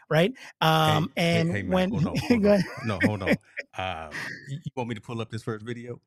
right? 0.10 0.34
Um, 0.62 1.12
hey, 1.16 1.40
and 1.40 1.52
hey, 1.52 1.62
hey, 1.62 1.68
when 1.68 1.90
hold 1.90 2.08
on, 2.08 2.16
hold 2.28 2.44
go 2.44 2.50
on. 2.50 2.56
ahead. 2.56 2.66
no, 2.86 3.00
hold 3.04 3.24
on. 3.24 3.36
Uh, 3.78 4.10
you, 4.50 4.60
want 4.76 4.90
me 4.90 4.96
to 4.96 5.02
pull 5.02 5.22
up 5.22 5.30
this 5.30 5.44
first 5.44 5.66
video? 5.66 6.02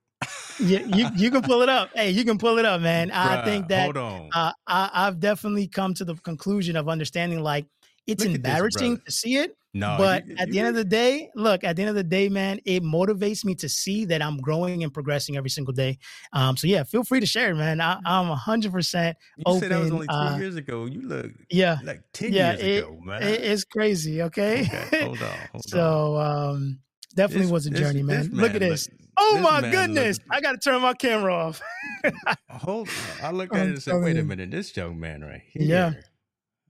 you, 0.59 0.81
you 0.95 1.09
you 1.17 1.31
can 1.31 1.43
pull 1.43 1.63
it 1.63 1.69
up. 1.69 1.91
Hey, 1.95 2.11
you 2.11 2.25
can 2.25 2.37
pull 2.37 2.59
it 2.59 2.65
up, 2.65 2.81
man. 2.81 3.11
I 3.11 3.45
think 3.45 3.69
that 3.69 3.97
uh, 3.97 4.53
I, 4.67 4.91
I've 4.93 5.21
definitely 5.21 5.69
come 5.69 5.95
to 5.95 6.05
the 6.05 6.15
conclusion 6.17 6.77
of 6.77 6.89
understanding 6.89 7.41
like 7.41 7.67
it's 8.07 8.25
Look 8.25 8.35
at 8.35 8.43
this, 8.43 8.51
embarrassing 8.51 9.01
to 9.05 9.13
see 9.13 9.37
it, 9.37 9.57
no, 9.73 9.95
but 9.99 10.27
you, 10.27 10.35
at 10.39 10.49
you 10.49 10.55
the 10.55 10.59
end 10.59 10.69
of 10.69 10.75
the 10.75 10.85
day, 10.85 11.31
look, 11.37 11.63
at 11.63 11.77
the 11.77 11.83
end 11.83 11.91
of 11.91 11.95
the 11.95 12.03
day, 12.03 12.29
man, 12.29 12.59
it 12.65 12.83
motivates 12.83 13.45
me 13.45 13.55
to 13.57 13.69
see 13.69 14.05
that 14.07 14.21
I'm 14.21 14.39
growing 14.39 14.83
and 14.83 14.93
progressing 14.93 15.37
every 15.37 15.51
single 15.51 15.73
day. 15.73 15.99
Um, 16.33 16.57
so 16.57 16.67
yeah, 16.67 16.83
feel 16.83 17.05
free 17.05 17.21
to 17.21 17.27
share, 17.27 17.55
man. 17.55 17.81
I, 17.81 17.99
I'm 18.05 18.27
hundred 18.37 18.73
percent 18.73 19.17
you 19.37 19.59
said 19.61 19.71
that 19.71 19.79
was 19.79 19.91
only 19.93 20.07
two 20.09 20.13
Uh, 20.13 20.37
years 20.39 20.57
ago. 20.57 20.87
You 20.87 21.03
look 21.03 21.31
yeah, 21.51 21.79
like 21.85 22.03
ten 22.13 22.33
yeah, 22.33 22.53
years 22.53 22.63
it, 22.63 22.85
ago, 22.85 22.99
man. 23.03 23.23
it 23.23 23.41
it's 23.43 23.65
crazy. 23.65 24.23
Okay, 24.23 24.63
okay, 24.63 25.05
hold 25.05 25.23
on, 25.23 25.39
hold 25.53 25.69
so 25.69 26.17
um, 26.17 26.81
definitely 27.15 27.45
This 27.45 27.53
was 27.53 27.67
a 27.67 27.71
this 27.71 27.81
journey, 27.81 28.03
this 28.03 28.07
man. 28.07 28.23
Look 28.33 28.33
man 28.33 28.45
at 28.47 28.53
look 28.55 28.61
this. 28.63 28.89
Oh 29.19 29.35
this 29.35 29.43
my 29.43 29.61
goodness, 29.71 30.19
look 30.19 30.27
I 30.37 30.41
got 30.41 30.53
to 30.53 30.59
turn 30.59 30.83
my 30.83 30.95
camera 30.95 31.33
off. 31.33 31.61
hold 32.51 32.89
on. 32.89 32.95
I 33.25 33.31
looked 33.31 33.55
at 33.55 33.67
it 33.67 33.71
and 33.71 33.83
said, 33.83 34.03
wait 34.03 34.17
a 34.17 34.25
minute, 34.25 34.51
this 34.51 34.77
young 34.77 34.99
man 34.99 35.23
right 35.23 35.43
here." 35.53 35.63
yeah. 35.63 35.93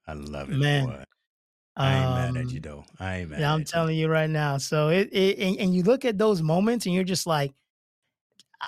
I 0.07 0.15
love 0.15 0.51
it, 0.51 0.59
man. 0.59 0.87
boy. 0.87 1.05
I 1.77 1.95
ain't 1.95 2.15
mad 2.15 2.37
at 2.37 2.51
you 2.51 2.57
Um, 2.57 2.63
though. 2.63 2.85
I 2.99 3.17
ain't 3.19 3.31
mad 3.31 3.41
Yeah, 3.41 3.53
I'm 3.53 3.61
you. 3.61 3.65
telling 3.65 3.97
you 3.97 4.09
right 4.09 4.29
now. 4.29 4.59
So 4.59 4.89
it, 4.89 5.09
it 5.13 5.39
and, 5.39 5.57
and 5.59 5.75
you 5.75 5.83
look 5.83 6.05
at 6.05 6.19
those 6.19 6.43
moments 6.43 6.87
and 6.87 6.95
you're 6.95 7.05
just 7.05 7.27
like, 7.27 7.53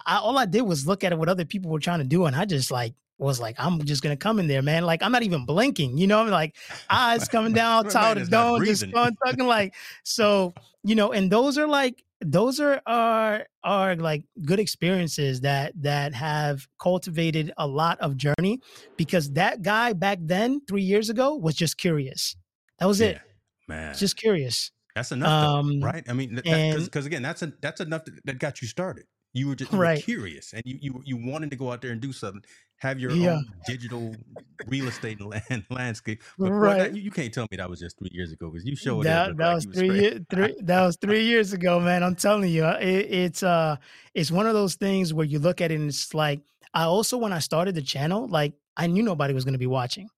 I, 0.06 0.18
all 0.18 0.38
I 0.38 0.46
did 0.46 0.62
was 0.62 0.86
look 0.86 1.04
at 1.04 1.12
it 1.12 1.18
what 1.18 1.28
other 1.28 1.44
people 1.44 1.70
were 1.70 1.80
trying 1.80 1.98
to 1.98 2.04
do, 2.04 2.24
and 2.24 2.34
I 2.34 2.44
just 2.44 2.70
like 2.70 2.94
was 3.18 3.40
like, 3.40 3.56
I'm 3.58 3.82
just 3.84 4.02
gonna 4.02 4.16
come 4.16 4.38
in 4.38 4.46
there, 4.46 4.62
man. 4.62 4.84
Like 4.84 5.02
I'm 5.02 5.12
not 5.12 5.22
even 5.22 5.44
blinking, 5.44 5.98
you 5.98 6.06
know. 6.06 6.20
I'm 6.20 6.30
like 6.30 6.56
eyes 6.90 7.28
coming 7.28 7.52
down, 7.54 7.88
tired 7.88 8.18
of 8.18 8.30
not 8.30 8.52
dome, 8.54 8.64
just 8.64 8.90
going 8.90 9.16
talking 9.24 9.46
like 9.46 9.74
so, 10.04 10.54
you 10.82 10.94
know. 10.94 11.12
And 11.12 11.30
those 11.30 11.58
are 11.58 11.66
like 11.66 12.02
those 12.20 12.60
are 12.60 12.80
are 12.86 13.46
are 13.64 13.96
like 13.96 14.24
good 14.44 14.60
experiences 14.60 15.40
that 15.42 15.72
that 15.82 16.14
have 16.14 16.66
cultivated 16.78 17.52
a 17.58 17.66
lot 17.66 17.98
of 18.00 18.16
journey 18.16 18.60
because 18.96 19.32
that 19.32 19.62
guy 19.62 19.92
back 19.92 20.18
then 20.22 20.60
three 20.66 20.82
years 20.82 21.10
ago 21.10 21.34
was 21.34 21.54
just 21.54 21.76
curious. 21.76 22.36
That 22.82 22.88
was 22.88 23.00
Yeah, 23.00 23.08
it, 23.14 23.22
man. 23.68 23.94
just 23.98 24.16
curious. 24.16 24.72
That's 24.96 25.12
enough 25.12 25.38
though, 25.38 25.56
Um, 25.58 25.82
right? 25.82 26.04
I 26.08 26.14
mean, 26.14 26.36
because 26.36 27.06
again, 27.06 27.22
that's 27.22 27.42
a, 27.42 27.52
that's 27.62 27.80
enough 27.80 28.04
that, 28.06 28.26
that 28.26 28.38
got 28.40 28.60
you 28.62 28.68
started. 28.68 29.06
You 29.34 29.48
were 29.48 29.56
just 29.56 29.72
you 29.72 29.80
were 29.80 29.88
curious, 29.88 30.52
and 30.52 30.62
you 30.66 30.78
you 30.82 31.02
you 31.04 31.16
wanted 31.16 31.50
to 31.52 31.56
go 31.56 31.72
out 31.72 31.82
there 31.82 31.92
and 31.92 32.00
do 32.00 32.12
something, 32.12 32.42
have 32.78 33.00
your 33.00 33.14
yeah, 33.14 33.20
own 33.20 33.46
digital 33.66 34.16
real 34.66 34.88
estate 34.88 35.20
and 35.20 35.30
land, 35.30 35.66
landscape. 35.70 36.22
But 36.38 36.52
boy, 36.60 36.74
that, 36.76 36.94
you, 36.96 37.02
you 37.02 37.10
can't 37.12 37.32
tell 37.32 37.46
me 37.50 37.58
that 37.58 37.70
was 37.70 37.80
just 37.80 37.98
three 37.98 38.10
years 38.12 38.32
ago 38.32 38.50
because 38.50 38.66
you 38.66 38.76
showed 38.76 39.08
it 39.08 39.22
That 39.24 39.36
that 39.38 39.54
was 39.54 39.66
three 39.72 39.90
years. 39.92 40.20
Three 40.30 40.54
that 40.62 40.82
was 40.84 40.96
three 41.00 41.24
years 41.24 41.52
ago, 41.52 41.78
man. 41.80 42.02
I'm 42.02 42.14
telling 42.16 42.50
you, 42.50 42.64
uh, 42.64 42.78
it, 42.80 43.06
it's 43.10 43.42
uh, 43.42 43.76
it's 44.14 44.30
one 44.30 44.46
of 44.46 44.54
those 44.54 44.74
things 44.76 45.12
where 45.14 45.26
you 45.26 45.38
look 45.38 45.60
at 45.60 45.70
it 45.70 45.76
and 45.76 45.88
it's 45.88 46.14
like, 46.14 46.42
I 46.74 46.84
also 46.84 47.18
when 47.18 47.32
I 47.32 47.38
started 47.40 47.74
the 47.74 47.82
channel, 47.82 48.28
like 48.28 48.54
I 48.76 48.86
knew 48.86 49.02
nobody 49.02 49.34
was 49.34 49.44
going 49.44 49.54
to 49.54 49.58
be 49.58 49.66
watching, 49.66 50.08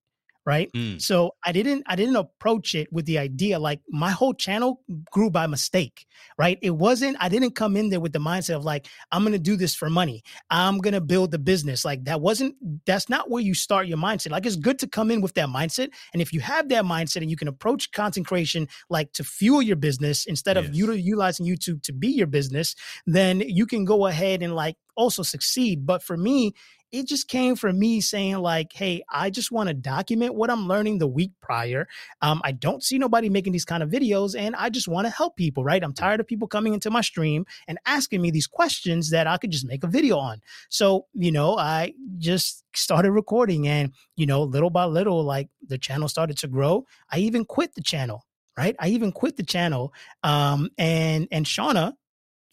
right? 0.46 0.70
Mm, 0.72 1.00
So 1.00 1.34
I 1.44 1.52
didn't 1.52 1.84
I 1.86 1.96
didn't 1.96 2.16
approach 2.16 2.74
it 2.74 2.92
with 2.92 3.06
the 3.06 3.18
idea 3.18 3.58
like 3.58 3.80
my 3.88 4.10
whole 4.10 4.34
channel 4.34 4.80
grew 5.10 5.30
by 5.30 5.46
mistake, 5.46 6.06
right? 6.38 6.58
It 6.62 6.70
wasn't 6.70 7.16
I 7.20 7.28
didn't 7.28 7.54
come 7.54 7.76
in 7.76 7.88
there 7.88 8.00
with 8.00 8.12
the 8.12 8.18
mindset 8.18 8.56
of 8.56 8.64
like 8.64 8.86
I'm 9.10 9.22
going 9.22 9.32
to 9.32 9.38
do 9.38 9.56
this 9.56 9.74
for 9.74 9.88
money. 9.88 10.22
I'm 10.50 10.78
going 10.78 10.94
to 10.94 11.00
build 11.00 11.30
the 11.30 11.38
business. 11.38 11.84
Like 11.84 12.04
that 12.04 12.20
wasn't 12.20 12.54
that's 12.84 13.08
not 13.08 13.30
where 13.30 13.42
you 13.42 13.54
start 13.54 13.86
your 13.86 13.98
mindset. 13.98 14.30
Like 14.30 14.46
it's 14.46 14.56
good 14.56 14.78
to 14.80 14.88
come 14.88 15.10
in 15.10 15.20
with 15.20 15.34
that 15.34 15.48
mindset 15.48 15.90
and 16.12 16.20
if 16.20 16.32
you 16.32 16.40
have 16.40 16.68
that 16.68 16.84
mindset 16.84 17.22
and 17.22 17.30
you 17.30 17.36
can 17.36 17.48
approach 17.48 17.92
content 17.92 18.26
creation 18.26 18.68
like 18.90 19.12
to 19.12 19.24
fuel 19.24 19.62
your 19.62 19.76
business 19.76 20.26
instead 20.26 20.56
of 20.56 20.74
yes. 20.74 20.86
util- 20.86 21.02
utilizing 21.02 21.46
YouTube 21.46 21.82
to 21.82 21.92
be 21.92 22.08
your 22.08 22.26
business, 22.26 22.74
then 23.06 23.40
you 23.40 23.66
can 23.66 23.84
go 23.84 24.06
ahead 24.06 24.42
and 24.42 24.54
like 24.54 24.76
also 24.96 25.22
succeed. 25.22 25.86
But 25.86 26.02
for 26.02 26.16
me, 26.16 26.52
it 26.94 27.08
just 27.08 27.26
came 27.26 27.56
from 27.56 27.78
me 27.78 28.00
saying 28.00 28.38
like, 28.38 28.72
hey, 28.72 29.02
I 29.10 29.28
just 29.28 29.50
want 29.50 29.68
to 29.68 29.74
document 29.74 30.36
what 30.36 30.48
I'm 30.48 30.68
learning 30.68 30.98
the 30.98 31.08
week 31.08 31.32
prior. 31.42 31.88
Um, 32.22 32.40
I 32.44 32.52
don't 32.52 32.84
see 32.84 32.98
nobody 32.98 33.28
making 33.28 33.52
these 33.52 33.64
kind 33.64 33.82
of 33.82 33.90
videos, 33.90 34.38
and 34.38 34.54
I 34.54 34.70
just 34.70 34.86
want 34.86 35.06
to 35.06 35.10
help 35.10 35.36
people. 35.36 35.64
Right? 35.64 35.82
I'm 35.82 35.92
tired 35.92 36.20
of 36.20 36.26
people 36.28 36.46
coming 36.46 36.72
into 36.72 36.90
my 36.90 37.00
stream 37.00 37.46
and 37.66 37.78
asking 37.84 38.22
me 38.22 38.30
these 38.30 38.46
questions 38.46 39.10
that 39.10 39.26
I 39.26 39.38
could 39.38 39.50
just 39.50 39.66
make 39.66 39.82
a 39.82 39.88
video 39.88 40.18
on. 40.18 40.40
So 40.68 41.06
you 41.14 41.32
know, 41.32 41.58
I 41.58 41.94
just 42.18 42.62
started 42.76 43.10
recording, 43.10 43.66
and 43.66 43.92
you 44.14 44.26
know, 44.26 44.44
little 44.44 44.70
by 44.70 44.84
little, 44.84 45.24
like 45.24 45.48
the 45.66 45.78
channel 45.78 46.08
started 46.08 46.38
to 46.38 46.48
grow. 46.48 46.86
I 47.10 47.18
even 47.18 47.44
quit 47.44 47.74
the 47.74 47.82
channel 47.82 48.24
right? 48.56 48.76
I 48.78 48.90
even 48.90 49.10
quit 49.10 49.36
the 49.36 49.42
channel. 49.42 49.92
Um, 50.22 50.70
and 50.78 51.26
and 51.32 51.44
Shauna, 51.44 51.94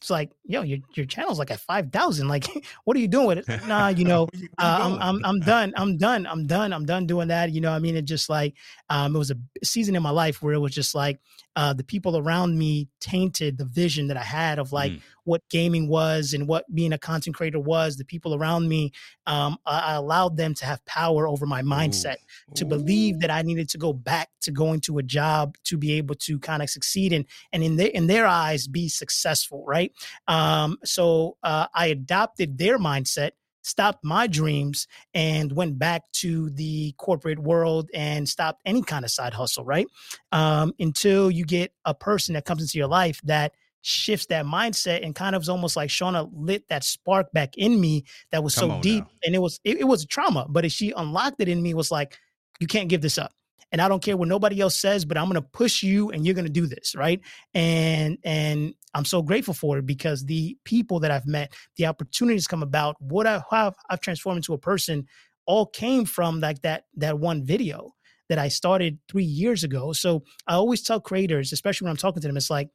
it's 0.02 0.10
like, 0.10 0.32
yo, 0.46 0.64
your 0.64 0.80
your 0.96 1.06
channel's 1.06 1.38
like 1.38 1.52
at 1.52 1.60
five 1.60 1.92
thousand. 1.92 2.28
Like, 2.28 2.48
what 2.86 2.98
are 2.98 3.00
you 3.00 3.08
doing 3.08 3.28
with 3.28 3.48
it? 3.48 3.62
Nah, 3.68 3.90
you 3.90 4.04
know, 4.04 4.28
uh, 4.58 4.80
I'm 4.82 5.00
I'm 5.00 5.24
I'm 5.24 5.40
done. 5.42 5.74
I'm 5.78 5.96
done. 5.98 6.26
I'm 6.26 6.48
done. 6.48 6.74
I'm 6.74 6.86
done 6.86 7.06
doing 7.06 7.28
that. 7.28 7.52
You 7.52 7.62
know, 7.62 7.72
I 7.72 7.78
mean, 7.78 7.96
it 7.96 8.06
just 8.06 8.28
like 8.28 8.56
um, 8.90 9.16
it 9.16 9.20
was 9.20 9.30
a 9.30 9.38
season 9.64 9.96
in 9.96 10.02
my 10.02 10.10
life 10.10 10.42
where 10.42 10.56
it 10.56 10.60
was 10.60 10.74
just 10.74 10.96
like 10.96 11.20
uh, 11.56 11.74
the 11.74 11.84
people 11.84 12.18
around 12.18 12.58
me 12.58 12.90
tainted 13.00 13.60
the 13.60 13.66
vision 13.66 14.08
that 14.08 14.18
I 14.18 14.24
had 14.24 14.58
of 14.58 14.74
like 14.74 14.92
mm. 14.94 15.02
What 15.24 15.42
gaming 15.50 15.88
was 15.88 16.34
and 16.34 16.48
what 16.48 16.66
being 16.74 16.94
a 16.94 16.98
content 16.98 17.36
creator 17.36 17.60
was. 17.60 17.98
The 17.98 18.06
people 18.06 18.36
around 18.36 18.68
me, 18.68 18.92
um, 19.26 19.58
I, 19.66 19.80
I, 19.80 19.94
allowed 19.94 20.38
them 20.38 20.54
to 20.56 20.66
have 20.66 20.84
power 20.86 21.28
over 21.28 21.46
my 21.46 21.62
mindset 21.62 22.16
Ooh. 22.16 22.54
to 22.56 22.66
Ooh. 22.66 22.70
believe 22.70 23.20
that 23.20 23.30
I 23.30 23.42
needed 23.42 23.70
to 23.70 23.78
go 23.78 23.94
back 23.94 24.30
to 24.42 24.52
going 24.52 24.82
to 24.82 24.98
a 24.98 25.04
job 25.04 25.58
to 25.66 25.78
be 25.78 25.94
able 25.94 26.16
to 26.16 26.40
kind 26.40 26.62
of 26.64 26.70
succeed 26.70 27.14
and 27.14 27.26
and 27.54 27.64
in 27.64 27.76
their 27.76 27.88
in 27.88 28.08
their 28.08 28.26
eyes 28.26 28.68
be 28.68 28.90
successful, 28.90 29.64
right? 29.68 29.92
Um, 30.28 30.78
so 30.84 31.38
uh, 31.44 31.68
I 31.74 31.88
adopted 31.88 32.58
their 32.58 32.80
mindset 32.80 33.32
stopped 33.64 34.04
my 34.04 34.28
dreams 34.28 34.88
and 35.14 35.52
went 35.52 35.78
back 35.78 36.12
to 36.12 36.50
the 36.52 36.94
corporate 36.98 37.40
world 37.40 37.90
and 37.94 38.28
stopped 38.28 38.62
any 38.66 38.82
kind 38.82 39.06
of 39.06 39.12
side 39.12 39.34
hustle, 39.34 39.64
right? 39.66 39.88
Um, 40.32 40.74
until 40.80 41.30
you 41.30 41.46
get 41.46 41.72
a 41.86 41.94
person 41.94 42.34
that 42.34 42.46
comes 42.46 42.62
into 42.62 42.78
your 42.78 42.88
life 42.88 43.22
that 43.24 43.54
shifts 43.82 44.28
that 44.28 44.46
mindset 44.46 45.04
and 45.04 45.16
kind 45.16 45.36
of 45.36 45.42
is 45.42 45.50
almost 45.50 45.76
like 45.76 45.90
Shauna 45.90 46.30
lit 46.34 46.68
that 46.70 46.84
spark 46.84 47.32
back 47.32 47.58
in 47.58 47.80
me 47.80 48.06
that 48.32 48.44
was 48.44 48.56
Come 48.56 48.70
so 48.70 48.82
deep. 48.82 49.04
Now. 49.04 49.12
And 49.26 49.36
it 49.36 49.40
was 49.40 49.60
it, 49.64 49.80
it 49.80 49.86
was 49.86 50.04
a 50.04 50.08
trauma, 50.08 50.46
but 50.50 50.66
if 50.66 50.72
she 50.72 50.92
unlocked 50.92 51.42
it 51.42 51.48
in 51.48 51.62
me, 51.62 51.74
was 51.74 51.92
like, 51.92 52.18
you 52.60 52.68
can't 52.68 52.90
give 52.90 53.02
this 53.02 53.18
up 53.18 53.34
and 53.72 53.82
I 53.82 53.88
don't 53.88 54.04
care 54.04 54.18
what 54.18 54.28
nobody 54.28 54.60
else 54.60 54.76
says, 54.76 55.06
but 55.06 55.18
I'm 55.18 55.26
going 55.26 55.42
to 55.42 55.42
push 55.42 55.82
you 55.82 56.10
and 56.10 56.26
you're 56.26 56.36
going 56.36 56.46
to 56.46 56.52
do 56.52 56.68
this, 56.68 56.96
right? 56.96 57.22
And 57.54 58.18
and 58.24 58.74
I'm 58.94 59.06
so 59.06 59.22
grateful 59.22 59.54
for 59.54 59.78
it 59.78 59.86
because 59.86 60.26
the 60.26 60.58
people 60.66 61.00
that 61.00 61.12
I've 61.12 61.26
met, 61.26 61.54
the 61.78 61.86
opportunities 61.86 62.48
come 62.48 62.64
about, 62.64 62.98
what 63.00 63.28
I 63.28 63.42
have 63.52 63.76
I've 63.90 64.02
transformed 64.02 64.38
into 64.38 64.54
a 64.54 64.58
person 64.58 65.08
all 65.46 65.66
came 65.66 66.06
from 66.06 66.40
like 66.40 66.62
that 66.62 66.86
that 66.98 67.20
one 67.20 67.46
video 67.46 67.94
that 68.30 68.38
I 68.40 68.48
started 68.48 68.98
3 69.10 69.24
years 69.24 69.64
ago. 69.64 69.92
So 69.92 70.24
I 70.48 70.54
always 70.54 70.82
tell 70.84 71.02
creators, 71.02 71.52
especially 71.52 71.86
when 71.86 71.92
I'm 71.92 71.98
talking 71.98 72.22
to 72.22 72.28
them, 72.28 72.38
it's 72.38 72.50
like 72.50 72.70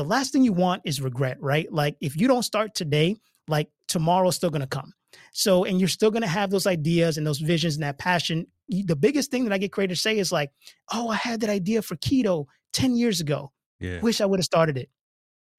the 0.00 0.08
last 0.08 0.32
thing 0.32 0.42
you 0.44 0.54
want 0.54 0.80
is 0.86 1.02
regret, 1.02 1.36
right? 1.42 1.70
Like 1.70 1.96
if 2.00 2.16
you 2.16 2.26
don't 2.26 2.42
start 2.42 2.74
today, 2.74 3.16
like 3.46 3.68
tomorrow's 3.86 4.34
still 4.34 4.48
going 4.48 4.62
to 4.62 4.66
come. 4.66 4.94
So, 5.32 5.64
and 5.64 5.78
you're 5.78 5.90
still 5.90 6.10
going 6.10 6.22
to 6.22 6.28
have 6.28 6.50
those 6.50 6.66
ideas 6.66 7.18
and 7.18 7.26
those 7.26 7.38
visions 7.38 7.74
and 7.74 7.82
that 7.82 7.98
passion. 7.98 8.46
The 8.68 8.96
biggest 8.96 9.30
thing 9.30 9.44
that 9.44 9.52
I 9.52 9.58
get 9.58 9.72
creators 9.72 10.00
say 10.00 10.18
is 10.18 10.32
like, 10.32 10.52
oh, 10.90 11.10
I 11.10 11.16
had 11.16 11.40
that 11.40 11.50
idea 11.50 11.82
for 11.82 11.96
keto 11.96 12.46
10 12.72 12.96
years 12.96 13.20
ago. 13.20 13.52
Yeah. 13.78 14.00
Wish 14.00 14.22
I 14.22 14.26
would 14.26 14.38
have 14.38 14.44
started 14.46 14.78
it. 14.78 14.88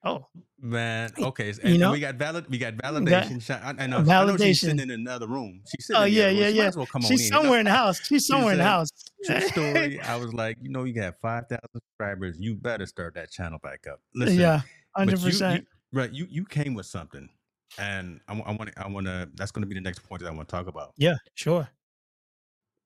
Oh 0.03 0.25
man, 0.59 1.11
okay. 1.17 1.53
And, 1.61 1.73
you 1.73 1.77
know, 1.77 1.91
we 1.91 1.99
got 1.99 2.15
valid, 2.15 2.49
we 2.49 2.57
got 2.57 2.73
validation. 2.75 3.45
That, 3.45 3.75
I, 3.79 3.85
know, 3.85 3.99
validation. 3.99 4.09
I 4.09 4.25
know 4.25 4.37
she's 4.37 4.61
sitting 4.61 4.79
in 4.79 4.89
another 4.89 5.27
room. 5.27 5.61
She's 5.67 5.85
sitting. 5.85 6.01
Oh 6.01 6.05
yeah, 6.05 6.29
yeah, 6.29 6.47
yeah. 6.47 6.71
Well 6.75 6.87
come 6.87 7.03
she's 7.03 7.27
somewhere 7.27 7.59
in, 7.59 7.59
in 7.61 7.65
the 7.65 7.71
house. 7.71 8.01
She's 8.05 8.25
somewhere 8.25 8.53
in 8.53 8.57
the 8.57 8.63
house. 8.63 8.89
True 9.25 9.41
story. 9.47 9.99
I 10.01 10.15
was 10.15 10.33
like, 10.33 10.57
you 10.61 10.69
know, 10.69 10.85
you 10.85 10.93
got 10.93 11.19
five 11.21 11.47
thousand 11.47 11.69
subscribers. 11.75 12.37
You 12.39 12.55
better 12.55 12.87
start 12.87 13.13
that 13.13 13.29
channel 13.31 13.59
back 13.61 13.85
up. 13.91 13.99
Listen, 14.15 14.39
yeah, 14.39 14.61
hundred 14.95 15.21
percent. 15.21 15.67
Right, 15.93 16.11
you 16.11 16.25
you 16.29 16.45
came 16.45 16.73
with 16.73 16.87
something 16.87 17.29
and 17.77 18.19
I 18.27 18.33
want 18.33 18.71
I 18.77 18.87
want 18.87 19.05
to 19.07 19.29
that's 19.35 19.51
going 19.51 19.63
to 19.63 19.67
be 19.67 19.75
the 19.75 19.81
next 19.81 19.99
point 19.99 20.21
that 20.21 20.27
I 20.27 20.31
want 20.31 20.49
to 20.49 20.55
talk 20.55 20.67
about. 20.67 20.93
Yeah, 20.97 21.15
sure. 21.35 21.69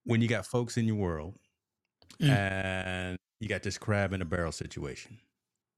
When 0.03 0.21
you 0.21 0.27
got 0.27 0.45
folks 0.45 0.77
in 0.77 0.85
your 0.85 0.97
world 0.97 1.35
mm. 2.21 2.29
and 2.29 3.17
you 3.39 3.47
got 3.47 3.63
this 3.63 3.77
crab 3.77 4.13
in 4.13 4.21
a 4.21 4.25
barrel 4.25 4.51
situation. 4.51 5.17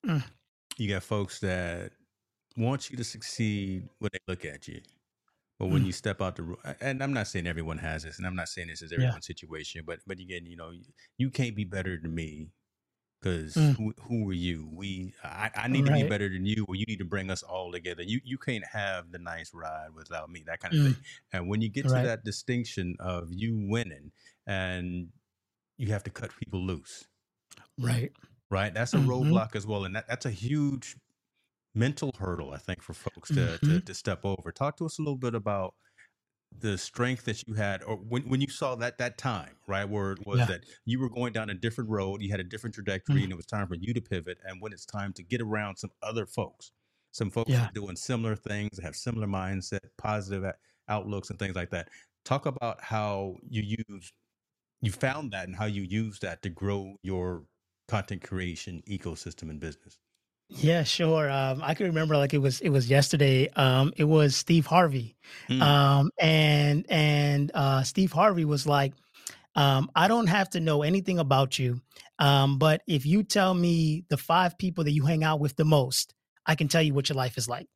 Mm. 0.06 0.24
You 0.78 0.90
got 0.90 1.04
folks 1.04 1.40
that 1.40 1.92
want 2.56 2.90
you 2.90 2.98
to 2.98 3.04
succeed 3.04 3.88
when 4.00 4.10
they 4.14 4.20
look 4.28 4.46
at 4.46 4.68
you. 4.68 4.82
But 5.60 5.68
when 5.68 5.84
mm. 5.84 5.88
you 5.88 5.92
step 5.92 6.22
out 6.22 6.36
the 6.36 6.56
and 6.82 7.02
I'm 7.02 7.14
not 7.14 7.28
saying 7.28 7.48
everyone 7.48 7.80
has 7.80 8.04
this, 8.04 8.20
and 8.20 8.28
I'm 8.28 8.36
not 8.36 8.48
saying 8.48 8.68
this 8.68 8.84
is 8.84 8.92
everyone's 8.92 9.28
yeah. 9.28 9.36
situation, 9.36 9.84
but 9.88 10.00
but 10.06 10.20
again, 10.20 10.46
you 10.46 10.56
know, 10.56 10.72
you 11.18 11.32
can't 11.32 11.56
be 11.56 11.64
better 11.64 11.98
than 12.00 12.14
me 12.14 12.52
because 13.20 13.56
mm. 13.56 13.76
who, 13.76 13.94
who 14.02 14.30
are 14.30 14.34
you? 14.34 14.70
We 14.72 15.14
I, 15.24 15.50
I 15.56 15.68
need 15.68 15.88
right. 15.90 15.98
to 15.98 16.04
be 16.04 16.10
better 16.10 16.30
than 16.30 16.46
you, 16.46 16.66
or 16.68 16.76
you 16.76 16.86
need 16.88 17.00
to 17.00 17.06
bring 17.06 17.32
us 17.32 17.42
all 17.42 17.72
together. 17.72 18.04
You 18.04 18.20
you 18.24 18.38
can't 18.38 18.64
have 18.72 19.12
the 19.12 19.18
nice 19.18 19.52
ride 19.54 19.90
without 19.96 20.30
me, 20.30 20.44
that 20.46 20.60
kind 20.60 20.74
of 20.76 20.80
mm. 20.80 20.86
thing. 20.94 21.04
And 21.34 21.50
when 21.50 21.62
you 21.62 21.70
get 21.70 21.86
right. 21.86 22.02
to 22.02 22.08
that 22.08 22.24
distinction 22.24 22.96
of 23.00 23.30
you 23.32 23.66
winning, 23.68 24.12
and 24.46 25.08
you 25.78 25.88
have 25.88 26.04
to 26.04 26.12
cut 26.12 26.30
people 26.44 26.64
loose, 26.64 27.06
right? 27.80 28.12
Right. 28.50 28.74
That's 28.74 28.94
a 28.94 28.98
mm-hmm. 28.98 29.10
roadblock 29.10 29.56
as 29.56 29.68
well, 29.68 29.86
and 29.86 29.96
that, 29.96 30.08
that's 30.08 30.26
a 30.26 30.32
huge 30.32 30.96
mental 31.76 32.12
hurdle, 32.18 32.52
I 32.54 32.58
think, 32.58 32.82
for 32.82 32.94
folks 32.94 33.30
to, 33.30 33.36
mm-hmm. 33.36 33.68
to 33.68 33.82
to 33.82 33.94
step 33.94 34.24
over. 34.24 34.52
Talk 34.52 34.78
to 34.78 34.86
us 34.86 35.00
a 35.00 35.02
little 35.02 35.18
bit 35.18 35.36
about 35.36 35.74
the 36.60 36.78
strength 36.78 37.26
that 37.26 37.48
you 37.48 37.54
had 37.54 37.84
or 37.84 37.98
when, 37.98 38.24
when 38.24 38.42
you 38.42 38.50
saw 38.50 38.76
that 38.76 38.98
that 38.98 39.18
time 39.18 39.52
right 39.68 39.88
where 39.88 40.14
it 40.14 40.26
was 40.26 40.40
yeah. 40.40 40.46
that 40.46 40.66
you 40.86 41.00
were 41.00 41.10
going 41.10 41.32
down 41.32 41.50
a 41.50 41.54
different 41.54 41.90
road 41.90 42.22
you 42.22 42.32
had 42.32 42.40
a 42.40 42.44
different 42.44 42.74
trajectory 42.74 43.16
mm-hmm. 43.16 43.24
and 43.26 43.34
it 43.34 43.36
was 43.36 43.46
time 43.46 43.68
for 43.68 43.76
you 43.76 43.94
to 43.94 44.02
pivot 44.02 44.38
and 44.46 44.62
when 44.62 44.74
it's 44.74 44.86
time 44.86 45.14
to 45.14 45.22
get 45.22 45.42
around 45.42 45.76
some 45.76 45.92
other 46.02 46.26
folks 46.26 46.72
some 47.12 47.30
folks 47.30 47.52
yeah. 47.52 47.68
doing 47.74 47.96
similar 47.96 48.36
things 48.36 48.80
have 48.82 48.96
similar 48.96 49.28
mindset 49.28 49.82
positive 49.98 50.52
outlooks 50.90 51.30
and 51.30 51.38
things 51.38 51.56
like 51.56 51.70
that 51.70 51.90
talk 52.26 52.46
about 52.46 52.82
how 52.82 53.36
you 53.48 53.62
use 53.88 54.14
you 54.82 54.92
found 54.92 55.32
that 55.32 55.48
and 55.48 55.56
how 55.56 55.66
you 55.66 55.84
use 55.84 56.20
that 56.20 56.42
to 56.42 56.50
grow 56.50 56.96
your 57.04 57.44
content 57.88 58.22
creation 58.22 58.84
ecosystem 58.88 59.50
and 59.50 59.60
business 59.60 60.00
yeah, 60.50 60.84
sure. 60.84 61.30
Um, 61.30 61.62
I 61.62 61.74
can 61.74 61.88
remember 61.88 62.16
like 62.16 62.34
it 62.34 62.38
was 62.38 62.62
it 62.62 62.70
was 62.70 62.90
yesterday. 62.90 63.50
Um, 63.56 63.92
it 63.98 64.06
was 64.06 64.36
Steve 64.36 64.66
Harvey, 64.66 65.18
mm. 65.50 65.62
um, 65.62 66.10
and 66.18 66.86
and 66.90 67.52
uh, 67.54 67.84
Steve 67.84 68.14
Harvey 68.14 68.46
was 68.46 68.66
like, 68.66 68.94
um, 69.56 69.92
"I 69.94 70.08
don't 70.08 70.28
have 70.28 70.50
to 70.52 70.62
know 70.62 70.84
anything 70.84 71.20
about 71.20 71.60
you, 71.60 71.82
um, 72.18 72.60
but 72.60 72.82
if 72.88 73.06
you 73.06 73.24
tell 73.24 73.54
me 73.54 74.06
the 74.10 74.16
five 74.16 74.58
people 74.58 74.86
that 74.86 74.92
you 74.92 75.06
hang 75.06 75.24
out 75.24 75.42
with 75.42 75.58
the 75.58 75.66
most, 75.66 76.14
I 76.46 76.56
can 76.56 76.70
tell 76.70 76.82
you 76.82 76.94
what 76.94 77.10
your 77.10 77.18
life 77.18 77.38
is 77.38 77.50
like." 77.50 77.68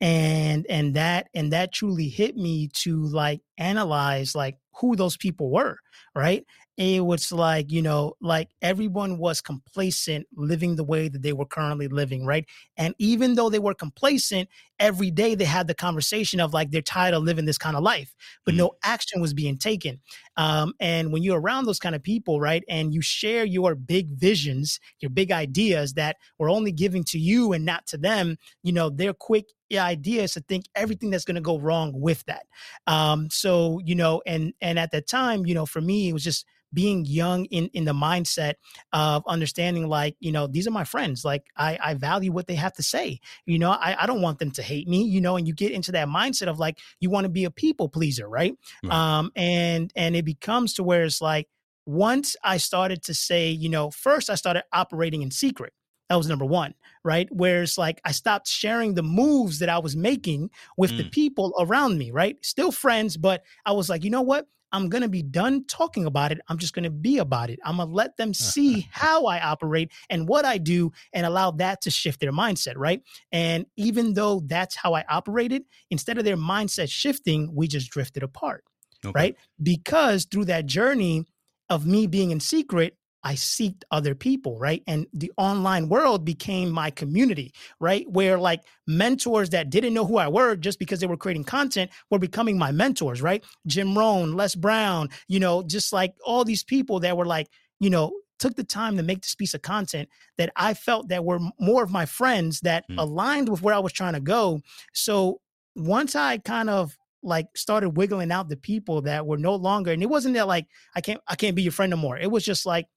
And 0.00 0.64
and 0.68 0.94
that 0.94 1.28
and 1.34 1.52
that 1.52 1.72
truly 1.72 2.08
hit 2.08 2.36
me 2.36 2.68
to 2.74 3.02
like 3.02 3.40
analyze 3.58 4.36
like 4.36 4.58
who 4.76 4.94
those 4.94 5.16
people 5.16 5.50
were, 5.50 5.76
right? 6.14 6.44
It 6.76 7.04
was 7.04 7.30
like 7.30 7.70
you 7.70 7.82
know 7.82 8.14
like 8.20 8.48
everyone 8.62 9.18
was 9.18 9.40
complacent 9.40 10.26
living 10.34 10.76
the 10.76 10.84
way 10.84 11.08
that 11.08 11.22
they 11.22 11.32
were 11.32 11.46
currently 11.46 11.88
living 11.88 12.24
right? 12.24 12.46
And 12.76 12.94
even 12.98 13.34
though 13.34 13.50
they 13.50 13.58
were 13.58 13.74
complacent 13.74 14.48
every 14.78 15.10
day 15.10 15.34
they 15.34 15.44
had 15.44 15.66
the 15.66 15.74
conversation 15.74 16.40
of 16.40 16.54
like 16.54 16.70
they're 16.70 16.82
tired 16.82 17.14
of 17.14 17.22
living 17.22 17.44
this 17.44 17.58
kind 17.58 17.76
of 17.76 17.82
life 17.82 18.14
but 18.44 18.54
no 18.54 18.68
mm. 18.68 18.74
action 18.84 19.20
was 19.20 19.34
being 19.34 19.58
taken. 19.58 20.00
Um, 20.36 20.72
and 20.80 21.12
when 21.12 21.22
you're 21.22 21.40
around 21.40 21.66
those 21.66 21.78
kind 21.78 21.94
of 21.94 22.02
people 22.02 22.40
right 22.40 22.64
and 22.68 22.94
you 22.94 23.02
share 23.02 23.44
your 23.44 23.74
big 23.74 24.08
visions 24.10 24.80
your 25.00 25.10
big 25.10 25.30
ideas 25.30 25.94
that 25.94 26.16
were 26.38 26.48
only 26.48 26.72
given 26.72 27.04
to 27.04 27.18
you 27.18 27.52
and 27.52 27.64
not 27.64 27.86
to 27.88 27.98
them 27.98 28.38
you 28.62 28.72
know 28.72 28.88
they're 28.88 29.12
quick 29.12 29.46
ideas 29.78 30.32
to 30.32 30.40
think 30.40 30.66
everything 30.74 31.10
that's 31.10 31.24
going 31.24 31.34
to 31.36 31.40
go 31.40 31.58
wrong 31.58 31.92
with 31.94 32.24
that. 32.26 32.44
Um, 32.86 33.28
so 33.30 33.80
you 33.84 33.94
know 33.94 34.22
and 34.26 34.52
and 34.60 34.78
at 34.78 34.90
that 34.92 35.06
time 35.06 35.46
you 35.46 35.54
know 35.54 35.66
for 35.66 35.80
me 35.80 36.08
it 36.08 36.12
was 36.12 36.24
just 36.24 36.46
being 36.72 37.04
young 37.04 37.44
in 37.46 37.68
in 37.68 37.84
the 37.84 37.92
mindset 37.92 38.54
of 38.92 39.22
understanding 39.26 39.88
like 39.88 40.16
you 40.20 40.32
know 40.32 40.46
these 40.46 40.66
are 40.66 40.70
my 40.70 40.84
friends 40.84 41.24
like 41.24 41.46
i 41.56 41.78
i 41.82 41.94
value 41.94 42.32
what 42.32 42.46
they 42.46 42.54
have 42.54 42.72
to 42.72 42.82
say 42.82 43.18
you 43.46 43.58
know 43.58 43.70
i, 43.70 43.96
I 44.00 44.06
don't 44.06 44.22
want 44.22 44.38
them 44.38 44.50
to 44.52 44.62
hate 44.62 44.88
me 44.88 45.02
you 45.04 45.20
know 45.20 45.36
and 45.36 45.46
you 45.46 45.54
get 45.54 45.72
into 45.72 45.92
that 45.92 46.08
mindset 46.08 46.48
of 46.48 46.58
like 46.58 46.78
you 47.00 47.10
want 47.10 47.24
to 47.24 47.30
be 47.30 47.44
a 47.44 47.50
people 47.50 47.88
pleaser 47.88 48.28
right 48.28 48.56
um 48.90 49.30
and 49.36 49.92
and 49.96 50.16
it 50.16 50.24
becomes 50.24 50.74
to 50.74 50.82
where 50.82 51.04
it's 51.04 51.20
like 51.20 51.48
once 51.86 52.36
i 52.44 52.56
started 52.56 53.02
to 53.04 53.14
say 53.14 53.50
you 53.50 53.68
know 53.68 53.90
first 53.90 54.30
i 54.30 54.34
started 54.34 54.64
operating 54.72 55.22
in 55.22 55.30
secret 55.30 55.72
that 56.12 56.18
was 56.18 56.28
number 56.28 56.44
one, 56.44 56.74
right? 57.04 57.26
Whereas 57.30 57.78
like 57.78 57.98
I 58.04 58.12
stopped 58.12 58.46
sharing 58.46 58.92
the 58.92 59.02
moves 59.02 59.60
that 59.60 59.70
I 59.70 59.78
was 59.78 59.96
making 59.96 60.50
with 60.76 60.90
mm. 60.92 60.98
the 60.98 61.04
people 61.08 61.54
around 61.58 61.96
me, 61.96 62.10
right? 62.10 62.36
Still 62.44 62.70
friends, 62.70 63.16
but 63.16 63.44
I 63.64 63.72
was 63.72 63.88
like, 63.88 64.04
you 64.04 64.10
know 64.10 64.20
what? 64.20 64.46
I'm 64.72 64.88
going 64.88 65.02
to 65.02 65.08
be 65.08 65.22
done 65.22 65.64
talking 65.66 66.06
about 66.06 66.32
it. 66.32 66.40
I'm 66.48 66.58
just 66.58 66.74
going 66.74 66.84
to 66.84 66.90
be 66.90 67.18
about 67.18 67.50
it. 67.50 67.58
I'm 67.64 67.76
going 67.76 67.88
to 67.88 67.94
let 67.94 68.16
them 68.16 68.32
see 68.32 68.88
how 68.92 69.26
I 69.26 69.40
operate 69.40 69.92
and 70.08 70.26
what 70.26 70.44
I 70.44 70.58
do 70.58 70.92
and 71.12 71.26
allow 71.26 71.50
that 71.52 71.82
to 71.82 71.90
shift 71.90 72.20
their 72.20 72.32
mindset, 72.32 72.74
right? 72.76 73.02
And 73.30 73.66
even 73.76 74.14
though 74.14 74.40
that's 74.46 74.74
how 74.74 74.94
I 74.94 75.04
operated, 75.08 75.64
instead 75.90 76.18
of 76.18 76.24
their 76.24 76.36
mindset 76.36 76.90
shifting, 76.90 77.54
we 77.54 77.68
just 77.68 77.90
drifted 77.90 78.22
apart, 78.22 78.64
okay. 79.04 79.12
right? 79.14 79.36
Because 79.62 80.24
through 80.24 80.46
that 80.46 80.66
journey 80.66 81.26
of 81.68 81.86
me 81.86 82.06
being 82.06 82.30
in 82.30 82.40
secret, 82.40 82.96
I 83.24 83.34
seeked 83.34 83.82
other 83.90 84.14
people, 84.14 84.58
right? 84.58 84.82
And 84.86 85.06
the 85.12 85.32
online 85.36 85.88
world 85.88 86.24
became 86.24 86.70
my 86.70 86.90
community, 86.90 87.52
right? 87.80 88.08
Where 88.10 88.38
like 88.38 88.62
mentors 88.86 89.50
that 89.50 89.70
didn't 89.70 89.94
know 89.94 90.04
who 90.04 90.16
I 90.16 90.28
were 90.28 90.56
just 90.56 90.78
because 90.78 91.00
they 91.00 91.06
were 91.06 91.16
creating 91.16 91.44
content 91.44 91.90
were 92.10 92.18
becoming 92.18 92.58
my 92.58 92.72
mentors, 92.72 93.22
right? 93.22 93.44
Jim 93.66 93.96
Rohn, 93.96 94.34
Les 94.34 94.54
Brown, 94.54 95.08
you 95.28 95.40
know, 95.40 95.62
just 95.62 95.92
like 95.92 96.14
all 96.24 96.44
these 96.44 96.64
people 96.64 97.00
that 97.00 97.16
were 97.16 97.26
like, 97.26 97.48
you 97.78 97.90
know, 97.90 98.12
took 98.38 98.56
the 98.56 98.64
time 98.64 98.96
to 98.96 99.04
make 99.04 99.22
this 99.22 99.36
piece 99.36 99.54
of 99.54 99.62
content 99.62 100.08
that 100.36 100.50
I 100.56 100.74
felt 100.74 101.08
that 101.08 101.24
were 101.24 101.38
more 101.60 101.84
of 101.84 101.92
my 101.92 102.06
friends 102.06 102.60
that 102.60 102.84
mm. 102.90 102.98
aligned 102.98 103.48
with 103.48 103.62
where 103.62 103.74
I 103.74 103.78
was 103.78 103.92
trying 103.92 104.14
to 104.14 104.20
go. 104.20 104.60
So 104.92 105.40
once 105.76 106.16
I 106.16 106.38
kind 106.38 106.68
of 106.68 106.96
like 107.22 107.46
started 107.54 107.90
wiggling 107.90 108.32
out 108.32 108.48
the 108.48 108.56
people 108.56 109.02
that 109.02 109.24
were 109.24 109.38
no 109.38 109.54
longer 109.54 109.92
and 109.92 110.02
it 110.02 110.08
wasn't 110.08 110.34
that 110.34 110.48
like 110.48 110.66
I 110.96 111.00
can't 111.00 111.20
I 111.28 111.36
can't 111.36 111.54
be 111.54 111.62
your 111.62 111.70
friend 111.70 111.90
no 111.90 111.96
more. 111.96 112.18
It 112.18 112.32
was 112.32 112.44
just 112.44 112.66
like 112.66 112.88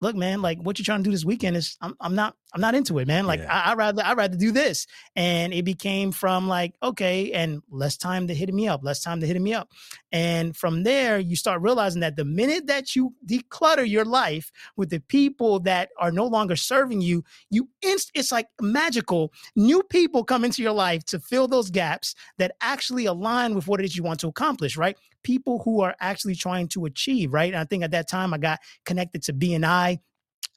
look, 0.00 0.16
man, 0.16 0.42
like 0.42 0.58
what 0.58 0.78
you're 0.78 0.84
trying 0.84 1.00
to 1.00 1.04
do 1.04 1.10
this 1.10 1.24
weekend 1.24 1.56
is 1.56 1.76
I'm, 1.80 1.94
I'm 2.00 2.14
not 2.14 2.34
I'm 2.54 2.62
not 2.62 2.74
into 2.74 2.98
it, 2.98 3.06
man. 3.06 3.26
Like 3.26 3.40
yeah. 3.40 3.52
I, 3.52 3.72
I 3.72 3.74
rather 3.74 4.02
I 4.02 4.14
rather 4.14 4.36
do 4.36 4.52
this. 4.52 4.86
And 5.14 5.52
it 5.52 5.64
became 5.64 6.12
from 6.12 6.48
like, 6.48 6.74
okay, 6.82 7.32
and 7.32 7.62
less 7.70 7.96
time 7.96 8.26
to 8.28 8.34
hitting 8.34 8.56
me 8.56 8.68
up, 8.68 8.82
less 8.82 9.00
time 9.00 9.20
to 9.20 9.26
hitting 9.26 9.42
me 9.42 9.52
up. 9.52 9.70
And 10.12 10.56
from 10.56 10.82
there, 10.82 11.18
you 11.18 11.36
start 11.36 11.60
realizing 11.60 12.00
that 12.00 12.16
the 12.16 12.24
minute 12.24 12.66
that 12.66 12.96
you 12.96 13.14
declutter 13.26 13.86
your 13.86 14.06
life 14.06 14.50
with 14.76 14.88
the 14.88 15.00
people 15.00 15.60
that 15.60 15.90
are 15.98 16.10
no 16.10 16.26
longer 16.26 16.56
serving 16.56 17.02
you, 17.02 17.22
you 17.50 17.68
inst- 17.82 18.12
it's 18.14 18.32
like 18.32 18.48
magical. 18.60 19.32
New 19.54 19.82
people 19.82 20.24
come 20.24 20.44
into 20.44 20.62
your 20.62 20.72
life 20.72 21.04
to 21.06 21.20
fill 21.20 21.48
those 21.48 21.70
gaps 21.70 22.14
that 22.38 22.52
actually 22.62 23.04
align 23.04 23.54
with 23.54 23.66
what 23.66 23.80
it 23.80 23.84
is 23.84 23.96
you 23.96 24.02
want 24.02 24.20
to 24.20 24.28
accomplish, 24.28 24.78
right? 24.78 24.96
People 25.22 25.60
who 25.64 25.82
are 25.82 25.94
actually 26.00 26.34
trying 26.34 26.68
to 26.68 26.86
achieve, 26.86 27.34
right? 27.34 27.52
And 27.52 27.60
I 27.60 27.64
think 27.64 27.84
at 27.84 27.90
that 27.90 28.08
time 28.08 28.32
I 28.32 28.38
got 28.38 28.60
connected 28.86 29.22
to 29.24 29.34
BNI 29.34 29.98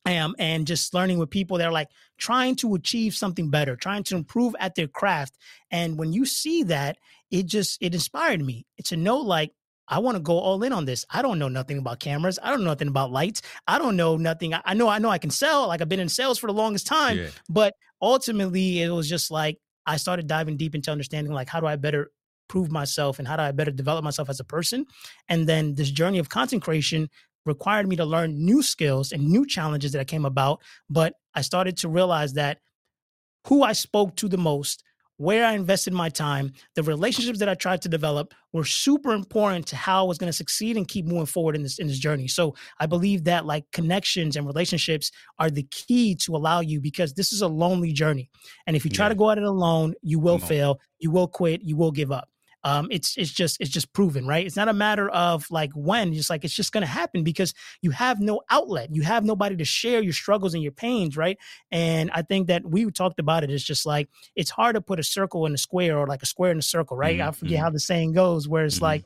um, 0.05 0.35
and 0.39 0.65
just 0.65 0.93
learning 0.93 1.19
with 1.19 1.29
people 1.29 1.57
that 1.57 1.67
are 1.67 1.71
like 1.71 1.89
trying 2.17 2.55
to 2.57 2.75
achieve 2.75 3.15
something 3.15 3.49
better, 3.49 3.75
trying 3.75 4.03
to 4.03 4.15
improve 4.15 4.55
at 4.59 4.75
their 4.75 4.87
craft. 4.87 5.37
And 5.69 5.97
when 5.97 6.13
you 6.13 6.25
see 6.25 6.63
that, 6.63 6.97
it 7.29 7.45
just 7.45 7.77
it 7.81 7.93
inspired 7.93 8.41
me 8.41 8.65
to 8.85 8.97
know 8.97 9.17
like 9.17 9.51
I 9.87 9.99
want 9.99 10.15
to 10.15 10.21
go 10.21 10.39
all 10.39 10.63
in 10.63 10.71
on 10.71 10.85
this. 10.85 11.05
I 11.09 11.21
don't 11.21 11.37
know 11.37 11.49
nothing 11.49 11.77
about 11.77 11.99
cameras. 11.99 12.39
I 12.41 12.49
don't 12.49 12.63
know 12.63 12.69
nothing 12.69 12.87
about 12.87 13.11
lights. 13.11 13.41
I 13.67 13.77
don't 13.77 13.97
know 13.97 14.15
nothing. 14.17 14.53
I 14.53 14.73
know 14.73 14.87
I 14.87 14.99
know 14.99 15.09
I 15.09 15.17
can 15.17 15.31
sell. 15.31 15.67
Like 15.67 15.81
I've 15.81 15.89
been 15.89 15.99
in 15.99 16.09
sales 16.09 16.39
for 16.39 16.47
the 16.47 16.53
longest 16.53 16.87
time, 16.87 17.17
yeah. 17.17 17.27
but 17.49 17.73
ultimately 18.01 18.81
it 18.81 18.89
was 18.89 19.07
just 19.07 19.31
like 19.31 19.57
I 19.85 19.97
started 19.97 20.27
diving 20.27 20.57
deep 20.57 20.75
into 20.75 20.91
understanding 20.91 21.33
like 21.33 21.49
how 21.49 21.59
do 21.59 21.67
I 21.67 21.75
better 21.75 22.11
prove 22.47 22.71
myself 22.71 23.17
and 23.19 23.27
how 23.27 23.37
do 23.37 23.43
I 23.43 23.51
better 23.51 23.71
develop 23.71 24.03
myself 24.03 24.29
as 24.29 24.39
a 24.39 24.43
person? 24.43 24.85
And 25.29 25.47
then 25.47 25.75
this 25.75 25.89
journey 25.89 26.19
of 26.19 26.29
content 26.29 26.63
creation 26.63 27.09
required 27.45 27.87
me 27.87 27.95
to 27.95 28.05
learn 28.05 28.43
new 28.45 28.61
skills 28.61 29.11
and 29.11 29.27
new 29.27 29.45
challenges 29.45 29.91
that 29.91 30.01
I 30.01 30.05
came 30.05 30.25
about. 30.25 30.61
But 30.89 31.13
I 31.35 31.41
started 31.41 31.77
to 31.77 31.89
realize 31.89 32.33
that 32.33 32.59
who 33.47 33.63
I 33.63 33.73
spoke 33.73 34.15
to 34.17 34.27
the 34.27 34.37
most, 34.37 34.83
where 35.17 35.45
I 35.45 35.53
invested 35.53 35.93
my 35.93 36.09
time, 36.09 36.51
the 36.75 36.81
relationships 36.83 37.39
that 37.39 37.49
I 37.49 37.53
tried 37.53 37.81
to 37.83 37.89
develop 37.89 38.33
were 38.53 38.65
super 38.65 39.13
important 39.13 39.67
to 39.67 39.75
how 39.75 40.03
I 40.03 40.07
was 40.07 40.17
going 40.17 40.31
to 40.31 40.35
succeed 40.35 40.77
and 40.77 40.87
keep 40.87 41.05
moving 41.05 41.27
forward 41.27 41.55
in 41.55 41.61
this 41.61 41.77
in 41.77 41.87
this 41.87 41.99
journey. 41.99 42.27
So 42.27 42.55
I 42.79 42.87
believe 42.87 43.25
that 43.25 43.45
like 43.45 43.65
connections 43.71 44.35
and 44.35 44.47
relationships 44.47 45.11
are 45.37 45.51
the 45.51 45.67
key 45.69 46.15
to 46.23 46.35
allow 46.35 46.61
you 46.61 46.81
because 46.81 47.13
this 47.13 47.31
is 47.33 47.41
a 47.41 47.47
lonely 47.47 47.93
journey. 47.93 48.29
And 48.65 48.75
if 48.75 48.83
you 48.83 48.89
try 48.89 49.05
yeah. 49.05 49.09
to 49.09 49.15
go 49.15 49.29
at 49.29 49.37
it 49.37 49.43
alone, 49.43 49.93
you 50.01 50.19
will 50.19 50.39
fail, 50.39 50.79
you 50.99 51.11
will 51.11 51.27
quit, 51.27 51.61
you 51.63 51.77
will 51.77 51.91
give 51.91 52.11
up 52.11 52.27
um, 52.63 52.87
it's 52.91 53.17
it's 53.17 53.31
just 53.31 53.59
it's 53.59 53.69
just 53.69 53.91
proven, 53.93 54.27
right? 54.27 54.45
It's 54.45 54.55
not 54.55 54.67
a 54.67 54.73
matter 54.73 55.09
of 55.09 55.49
like 55.49 55.71
when, 55.73 56.13
just 56.13 56.29
like 56.29 56.43
it's 56.43 56.53
just 56.53 56.71
going 56.71 56.81
to 56.81 56.87
happen 56.87 57.23
because 57.23 57.53
you 57.81 57.91
have 57.91 58.19
no 58.19 58.41
outlet, 58.49 58.89
you 58.93 59.01
have 59.01 59.25
nobody 59.25 59.55
to 59.55 59.65
share 59.65 60.01
your 60.01 60.13
struggles 60.13 60.53
and 60.53 60.61
your 60.61 60.71
pains, 60.71 61.17
right? 61.17 61.37
And 61.71 62.11
I 62.11 62.21
think 62.21 62.47
that 62.47 62.65
we 62.65 62.89
talked 62.91 63.19
about 63.19 63.43
it. 63.43 63.49
It's 63.49 63.63
just 63.63 63.85
like 63.85 64.09
it's 64.35 64.51
hard 64.51 64.75
to 64.75 64.81
put 64.81 64.99
a 64.99 65.03
circle 65.03 65.45
in 65.45 65.53
a 65.53 65.57
square 65.57 65.97
or 65.97 66.05
like 66.05 66.21
a 66.21 66.27
square 66.27 66.51
in 66.51 66.59
a 66.59 66.63
circle, 66.63 66.95
right? 66.95 67.17
Mm-hmm. 67.17 67.29
I 67.29 67.31
forget 67.31 67.53
mm-hmm. 67.55 67.63
how 67.63 67.69
the 67.71 67.79
saying 67.79 68.13
goes, 68.13 68.47
where 68.47 68.65
it's 68.65 68.75
mm-hmm. 68.75 68.85
like 68.85 69.05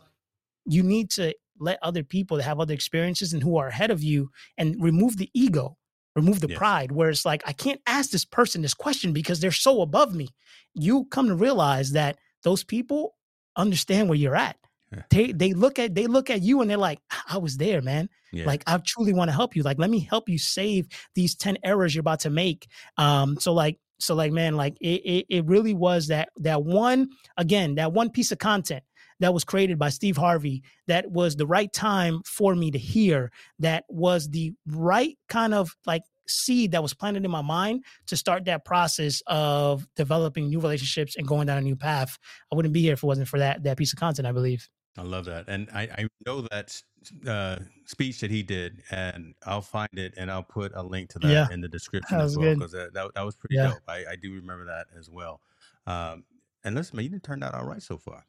you 0.65 0.83
need 0.83 1.11
to 1.11 1.33
let 1.59 1.79
other 1.81 2.03
people 2.03 2.37
that 2.37 2.43
have 2.43 2.59
other 2.59 2.73
experiences 2.73 3.31
and 3.31 3.41
who 3.41 3.57
are 3.57 3.67
ahead 3.67 3.91
of 3.91 4.03
you 4.03 4.29
and 4.57 4.75
remove 4.79 5.17
the 5.17 5.29
ego 5.33 5.77
remove 6.15 6.39
the 6.39 6.49
yes. 6.49 6.57
pride 6.57 6.91
where 6.91 7.09
it's 7.09 7.25
like 7.25 7.43
i 7.45 7.53
can't 7.53 7.81
ask 7.87 8.11
this 8.11 8.25
person 8.25 8.61
this 8.61 8.73
question 8.73 9.13
because 9.13 9.39
they're 9.39 9.51
so 9.51 9.81
above 9.81 10.13
me 10.13 10.29
you 10.73 11.05
come 11.05 11.27
to 11.27 11.35
realize 11.35 11.91
that 11.91 12.17
those 12.43 12.63
people 12.63 13.14
understand 13.55 14.09
where 14.09 14.17
you're 14.17 14.35
at. 14.35 14.57
Yeah. 14.91 15.03
They 15.09 15.31
they 15.31 15.53
look 15.53 15.79
at 15.79 15.95
they 15.95 16.07
look 16.07 16.29
at 16.29 16.41
you 16.41 16.61
and 16.61 16.69
they're 16.69 16.77
like, 16.77 16.99
I 17.29 17.37
was 17.37 17.57
there, 17.57 17.81
man. 17.81 18.09
Yeah. 18.31 18.45
Like 18.45 18.63
I 18.67 18.77
truly 18.77 19.13
want 19.13 19.29
to 19.29 19.35
help 19.35 19.55
you. 19.55 19.63
Like 19.63 19.79
let 19.79 19.89
me 19.89 19.99
help 19.99 20.29
you 20.29 20.37
save 20.37 20.87
these 21.15 21.35
10 21.35 21.57
errors 21.63 21.95
you're 21.95 22.01
about 22.01 22.21
to 22.21 22.29
make. 22.29 22.67
Um, 22.97 23.37
so 23.39 23.53
like 23.53 23.79
so 23.99 24.13
like 24.15 24.31
man, 24.31 24.55
like 24.55 24.77
it, 24.81 25.01
it 25.05 25.25
it 25.29 25.45
really 25.45 25.73
was 25.73 26.07
that 26.07 26.29
that 26.37 26.63
one 26.63 27.09
again, 27.37 27.75
that 27.75 27.93
one 27.93 28.09
piece 28.09 28.31
of 28.31 28.39
content 28.39 28.83
that 29.19 29.33
was 29.33 29.43
created 29.43 29.79
by 29.79 29.89
Steve 29.89 30.17
Harvey 30.17 30.63
that 30.87 31.09
was 31.09 31.35
the 31.35 31.47
right 31.47 31.71
time 31.71 32.21
for 32.25 32.53
me 32.55 32.71
to 32.71 32.77
hear 32.77 33.31
that 33.59 33.85
was 33.89 34.29
the 34.29 34.53
right 34.67 35.17
kind 35.29 35.53
of 35.53 35.75
like 35.85 36.03
seed 36.27 36.71
that 36.71 36.81
was 36.81 36.93
planted 36.93 37.25
in 37.25 37.31
my 37.31 37.41
mind 37.41 37.83
to 38.07 38.17
start 38.17 38.45
that 38.45 38.65
process 38.65 39.21
of 39.27 39.87
developing 39.95 40.47
new 40.47 40.59
relationships 40.59 41.15
and 41.15 41.27
going 41.27 41.47
down 41.47 41.57
a 41.57 41.61
new 41.61 41.75
path. 41.75 42.17
I 42.51 42.55
wouldn't 42.55 42.73
be 42.73 42.81
here 42.81 42.93
if 42.93 43.03
it 43.03 43.07
wasn't 43.07 43.27
for 43.27 43.39
that 43.39 43.63
that 43.63 43.77
piece 43.77 43.93
of 43.93 43.99
content. 43.99 44.27
I 44.27 44.31
believe. 44.31 44.67
I 44.97 45.01
love 45.01 45.25
that, 45.25 45.45
and 45.49 45.67
I, 45.73 45.81
I 45.81 46.07
know 46.25 46.41
that 46.51 46.81
uh, 47.27 47.57
speech 47.85 48.19
that 48.21 48.31
he 48.31 48.43
did, 48.43 48.81
and 48.91 49.35
I'll 49.45 49.61
find 49.61 49.89
it 49.93 50.13
and 50.17 50.31
I'll 50.31 50.43
put 50.43 50.71
a 50.75 50.81
link 50.81 51.09
to 51.11 51.19
that 51.19 51.27
yeah, 51.27 51.47
in 51.51 51.61
the 51.61 51.67
description 51.67 52.19
as 52.19 52.37
well 52.37 52.53
because 52.53 52.71
that, 52.71 52.93
that, 52.93 53.13
that 53.15 53.25
was 53.25 53.35
pretty 53.35 53.55
yeah. 53.55 53.71
dope. 53.71 53.81
I, 53.87 54.05
I 54.11 54.15
do 54.15 54.33
remember 54.33 54.65
that 54.65 54.87
as 54.97 55.09
well. 55.09 55.41
Um, 55.85 56.23
and 56.65 56.75
listen, 56.75 56.97
man, 56.97 57.03
you 57.03 57.09
didn't 57.11 57.23
out 57.43 57.53
all 57.53 57.63
right 57.63 57.81
so 57.81 57.97
far. 57.97 58.25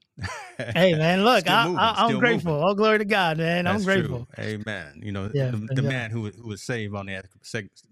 hey, 0.74 0.94
man, 0.94 1.24
look, 1.24 1.48
I, 1.48 1.66
am 1.66 2.18
grateful. 2.18 2.52
Moving. 2.52 2.64
All 2.68 2.74
glory 2.74 2.98
to 2.98 3.04
God, 3.06 3.38
man. 3.38 3.64
That's 3.64 3.78
I'm 3.78 3.84
grateful. 3.84 4.28
True. 4.34 4.44
Amen. 4.44 5.00
You 5.02 5.10
know, 5.10 5.30
yeah, 5.32 5.50
the, 5.50 5.74
the 5.74 5.82
man 5.82 6.10
who 6.10 6.28
who 6.30 6.48
was 6.48 6.62
saved 6.62 6.94
on 6.94 7.06
the 7.06 7.22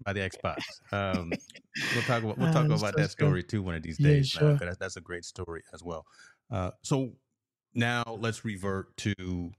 by 0.05 0.13
the 0.13 0.19
Xbox. 0.19 0.61
Um, 0.91 1.31
we'll 1.93 2.03
talk 2.03 2.23
about 2.23 2.37
we'll 2.37 2.53
talk 2.53 2.65
about 2.65 2.95
that 2.95 3.09
story 3.09 3.43
too 3.43 3.63
one 3.63 3.73
of 3.73 3.81
these 3.81 3.97
days, 3.97 4.33
yeah, 4.33 4.39
sure. 4.39 4.57
man. 4.59 4.75
that's 4.79 4.97
a 4.97 5.01
great 5.01 5.25
story 5.25 5.63
as 5.73 5.83
well. 5.83 6.05
Uh, 6.51 6.71
so 6.83 7.11
now 7.73 8.03
let's 8.19 8.45
revert 8.45 8.95
to 8.97 9.51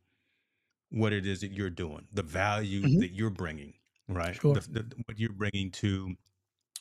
what 0.91 1.13
it 1.13 1.27
is 1.27 1.41
that 1.41 1.53
you're 1.53 1.69
doing, 1.69 2.07
the 2.13 2.23
value 2.23 2.83
mm-hmm. 2.83 3.01
that 3.01 3.13
you're 3.13 3.31
bringing, 3.31 3.75
right? 4.09 4.37
Sure. 4.37 4.55
The, 4.55 4.61
the, 4.61 4.87
what 5.07 5.19
you're 5.19 5.33
bringing 5.33 5.73
to 5.73 6.15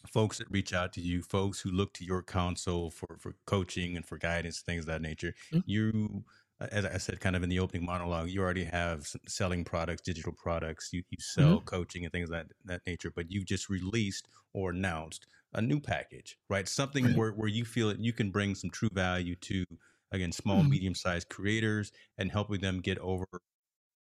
folks 0.06 0.38
that 0.38 0.50
reach 0.50 0.74
out 0.74 0.94
to 0.94 1.02
you, 1.02 1.22
folks 1.22 1.60
who 1.60 1.72
look 1.72 1.94
to 1.96 2.06
your 2.06 2.24
counsel 2.24 2.92
for 2.92 3.18
for 3.20 3.36
coaching 3.46 3.96
and 3.96 4.06
for 4.06 4.18
guidance, 4.18 4.62
things 4.62 4.82
of 4.82 4.88
that 4.88 5.02
nature. 5.02 5.34
Mm-hmm. 5.52 5.60
You, 5.66 6.24
as 6.60 6.86
I 6.86 6.98
said, 6.98 7.20
kind 7.20 7.36
of 7.36 7.44
in 7.44 7.50
the 7.50 7.60
opening 7.60 7.86
monologue, 7.86 8.30
you 8.30 8.42
already 8.42 8.64
have 8.66 9.08
selling 9.28 9.64
products, 9.64 10.02
digital 10.02 10.34
products. 10.34 10.90
You 10.92 11.04
you 11.10 11.18
sell 11.20 11.58
mm-hmm. 11.58 11.66
coaching 11.66 12.04
and 12.04 12.12
things 12.12 12.30
of 12.30 12.36
that 12.36 12.48
that 12.66 12.82
nature, 12.86 13.12
but 13.16 13.32
you 13.32 13.44
just 13.44 13.70
released 13.70 14.28
or 14.54 14.72
announced 14.72 15.28
a 15.54 15.62
new 15.62 15.80
package, 15.80 16.38
right? 16.50 16.68
Something 16.68 17.06
right. 17.06 17.18
where 17.18 17.32
where 17.32 17.50
you 17.50 17.66
feel 17.66 17.88
that 17.90 18.00
you 18.00 18.14
can 18.14 18.32
bring 18.32 18.56
some 18.56 18.70
true 18.70 18.90
value 18.92 19.36
to 19.36 19.66
again 20.12 20.32
small, 20.32 20.60
mm-hmm. 20.60 20.70
medium 20.70 20.96
sized 20.96 21.30
creators 21.30 21.92
and 22.18 22.32
helping 22.32 22.62
them 22.62 22.80
get 22.80 22.98
over. 23.00 23.26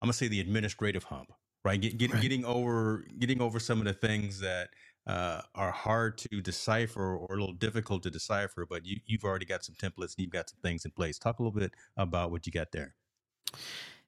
I'm 0.02 0.08
gonna 0.08 0.14
say 0.14 0.28
the 0.28 0.42
administrative 0.42 1.04
hump, 1.04 1.32
right? 1.64 1.80
Get, 1.80 1.98
get, 1.98 2.14
right. 2.14 2.22
Getting 2.22 2.46
over 2.46 3.06
getting 3.20 3.42
over 3.42 3.60
some 3.60 3.80
of 3.80 3.86
the 3.86 3.94
things 3.94 4.40
that 4.42 4.70
uh, 5.08 5.42
are 5.54 5.72
hard 5.72 6.18
to 6.18 6.42
decipher 6.42 7.16
or 7.16 7.36
a 7.36 7.40
little 7.40 7.54
difficult 7.54 8.04
to 8.04 8.10
decipher, 8.10 8.66
but 8.68 8.86
you, 8.86 9.00
you've 9.06 9.24
already 9.24 9.46
got 9.46 9.64
some 9.64 9.76
templates 9.76 10.16
and 10.16 10.20
you've 10.20 10.32
got 10.32 10.50
some 10.50 10.60
things 10.64 10.86
in 10.86 10.92
place. 10.92 11.20
Talk 11.20 11.40
a 11.40 11.44
little 11.44 11.58
bit 11.58 11.72
about 11.98 12.32
what 12.32 12.46
you 12.46 12.52
got 12.52 12.72
there. 12.72 12.96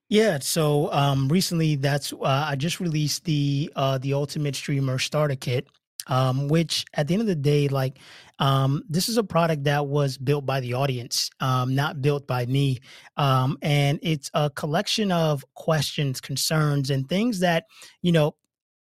Yeah, 0.08 0.38
so 0.38 0.90
um, 0.92 1.28
recently 1.28 1.76
that's 1.76 2.12
uh, 2.12 2.46
I 2.48 2.56
just 2.56 2.80
released 2.80 3.24
the 3.24 3.70
uh, 3.76 3.98
the 3.98 4.14
Ultimate 4.14 4.56
Streamer 4.56 4.98
Starter 4.98 5.36
Kit, 5.36 5.68
um, 6.06 6.48
which 6.48 6.86
at 6.94 7.06
the 7.06 7.14
end 7.14 7.20
of 7.20 7.26
the 7.26 7.34
day, 7.34 7.68
like 7.68 7.98
um, 8.38 8.82
this 8.88 9.10
is 9.10 9.18
a 9.18 9.22
product 9.22 9.64
that 9.64 9.86
was 9.86 10.16
built 10.16 10.46
by 10.46 10.60
the 10.60 10.72
audience, 10.72 11.30
um, 11.40 11.74
not 11.74 12.00
built 12.00 12.26
by 12.26 12.46
me, 12.46 12.78
um, 13.18 13.58
and 13.60 13.98
it's 14.02 14.30
a 14.32 14.48
collection 14.48 15.12
of 15.12 15.44
questions, 15.54 16.22
concerns, 16.22 16.88
and 16.88 17.06
things 17.08 17.38
that 17.40 17.66
you 18.00 18.10
know 18.10 18.34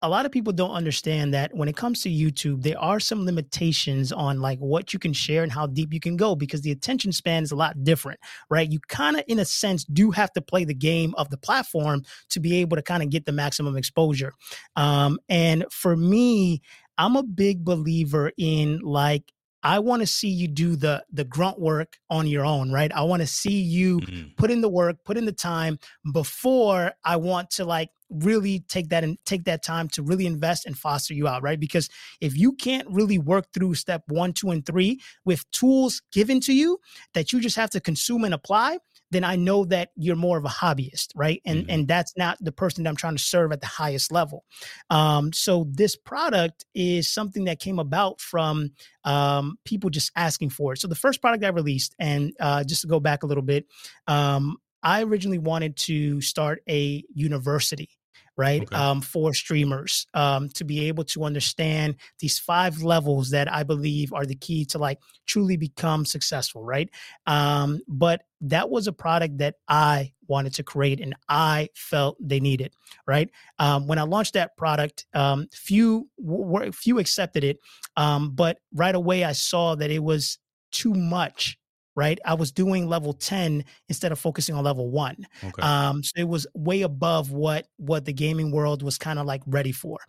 a 0.03 0.09
lot 0.09 0.25
of 0.25 0.33
people 0.33 0.51
don't 0.51 0.71
understand 0.71 1.33
that 1.33 1.55
when 1.55 1.69
it 1.69 1.77
comes 1.77 2.01
to 2.01 2.09
YouTube, 2.09 2.61
there 2.61 2.77
are 2.77 2.99
some 2.99 3.25
limitations 3.25 4.11
on 4.11 4.41
like 4.41 4.59
what 4.59 4.91
you 4.91 4.99
can 4.99 5.13
share 5.13 5.43
and 5.43 5.51
how 5.51 5.65
deep 5.65 5.93
you 5.93 5.99
can 6.01 6.17
go 6.17 6.35
because 6.35 6.61
the 6.61 6.71
attention 6.71 7.13
span 7.13 7.41
is 7.41 7.51
a 7.51 7.55
lot 7.55 7.85
different, 7.85 8.19
right? 8.49 8.69
You 8.69 8.79
kind 8.89 9.15
of, 9.15 9.23
in 9.29 9.39
a 9.39 9.45
sense, 9.45 9.85
do 9.85 10.11
have 10.11 10.31
to 10.33 10.41
play 10.41 10.65
the 10.65 10.73
game 10.73 11.15
of 11.17 11.29
the 11.29 11.37
platform 11.37 12.03
to 12.31 12.41
be 12.41 12.57
able 12.57 12.75
to 12.75 12.83
kind 12.83 13.01
of 13.01 13.09
get 13.09 13.25
the 13.25 13.31
maximum 13.31 13.77
exposure. 13.77 14.33
Um, 14.75 15.19
and 15.29 15.63
for 15.71 15.95
me, 15.95 16.61
I'm 16.97 17.15
a 17.15 17.23
big 17.23 17.63
believer 17.63 18.33
in 18.37 18.79
like 18.79 19.31
I 19.63 19.79
want 19.79 20.01
to 20.01 20.07
see 20.07 20.27
you 20.27 20.47
do 20.47 20.75
the 20.75 21.03
the 21.11 21.23
grunt 21.23 21.59
work 21.59 21.97
on 22.09 22.27
your 22.27 22.45
own, 22.45 22.71
right? 22.71 22.91
I 22.93 23.03
want 23.03 23.21
to 23.21 23.27
see 23.27 23.61
you 23.61 24.01
mm-hmm. 24.01 24.29
put 24.37 24.51
in 24.51 24.61
the 24.61 24.69
work, 24.69 24.97
put 25.05 25.17
in 25.17 25.25
the 25.25 25.31
time 25.31 25.79
before 26.11 26.91
I 27.03 27.15
want 27.15 27.49
to 27.51 27.65
like 27.65 27.89
really 28.09 28.59
take 28.67 28.89
that 28.89 29.03
and 29.03 29.17
take 29.25 29.45
that 29.45 29.63
time 29.63 29.87
to 29.89 30.03
really 30.03 30.25
invest 30.25 30.65
and 30.65 30.77
foster 30.77 31.13
you 31.13 31.27
out, 31.27 31.41
right? 31.41 31.59
Because 31.59 31.89
if 32.21 32.37
you 32.37 32.53
can't 32.53 32.87
really 32.89 33.17
work 33.17 33.45
through 33.53 33.75
step 33.75 34.03
1, 34.07 34.33
2 34.33 34.51
and 34.51 34.65
3 34.65 34.99
with 35.25 35.49
tools 35.51 36.01
given 36.11 36.39
to 36.41 36.53
you 36.53 36.79
that 37.13 37.31
you 37.31 37.39
just 37.39 37.55
have 37.55 37.69
to 37.71 37.79
consume 37.79 38.23
and 38.23 38.33
apply, 38.33 38.77
then 39.13 39.23
I 39.23 39.35
know 39.35 39.65
that 39.65 39.89
you're 39.95 40.15
more 40.15 40.37
of 40.37 40.45
a 40.45 40.49
hobbyist, 40.49 41.09
right? 41.15 41.41
And 41.45 41.61
mm-hmm. 41.61 41.69
and 41.69 41.87
that's 41.87 42.13
not 42.17 42.37
the 42.41 42.51
person 42.51 42.83
that 42.83 42.89
I'm 42.89 42.95
trying 42.95 43.15
to 43.15 43.23
serve 43.23 43.51
at 43.51 43.61
the 43.61 43.67
highest 43.67 44.11
level. 44.11 44.43
Um, 44.89 45.31
so 45.33 45.67
this 45.71 45.95
product 45.95 46.65
is 46.73 47.11
something 47.11 47.45
that 47.45 47.59
came 47.59 47.79
about 47.79 48.19
from 48.19 48.71
um, 49.03 49.57
people 49.65 49.89
just 49.89 50.11
asking 50.15 50.49
for 50.49 50.73
it. 50.73 50.79
So 50.79 50.87
the 50.87 50.95
first 50.95 51.21
product 51.21 51.43
I 51.43 51.49
released, 51.49 51.95
and 51.99 52.33
uh, 52.39 52.63
just 52.63 52.81
to 52.81 52.87
go 52.87 52.99
back 52.99 53.23
a 53.23 53.27
little 53.27 53.43
bit, 53.43 53.65
um, 54.07 54.57
I 54.81 55.03
originally 55.03 55.39
wanted 55.39 55.77
to 55.77 56.19
start 56.21 56.61
a 56.69 57.03
university 57.13 57.89
right? 58.37 58.63
Okay. 58.63 58.75
Um, 58.75 59.01
for 59.01 59.33
streamers 59.33 60.07
um, 60.13 60.49
to 60.49 60.63
be 60.63 60.87
able 60.87 61.03
to 61.05 61.23
understand 61.23 61.95
these 62.19 62.39
five 62.39 62.81
levels 62.81 63.29
that 63.29 63.51
I 63.51 63.63
believe 63.63 64.13
are 64.13 64.25
the 64.25 64.35
key 64.35 64.65
to 64.65 64.77
like 64.77 64.99
truly 65.25 65.57
become 65.57 66.05
successful, 66.05 66.63
right? 66.63 66.89
Um, 67.27 67.81
but 67.87 68.23
that 68.41 68.69
was 68.69 68.87
a 68.87 68.93
product 68.93 69.37
that 69.37 69.55
I 69.67 70.13
wanted 70.27 70.53
to 70.55 70.63
create 70.63 70.99
and 70.99 71.15
I 71.29 71.69
felt 71.75 72.17
they 72.19 72.39
needed, 72.39 72.73
right? 73.07 73.29
Um, 73.59 73.87
when 73.87 73.99
I 73.99 74.03
launched 74.03 74.33
that 74.33 74.57
product, 74.57 75.05
um, 75.13 75.47
few 75.53 76.09
were, 76.17 76.71
few 76.71 76.99
accepted 76.99 77.43
it, 77.43 77.59
um, 77.95 78.31
but 78.31 78.59
right 78.73 78.95
away 78.95 79.23
I 79.23 79.33
saw 79.33 79.75
that 79.75 79.91
it 79.91 80.03
was 80.03 80.39
too 80.71 80.93
much 80.93 81.57
right? 81.95 82.19
I 82.25 82.33
was 82.33 82.51
doing 82.51 82.87
level 82.87 83.13
10 83.13 83.65
instead 83.89 84.11
of 84.11 84.19
focusing 84.19 84.55
on 84.55 84.63
level 84.63 84.89
one. 84.89 85.27
Okay. 85.43 85.61
Um, 85.61 86.03
so 86.03 86.11
it 86.17 86.27
was 86.27 86.47
way 86.53 86.81
above 86.81 87.31
what 87.31 87.67
what 87.77 88.05
the 88.05 88.13
gaming 88.13 88.51
world 88.51 88.83
was 88.83 88.97
kind 88.97 89.19
of 89.19 89.25
like 89.25 89.41
ready 89.45 89.71
for. 89.71 89.99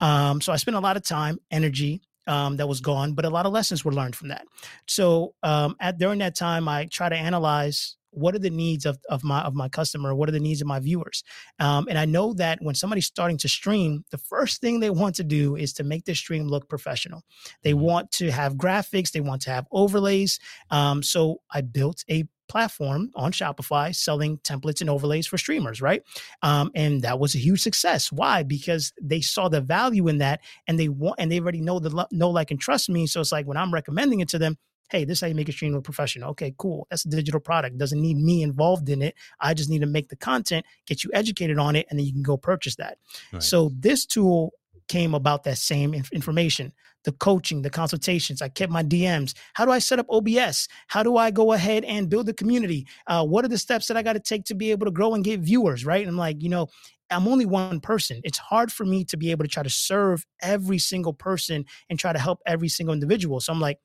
Um, 0.00 0.40
so 0.40 0.52
I 0.52 0.56
spent 0.56 0.76
a 0.76 0.80
lot 0.80 0.96
of 0.96 1.04
time, 1.04 1.38
energy, 1.50 2.02
um, 2.26 2.56
that 2.56 2.68
was 2.68 2.80
gone, 2.80 3.14
but 3.14 3.24
a 3.24 3.30
lot 3.30 3.46
of 3.46 3.52
lessons 3.52 3.84
were 3.84 3.92
learned 3.92 4.14
from 4.16 4.28
that. 4.28 4.46
So 4.86 5.34
um, 5.42 5.76
at 5.80 5.98
during 5.98 6.20
that 6.20 6.36
time, 6.36 6.68
I 6.68 6.86
try 6.86 7.08
to 7.08 7.16
analyze 7.16 7.96
what 8.12 8.34
are 8.34 8.38
the 8.38 8.50
needs 8.50 8.86
of, 8.86 8.98
of 9.08 9.24
my 9.24 9.40
of 9.40 9.54
my 9.54 9.68
customer 9.68 10.14
what 10.14 10.28
are 10.28 10.32
the 10.32 10.40
needs 10.40 10.60
of 10.60 10.66
my 10.66 10.78
viewers 10.78 11.24
um, 11.58 11.86
and 11.88 11.98
i 11.98 12.04
know 12.04 12.32
that 12.32 12.58
when 12.62 12.74
somebody's 12.74 13.06
starting 13.06 13.38
to 13.38 13.48
stream 13.48 14.04
the 14.10 14.18
first 14.18 14.60
thing 14.60 14.80
they 14.80 14.90
want 14.90 15.14
to 15.14 15.24
do 15.24 15.56
is 15.56 15.72
to 15.72 15.82
make 15.82 16.04
their 16.04 16.14
stream 16.14 16.46
look 16.46 16.68
professional 16.68 17.22
they 17.62 17.72
mm-hmm. 17.72 17.80
want 17.80 18.10
to 18.12 18.30
have 18.30 18.54
graphics 18.54 19.10
they 19.10 19.20
want 19.20 19.42
to 19.42 19.50
have 19.50 19.66
overlays 19.72 20.38
um, 20.70 21.02
so 21.02 21.40
i 21.50 21.60
built 21.60 22.04
a 22.10 22.24
platform 22.48 23.10
on 23.14 23.32
Shopify 23.32 23.94
selling 23.94 24.36
templates 24.38 24.82
and 24.82 24.90
overlays 24.90 25.26
for 25.26 25.38
streamers, 25.38 25.80
right? 25.80 26.02
Um, 26.42 26.70
and 26.74 27.00
that 27.00 27.18
was 27.18 27.34
a 27.34 27.38
huge 27.38 27.62
success. 27.62 28.12
Why? 28.12 28.42
Because 28.42 28.92
they 29.00 29.22
saw 29.22 29.48
the 29.48 29.62
value 29.62 30.06
in 30.08 30.18
that, 30.18 30.40
and 30.66 30.78
they 30.78 30.90
want, 30.90 31.16
and 31.18 31.32
they 31.32 31.40
already 31.40 31.62
know 31.62 31.78
the 31.78 32.06
know, 32.10 32.28
like, 32.28 32.50
and 32.50 32.60
trust 32.60 32.90
me. 32.90 33.06
So 33.06 33.22
it's 33.22 33.32
like 33.32 33.46
when 33.46 33.56
I'm 33.56 33.72
recommending 33.72 34.20
it 34.20 34.28
to 34.30 34.38
them, 34.38 34.58
hey, 34.92 35.04
this 35.04 35.18
is 35.18 35.20
how 35.22 35.26
you 35.26 35.34
make 35.34 35.48
a 35.48 35.52
stream 35.52 35.72
look 35.72 35.84
professional. 35.84 36.30
Okay, 36.30 36.54
cool. 36.58 36.86
That's 36.90 37.04
a 37.04 37.08
digital 37.08 37.40
product. 37.40 37.78
Doesn't 37.78 38.00
need 38.00 38.18
me 38.18 38.42
involved 38.42 38.88
in 38.88 39.02
it. 39.02 39.14
I 39.40 39.54
just 39.54 39.70
need 39.70 39.80
to 39.80 39.86
make 39.86 40.10
the 40.10 40.16
content, 40.16 40.66
get 40.86 41.02
you 41.02 41.10
educated 41.14 41.58
on 41.58 41.74
it, 41.74 41.86
and 41.90 41.98
then 41.98 42.06
you 42.06 42.12
can 42.12 42.22
go 42.22 42.36
purchase 42.36 42.76
that. 42.76 42.98
Right. 43.32 43.42
So 43.42 43.72
this 43.74 44.04
tool 44.04 44.52
came 44.88 45.14
about 45.14 45.44
that 45.44 45.58
same 45.58 45.94
information 46.12 46.72
the 47.04 47.12
coaching, 47.12 47.62
the 47.62 47.70
consultations. 47.70 48.42
I 48.42 48.48
kept 48.48 48.70
my 48.70 48.82
DMs. 48.82 49.34
How 49.54 49.64
do 49.64 49.72
I 49.72 49.80
set 49.80 49.98
up 49.98 50.06
OBS? 50.08 50.68
How 50.86 51.02
do 51.02 51.16
I 51.16 51.32
go 51.32 51.52
ahead 51.52 51.84
and 51.84 52.08
build 52.08 52.28
a 52.28 52.32
community? 52.32 52.86
Uh, 53.08 53.24
what 53.24 53.44
are 53.44 53.48
the 53.48 53.58
steps 53.58 53.88
that 53.88 53.96
I 53.96 54.02
got 54.02 54.12
to 54.12 54.20
take 54.20 54.44
to 54.44 54.54
be 54.54 54.70
able 54.70 54.86
to 54.86 54.92
grow 54.92 55.14
and 55.14 55.24
get 55.24 55.40
viewers? 55.40 55.84
Right. 55.84 56.02
And 56.02 56.10
I'm 56.10 56.16
like, 56.16 56.42
you 56.42 56.48
know, 56.48 56.68
I'm 57.10 57.28
only 57.28 57.44
one 57.44 57.80
person. 57.80 58.20
It's 58.24 58.38
hard 58.38 58.72
for 58.72 58.86
me 58.86 59.04
to 59.06 59.16
be 59.16 59.30
able 59.30 59.44
to 59.44 59.50
try 59.50 59.62
to 59.62 59.70
serve 59.70 60.24
every 60.40 60.78
single 60.78 61.12
person 61.12 61.64
and 61.90 61.98
try 61.98 62.12
to 62.12 62.18
help 62.18 62.40
every 62.46 62.68
single 62.68 62.94
individual. 62.94 63.40
So 63.40 63.52
I'm 63.52 63.60
like, 63.60 63.78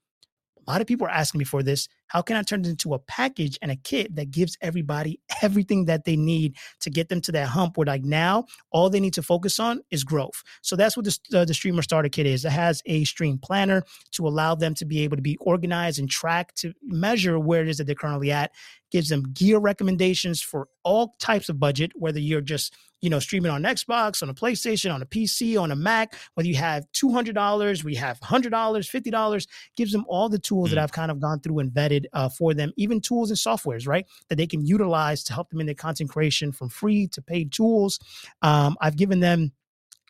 a 0.67 0.71
lot 0.71 0.81
of 0.81 0.87
people 0.87 1.07
are 1.07 1.11
asking 1.11 1.39
me 1.39 1.45
for 1.45 1.63
this. 1.63 1.87
How 2.07 2.21
can 2.21 2.35
I 2.35 2.41
turn 2.41 2.61
it 2.61 2.67
into 2.67 2.93
a 2.93 2.99
package 2.99 3.57
and 3.61 3.71
a 3.71 3.75
kit 3.75 4.15
that 4.15 4.31
gives 4.31 4.57
everybody 4.61 5.19
everything 5.41 5.85
that 5.85 6.05
they 6.05 6.15
need 6.15 6.55
to 6.81 6.89
get 6.89 7.09
them 7.09 7.21
to 7.21 7.31
that 7.33 7.47
hump 7.47 7.77
where 7.77 7.85
like 7.85 8.03
now 8.03 8.45
all 8.71 8.89
they 8.89 8.99
need 8.99 9.13
to 9.13 9.23
focus 9.23 9.59
on 9.59 9.81
is 9.91 10.03
growth. 10.03 10.43
So 10.61 10.75
that's 10.75 10.97
what 10.97 11.05
the, 11.05 11.19
uh, 11.33 11.45
the 11.45 11.53
streamer 11.53 11.81
starter 11.81 12.09
kit 12.09 12.25
is. 12.25 12.45
It 12.45 12.51
has 12.51 12.81
a 12.85 13.03
stream 13.03 13.37
planner 13.37 13.83
to 14.11 14.27
allow 14.27 14.55
them 14.55 14.73
to 14.75 14.85
be 14.85 15.03
able 15.03 15.17
to 15.17 15.21
be 15.21 15.37
organized 15.37 15.99
and 15.99 16.09
track 16.09 16.53
to 16.55 16.73
measure 16.83 17.39
where 17.39 17.61
it 17.61 17.69
is 17.69 17.77
that 17.77 17.85
they're 17.85 17.95
currently 17.95 18.31
at. 18.31 18.51
Gives 18.89 19.09
them 19.09 19.33
gear 19.33 19.59
recommendations 19.59 20.41
for 20.41 20.69
all 20.83 21.15
types 21.19 21.49
of 21.49 21.59
budget, 21.59 21.91
whether 21.95 22.19
you're 22.19 22.39
just 22.39 22.73
you 23.01 23.09
know, 23.09 23.19
streaming 23.19 23.51
on 23.51 23.63
Xbox, 23.63 24.23
on 24.23 24.29
a 24.29 24.33
PlayStation, 24.33 24.93
on 24.93 25.01
a 25.01 25.05
PC, 25.05 25.59
on 25.61 25.71
a 25.71 25.75
Mac, 25.75 26.15
whether 26.33 26.47
you 26.47 26.55
have 26.55 26.85
$200, 26.93 27.83
we 27.83 27.95
have 27.95 28.19
$100, 28.21 28.49
$50, 28.51 29.47
gives 29.75 29.91
them 29.91 30.05
all 30.07 30.29
the 30.29 30.39
tools 30.39 30.69
mm. 30.69 30.71
that 30.73 30.79
I've 30.79 30.91
kind 30.91 31.11
of 31.11 31.19
gone 31.19 31.39
through 31.39 31.59
and 31.59 31.71
vetted 31.71 31.96
uh, 32.13 32.29
for 32.29 32.53
them, 32.53 32.71
even 32.77 33.01
tools 33.01 33.29
and 33.29 33.37
softwares, 33.37 33.87
right? 33.87 34.05
That 34.29 34.35
they 34.35 34.47
can 34.47 34.65
utilize 34.65 35.23
to 35.25 35.33
help 35.33 35.49
them 35.49 35.59
in 35.59 35.65
their 35.65 35.75
content 35.75 36.09
creation 36.09 36.51
from 36.51 36.69
free 36.69 37.07
to 37.07 37.21
paid 37.21 37.51
tools. 37.51 37.99
Um, 38.41 38.75
I've 38.81 38.97
given 38.97 39.19
them 39.19 39.53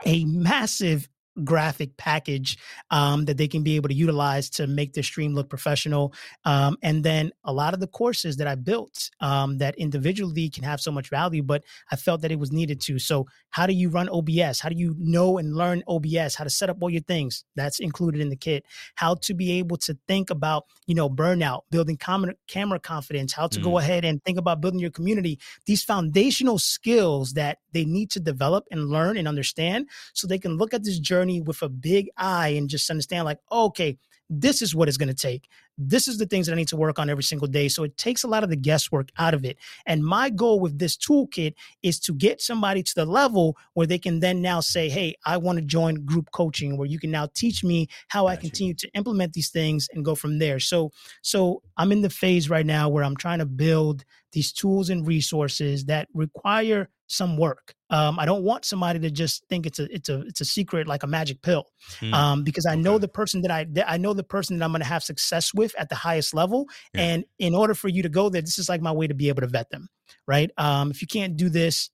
a 0.05 0.25
massive 0.25 1.07
graphic 1.43 1.95
package 1.97 2.57
um, 2.91 3.25
that 3.25 3.37
they 3.37 3.47
can 3.47 3.63
be 3.63 3.75
able 3.75 3.89
to 3.89 3.95
utilize 3.95 4.49
to 4.49 4.67
make 4.67 4.93
their 4.93 5.03
stream 5.03 5.33
look 5.33 5.49
professional. 5.49 6.13
Um, 6.45 6.77
and 6.81 7.03
then 7.03 7.31
a 7.43 7.53
lot 7.53 7.73
of 7.73 7.79
the 7.79 7.87
courses 7.87 8.37
that 8.37 8.47
I 8.47 8.55
built 8.55 9.09
um, 9.19 9.57
that 9.59 9.75
individually 9.75 10.49
can 10.49 10.63
have 10.63 10.81
so 10.81 10.91
much 10.91 11.09
value, 11.09 11.43
but 11.43 11.63
I 11.91 11.95
felt 11.95 12.21
that 12.21 12.31
it 12.31 12.39
was 12.39 12.51
needed 12.51 12.81
to. 12.81 12.99
So, 12.99 13.27
how 13.49 13.65
do 13.65 13.73
you 13.73 13.89
run 13.89 14.09
OBS? 14.09 14.59
How 14.59 14.69
do 14.69 14.75
you 14.75 14.95
know 14.99 15.37
and 15.37 15.55
learn 15.55 15.83
OBS? 15.87 16.35
How 16.35 16.43
to 16.43 16.49
set 16.49 16.69
up 16.69 16.77
all 16.81 16.89
your 16.89 17.01
things? 17.01 17.43
That's 17.55 17.79
included 17.79 18.21
in 18.21 18.29
the 18.29 18.35
kit. 18.35 18.65
How 18.95 19.15
to 19.15 19.33
be 19.33 19.53
able 19.53 19.77
to 19.77 19.97
think 20.07 20.29
about, 20.29 20.65
you 20.85 20.95
know, 20.95 21.09
burnout, 21.09 21.61
building 21.71 21.97
camera, 21.97 22.33
camera 22.47 22.79
confidence, 22.79 23.33
how 23.33 23.47
to 23.47 23.59
mm. 23.59 23.63
go 23.63 23.77
ahead 23.77 24.05
and 24.05 24.23
think 24.23 24.37
about 24.37 24.61
building 24.61 24.79
your 24.79 24.91
community. 24.91 25.39
These 25.65 25.83
foundational 25.83 26.59
skills 26.59 27.33
that 27.33 27.59
they 27.73 27.85
need 27.85 28.09
to 28.11 28.19
develop 28.19 28.65
and 28.71 28.89
learn 28.89 29.17
and 29.17 29.27
understand 29.27 29.89
so 30.13 30.27
they 30.27 30.39
can 30.39 30.57
look 30.57 30.73
at 30.73 30.83
this 30.83 30.99
journey 30.99 31.26
journey 31.27 31.41
with 31.41 31.61
a 31.61 31.69
big 31.69 32.09
eye 32.17 32.49
and 32.49 32.69
just 32.69 32.89
understand 32.89 33.25
like, 33.25 33.39
okay, 33.51 33.97
this 34.29 34.61
is 34.61 34.75
what 34.75 34.89
it's 34.89 34.97
going 34.97 35.07
to 35.07 35.13
take. 35.15 35.47
This 35.77 36.07
is 36.07 36.17
the 36.17 36.25
things 36.25 36.47
that 36.47 36.53
I 36.53 36.55
need 36.55 36.67
to 36.69 36.75
work 36.75 36.99
on 36.99 37.09
every 37.09 37.23
single 37.23 37.47
day. 37.47 37.69
So 37.69 37.83
it 37.83 37.97
takes 37.97 38.23
a 38.23 38.27
lot 38.27 38.43
of 38.43 38.49
the 38.49 38.57
guesswork 38.57 39.09
out 39.17 39.33
of 39.33 39.45
it. 39.45 39.57
And 39.85 40.03
my 40.03 40.29
goal 40.29 40.59
with 40.59 40.79
this 40.79 40.97
toolkit 40.97 41.53
is 41.81 41.97
to 42.01 42.13
get 42.13 42.41
somebody 42.41 42.83
to 42.83 42.91
the 42.93 43.05
level 43.05 43.55
where 43.73 43.87
they 43.87 43.99
can 43.99 44.19
then 44.19 44.41
now 44.41 44.59
say, 44.59 44.89
Hey, 44.89 45.15
I 45.25 45.37
want 45.37 45.59
to 45.59 45.63
join 45.63 46.05
group 46.05 46.29
coaching 46.31 46.77
where 46.77 46.87
you 46.87 46.99
can 46.99 47.11
now 47.11 47.29
teach 47.33 47.63
me 47.63 47.87
how 48.09 48.23
Got 48.23 48.31
I 48.31 48.35
continue 48.35 48.71
you. 48.71 48.75
to 48.75 48.89
implement 48.95 49.31
these 49.31 49.49
things 49.49 49.87
and 49.93 50.03
go 50.03 50.13
from 50.15 50.39
there. 50.39 50.59
So, 50.59 50.91
so 51.21 51.61
I'm 51.77 51.93
in 51.93 52.01
the 52.01 52.09
phase 52.09 52.49
right 52.49 52.65
now 52.65 52.89
where 52.89 53.03
I'm 53.03 53.15
trying 53.15 53.39
to 53.39 53.45
build 53.45 54.03
these 54.33 54.51
tools 54.51 54.89
and 54.89 55.07
resources 55.07 55.85
that 55.85 56.09
require 56.13 56.89
some 57.07 57.37
work. 57.37 57.76
Um, 57.89 58.19
I 58.19 58.25
don't 58.25 58.43
want 58.43 58.65
somebody 58.65 58.99
to 58.99 59.09
just 59.09 59.45
think 59.47 59.65
it's 59.65 59.79
a 59.79 59.93
it's 59.93 60.09
a 60.09 60.21
it's 60.21 60.41
a 60.41 60.45
secret 60.45 60.87
like 60.87 61.03
a 61.03 61.07
magic 61.07 61.41
pill, 61.41 61.65
mm. 61.99 62.13
um, 62.13 62.43
because 62.43 62.65
I 62.65 62.73
okay. 62.73 62.81
know 62.81 62.97
the 62.97 63.07
person 63.07 63.41
that 63.43 63.51
I 63.51 63.65
that 63.71 63.89
I 63.89 63.97
know 63.97 64.13
the 64.13 64.23
person 64.23 64.57
that 64.57 64.65
I'm 64.65 64.71
going 64.71 64.81
to 64.81 64.87
have 64.87 65.03
success 65.03 65.53
with 65.53 65.73
at 65.79 65.89
the 65.89 65.95
highest 65.95 66.33
level, 66.33 66.65
yeah. 66.93 67.01
and 67.01 67.25
in 67.39 67.55
order 67.55 67.73
for 67.73 67.87
you 67.87 68.03
to 68.03 68.09
go 68.09 68.29
there, 68.29 68.41
this 68.41 68.59
is 68.59 68.67
like 68.67 68.81
my 68.81 68.91
way 68.91 69.07
to 69.07 69.13
be 69.13 69.29
able 69.29 69.41
to 69.41 69.47
vet 69.47 69.69
them, 69.69 69.87
right? 70.27 70.51
Um, 70.57 70.91
if 70.91 71.01
you 71.01 71.07
can't 71.07 71.37
do 71.37 71.49
this, 71.49 71.89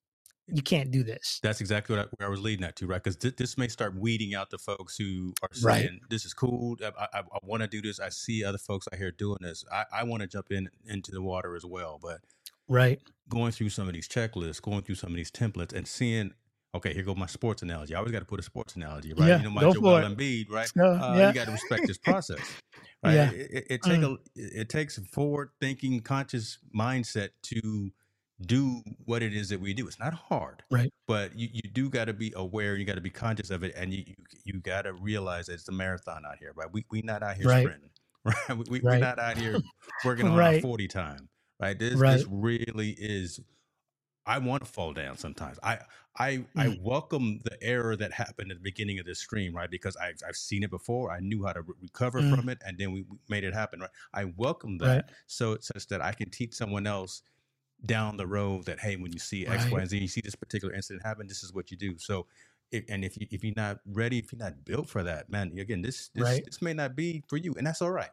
you 0.47 0.61
can't 0.61 0.91
do 0.91 1.03
this. 1.03 1.39
That's 1.41 1.61
exactly 1.61 1.95
what 1.95 2.05
I, 2.05 2.09
where 2.17 2.27
I 2.27 2.29
was 2.29 2.41
leading 2.41 2.63
that 2.63 2.75
to, 2.77 2.87
right? 2.87 3.01
Because 3.01 3.15
th- 3.15 3.35
this 3.35 3.57
may 3.57 3.67
start 3.67 3.95
weeding 3.95 4.35
out 4.35 4.49
the 4.49 4.57
folks 4.57 4.97
who 4.97 5.33
are 5.41 5.49
saying, 5.51 5.65
right. 5.65 5.99
"This 6.09 6.25
is 6.25 6.33
cool. 6.33 6.77
I, 6.83 6.91
I, 7.13 7.19
I 7.19 7.39
want 7.43 7.61
to 7.61 7.67
do 7.67 7.81
this. 7.81 7.99
I 7.99 8.09
see 8.09 8.43
other 8.43 8.57
folks 8.57 8.87
out 8.91 8.97
here 8.97 9.11
doing 9.11 9.37
this. 9.41 9.63
I, 9.71 9.85
I 9.93 10.03
want 10.03 10.21
to 10.21 10.27
jump 10.27 10.51
in 10.51 10.69
into 10.85 11.11
the 11.11 11.21
water 11.21 11.55
as 11.55 11.65
well." 11.65 11.99
But 12.01 12.21
Right. 12.67 12.99
Going 13.29 13.51
through 13.51 13.69
some 13.69 13.87
of 13.87 13.93
these 13.93 14.07
checklists, 14.07 14.61
going 14.61 14.81
through 14.83 14.95
some 14.95 15.09
of 15.11 15.15
these 15.15 15.31
templates, 15.31 15.73
and 15.73 15.87
seeing, 15.87 16.33
okay, 16.75 16.93
here 16.93 17.03
go 17.03 17.15
my 17.15 17.25
sports 17.25 17.61
analogy. 17.61 17.95
I 17.95 17.99
always 17.99 18.11
got 18.11 18.19
to 18.19 18.25
put 18.25 18.39
a 18.39 18.43
sports 18.43 18.75
analogy, 18.75 19.13
right? 19.13 19.27
Yeah, 19.29 19.37
you 19.37 19.43
know, 19.43 19.49
my 19.49 19.61
go 19.61 19.73
Joel. 19.73 19.99
Embiid, 20.03 20.49
right? 20.49 20.71
Uh, 20.97 21.19
yeah. 21.19 21.27
You 21.29 21.33
got 21.33 21.45
to 21.45 21.51
respect 21.51 21.87
this 21.87 21.97
process, 21.97 22.57
right? 23.03 23.15
Yeah. 23.15 23.29
It, 23.29 23.51
it, 23.51 23.65
it 23.69 23.81
take 23.83 24.01
Mm. 24.01 24.17
a 24.17 24.17
it 24.35 24.69
takes 24.69 24.97
a 24.97 25.01
forward 25.03 25.49
thinking, 25.61 26.01
conscious 26.01 26.59
mindset 26.75 27.29
to 27.43 27.91
do 28.41 28.81
what 29.05 29.23
it 29.23 29.33
is 29.33 29.49
that 29.49 29.59
we 29.61 29.73
do. 29.73 29.87
It's 29.87 29.99
not 29.99 30.13
hard, 30.13 30.63
Right. 30.69 30.91
but 31.07 31.37
you, 31.37 31.47
you 31.51 31.61
do 31.71 31.89
got 31.89 32.05
to 32.05 32.13
be 32.13 32.33
aware. 32.35 32.75
You 32.75 32.85
got 32.85 32.95
to 32.95 33.01
be 33.01 33.09
conscious 33.09 33.49
of 33.51 33.63
it, 33.63 33.73
and 33.75 33.93
you 33.93 34.03
you, 34.07 34.15
you 34.45 34.59
got 34.61 34.83
to 34.83 34.93
realize 34.93 35.45
that 35.47 35.53
it's 35.53 35.67
a 35.69 35.71
marathon 35.71 36.25
out 36.25 36.37
here, 36.39 36.51
right? 36.55 36.71
We 36.71 36.85
we 36.91 37.01
not 37.01 37.23
out 37.23 37.37
here 37.37 37.47
Right. 37.47 37.61
sprinting, 37.67 37.91
right? 38.25 38.49
We, 38.49 38.63
we, 38.69 38.83
we're 38.89 38.97
Right. 38.99 38.99
not 38.99 39.19
out 39.19 39.37
here 39.37 39.63
working 40.03 40.27
on 40.27 40.41
our 40.43 40.53
forty 40.53 40.87
time, 40.87 41.29
right? 41.59 41.77
This 41.77 42.01
Right. 42.01 42.03
this 42.03 42.27
really 42.27 42.91
is. 42.99 43.39
I 44.25 44.39
want 44.39 44.63
to 44.65 44.71
fall 44.71 44.93
down 44.93 45.17
sometimes. 45.17 45.59
I 45.63 45.79
I 46.17 46.45
I 46.57 46.69
Mm. 46.69 46.77
welcome 46.79 47.39
the 47.43 47.57
error 47.63 47.95
that 47.97 48.13
happened 48.13 48.51
at 48.51 48.57
the 48.57 48.63
beginning 48.63 48.99
of 48.99 49.05
this 49.05 49.19
stream, 49.19 49.55
right? 49.55 49.69
Because 49.71 49.95
I've 49.97 50.17
I've 50.27 50.35
seen 50.37 50.63
it 50.63 50.69
before. 50.71 51.11
I 51.11 51.19
knew 51.19 51.45
how 51.45 51.53
to 51.53 51.61
re- 51.63 51.75
recover 51.81 52.21
Mm. 52.21 52.23
from 52.23 52.49
it, 52.49 52.59
and 52.65 52.77
then 52.77 52.93
we 52.93 53.05
made 53.29 53.43
it 53.43 53.53
happen, 53.53 53.81
right? 53.81 53.91
I 54.13 54.25
welcome 54.25 54.77
Right. 54.79 55.03
that, 55.03 55.11
so 55.27 55.53
it's 55.53 55.67
such 55.67 55.87
that 55.87 56.01
I 56.01 56.13
can 56.13 56.29
teach 56.29 56.53
someone 56.55 56.87
else 56.87 57.23
down 57.85 58.17
the 58.17 58.27
road 58.27 58.65
that 58.65 58.79
hey, 58.79 58.95
when 58.95 59.11
you 59.13 59.19
see 59.19 59.47
X, 59.47 59.69
Y, 59.71 59.79
Right. 59.79 59.81
and 59.81 59.89
Z, 59.89 59.99
you 59.99 60.07
see 60.07 60.21
this 60.21 60.35
particular 60.35 60.73
incident 60.73 61.05
happen, 61.05 61.27
this 61.27 61.43
is 61.43 61.53
what 61.53 61.71
you 61.71 61.77
do. 61.77 61.97
So, 61.97 62.27
if, 62.71 62.85
and 62.89 63.03
if 63.05 63.17
you 63.19 63.27
if 63.31 63.43
you're 63.43 63.53
not 63.55 63.79
ready, 63.85 64.19
if 64.19 64.31
you're 64.31 64.39
not 64.39 64.65
built 64.65 64.89
for 64.89 65.03
that, 65.03 65.29
man, 65.29 65.57
again, 65.59 65.81
this 65.81 66.09
this 66.09 66.39
Right. 66.39 66.45
this 66.45 66.61
may 66.61 66.73
not 66.73 66.95
be 66.95 67.23
for 67.27 67.37
you, 67.37 67.53
and 67.55 67.67
that's 67.67 67.81
all 67.81 67.91
right. 67.91 68.11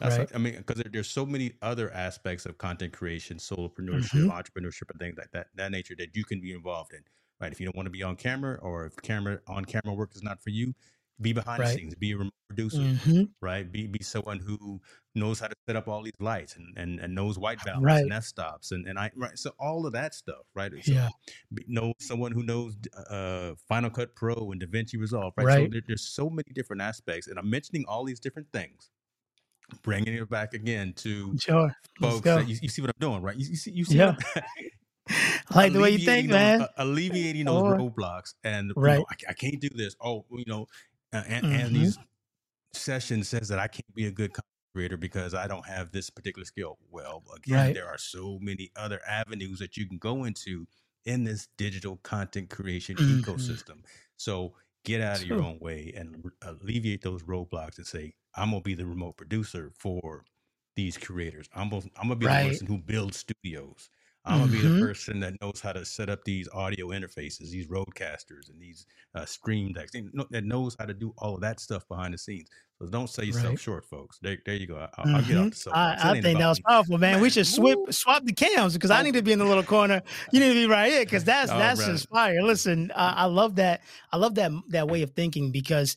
That's 0.00 0.18
Right. 0.18 0.28
I 0.34 0.38
mean, 0.38 0.56
because 0.56 0.76
there, 0.82 0.90
there's 0.92 1.10
so 1.10 1.24
many 1.24 1.56
other 1.62 1.90
aspects 1.92 2.46
of 2.46 2.58
content 2.58 2.92
creation, 2.92 3.38
solopreneurship, 3.38 4.22
hmm 4.22 4.28
entrepreneurship, 4.28 4.90
and 4.90 4.98
things 5.00 5.16
like 5.16 5.30
that, 5.32 5.48
that 5.54 5.70
nature 5.70 5.94
that 5.98 6.14
you 6.16 6.24
can 6.24 6.40
be 6.40 6.52
involved 6.52 6.92
in. 6.92 7.04
Right. 7.40 7.52
If 7.52 7.60
you 7.60 7.66
don't 7.66 7.76
want 7.76 7.86
to 7.86 7.90
be 7.90 8.02
on 8.02 8.16
camera, 8.16 8.58
or 8.60 8.86
if 8.86 8.96
camera 8.96 9.40
on 9.46 9.64
camera 9.64 9.94
work 9.94 10.14
is 10.14 10.22
not 10.22 10.42
for 10.42 10.50
you, 10.50 10.74
be 11.20 11.32
behind 11.32 11.62
the 11.62 11.66
scenes, 11.66 11.94
be 11.94 12.12
a 12.12 12.16
remote 12.18 12.32
producer, 12.48 12.90
hmm 12.94 13.34
right? 13.40 13.70
Be 13.70 13.86
be 13.86 14.02
someone 14.02 14.40
who 14.40 14.80
knows 15.14 15.40
how 15.40 15.48
to 15.48 15.54
set 15.68 15.76
up 15.76 15.88
all 15.88 16.02
these 16.02 16.12
lights 16.20 16.56
and 16.56 16.76
and, 16.76 16.98
and 17.00 17.14
knows 17.14 17.38
white 17.38 17.62
balance 17.62 18.00
Right. 18.00 18.04
and 18.04 18.12
f 18.12 18.24
stops 18.24 18.72
and 18.72 18.86
and 18.88 18.98
I 18.98 19.10
right. 19.16 19.38
So 19.38 19.52
all 19.58 19.86
of 19.86 19.92
that 19.92 20.14
stuff, 20.14 20.46
right? 20.54 20.72
So 20.84 20.94
Yeah. 20.94 21.08
be- 21.52 21.64
know 21.68 21.92
someone 22.00 22.32
who 22.32 22.42
knows 22.42 22.76
uh 23.08 23.54
Final 23.68 23.90
Cut 23.90 24.14
Pro 24.16 24.50
and 24.52 24.60
DaVinci 24.62 24.98
Resolve, 24.98 25.32
right? 25.36 25.50
So 25.50 25.68
there, 25.70 25.82
there's 25.86 26.02
so 26.08 26.30
many 26.30 26.52
different 26.54 26.82
aspects, 26.82 27.26
and 27.28 27.38
I'm 27.38 27.50
mentioning 27.50 27.84
all 27.88 28.04
these 28.04 28.20
different 28.20 28.52
things, 28.52 28.90
bringing 29.82 30.14
it 30.14 30.28
back 30.30 30.54
again 30.54 30.92
to 30.94 31.36
Sure. 31.38 31.74
Folks 32.00 32.36
you, 32.36 32.56
you 32.62 32.68
see 32.68 32.82
what 32.82 32.90
I'm 32.90 33.00
doing, 33.00 33.22
right? 33.22 33.36
You, 33.36 33.46
you 33.48 33.56
see 33.56 33.72
you 33.72 33.84
see 33.84 34.00
Yeah. 34.00 34.16
I'm 34.16 34.16
like 35.54 35.72
the 35.72 35.80
way 35.80 35.90
you 35.90 35.98
think, 35.98 36.28
those 36.30 36.52
man. 36.54 36.60
uh, 36.60 36.68
alleviating 36.78 37.46
those 37.46 37.62
Or 37.62 37.78
roadblocks 37.78 38.34
and 38.44 38.72
you 38.82 38.92
right. 38.92 38.96
know 38.96 39.06
I, 39.10 39.16
I 39.30 39.32
can't 39.34 39.60
do 39.60 39.68
this 39.70 39.94
oh 40.00 40.24
you 40.30 40.44
know 40.46 40.66
uh, 41.12 41.22
and, 41.26 41.44
hmm 41.44 41.50
Anthony's 41.50 41.98
session 42.74 43.24
says 43.24 43.48
that 43.48 43.58
I 43.58 43.68
can't 43.68 43.94
be 43.94 44.06
a 44.06 44.12
good 44.12 44.32
creator 44.74 44.96
because 44.96 45.34
I 45.34 45.46
don't 45.48 45.66
have 45.66 45.92
this 45.92 46.10
particular 46.10 46.44
skill 46.46 46.78
well 46.90 47.24
again 47.36 47.70
Right. 47.70 47.74
there 47.74 47.86
are 47.88 47.98
so 47.98 48.38
many 48.40 48.70
other 48.76 49.00
avenues 49.08 49.58
that 49.60 49.76
you 49.76 49.88
can 49.88 49.98
go 49.98 50.24
into 50.24 50.66
in 51.04 51.24
this 51.24 51.48
digital 51.58 51.98
content 51.98 52.50
creation 52.50 52.98
hmm 52.98 53.04
ecosystem 53.08 53.84
so 54.16 54.54
get 54.84 55.00
out 55.00 55.20
of 55.20 55.26
your 55.26 55.42
own 55.42 55.58
way 55.60 55.92
and 55.96 56.24
alleviate 56.42 57.02
those 57.02 57.22
roadblocks 57.24 57.78
and 57.78 57.86
say 57.86 58.14
I'm 58.36 58.50
gonna 58.50 58.62
be 58.62 58.74
the 58.74 58.86
remote 58.86 59.16
producer 59.16 59.72
for 59.78 60.24
these 60.76 60.96
creators 60.98 61.48
I'm 61.54 61.68
gonna, 61.70 61.82
I'm 61.96 62.08
gonna 62.08 62.16
be 62.16 62.26
the 62.26 62.36
person 62.36 62.66
who 62.66 62.78
builds 62.78 63.18
studios 63.18 63.90
I'm 64.24 64.38
gonna 64.38 64.50
be 64.50 64.62
the 64.62 64.70
hmm 64.70 64.86
person 64.86 65.20
that 65.20 65.34
knows 65.40 65.60
how 65.60 65.72
to 65.72 65.84
set 65.84 66.08
up 66.08 66.24
these 66.24 66.48
audio 66.48 66.88
interfaces, 66.88 67.50
these 67.50 67.68
RODECasters, 67.68 68.48
and 68.48 68.58
these 68.58 68.86
uh, 69.14 69.26
stream 69.26 69.72
decks, 69.74 69.92
that 70.30 70.44
knows 70.44 70.74
how 70.78 70.86
to 70.86 70.94
do 70.94 71.12
all 71.18 71.34
of 71.34 71.42
that 71.42 71.60
stuff 71.60 71.86
behind 71.88 72.14
the 72.14 72.18
scenes. 72.18 72.48
So 72.80 72.86
don't 72.88 73.10
sell 73.10 73.24
yourself 73.26 73.58
Right. 73.58 73.60
short, 73.60 73.84
folks. 73.84 74.18
There, 74.22 74.38
there 74.46 74.54
you 74.54 74.66
go. 74.66 74.78
I, 74.78 74.88
I'll, 74.96 75.08
I'll 75.16 75.22
get 75.22 75.36
off 75.36 75.50
the. 75.50 75.58
I, 75.72 76.12
I 76.12 76.14
think 76.14 76.38
that 76.38 76.48
was 76.48 76.60
me, 76.60 76.64
powerful, 76.66 76.98
man. 76.98 77.20
We 77.20 77.30
should 77.30 77.46
swip 77.46 77.80
swap 77.90 78.24
the 78.24 78.32
cams 78.32 78.74
because 78.74 78.90
I 78.90 79.00
Oh, 79.00 79.02
need 79.02 79.14
to 79.14 79.22
be 79.22 79.32
in 79.32 79.38
the 79.38 79.44
little 79.46 79.64
corner. 79.64 80.02
You 80.32 80.40
need 80.40 80.48
to 80.48 80.54
be 80.54 80.66
right 80.66 80.90
here 80.92 81.04
because 81.04 81.24
that's 81.24 81.52
all 81.52 81.52
that's 81.52 81.86
right. 81.86 81.86
inspired. 81.86 82.42
Listen, 82.42 82.92
I, 82.94 83.12
I 83.12 83.24
love 83.24 83.56
that. 83.56 83.82
I 84.12 84.16
love 84.18 84.34
that 84.36 84.52
that 84.68 84.88
way 84.88 85.02
of 85.02 85.10
thinking 85.10 85.50
because 85.50 85.96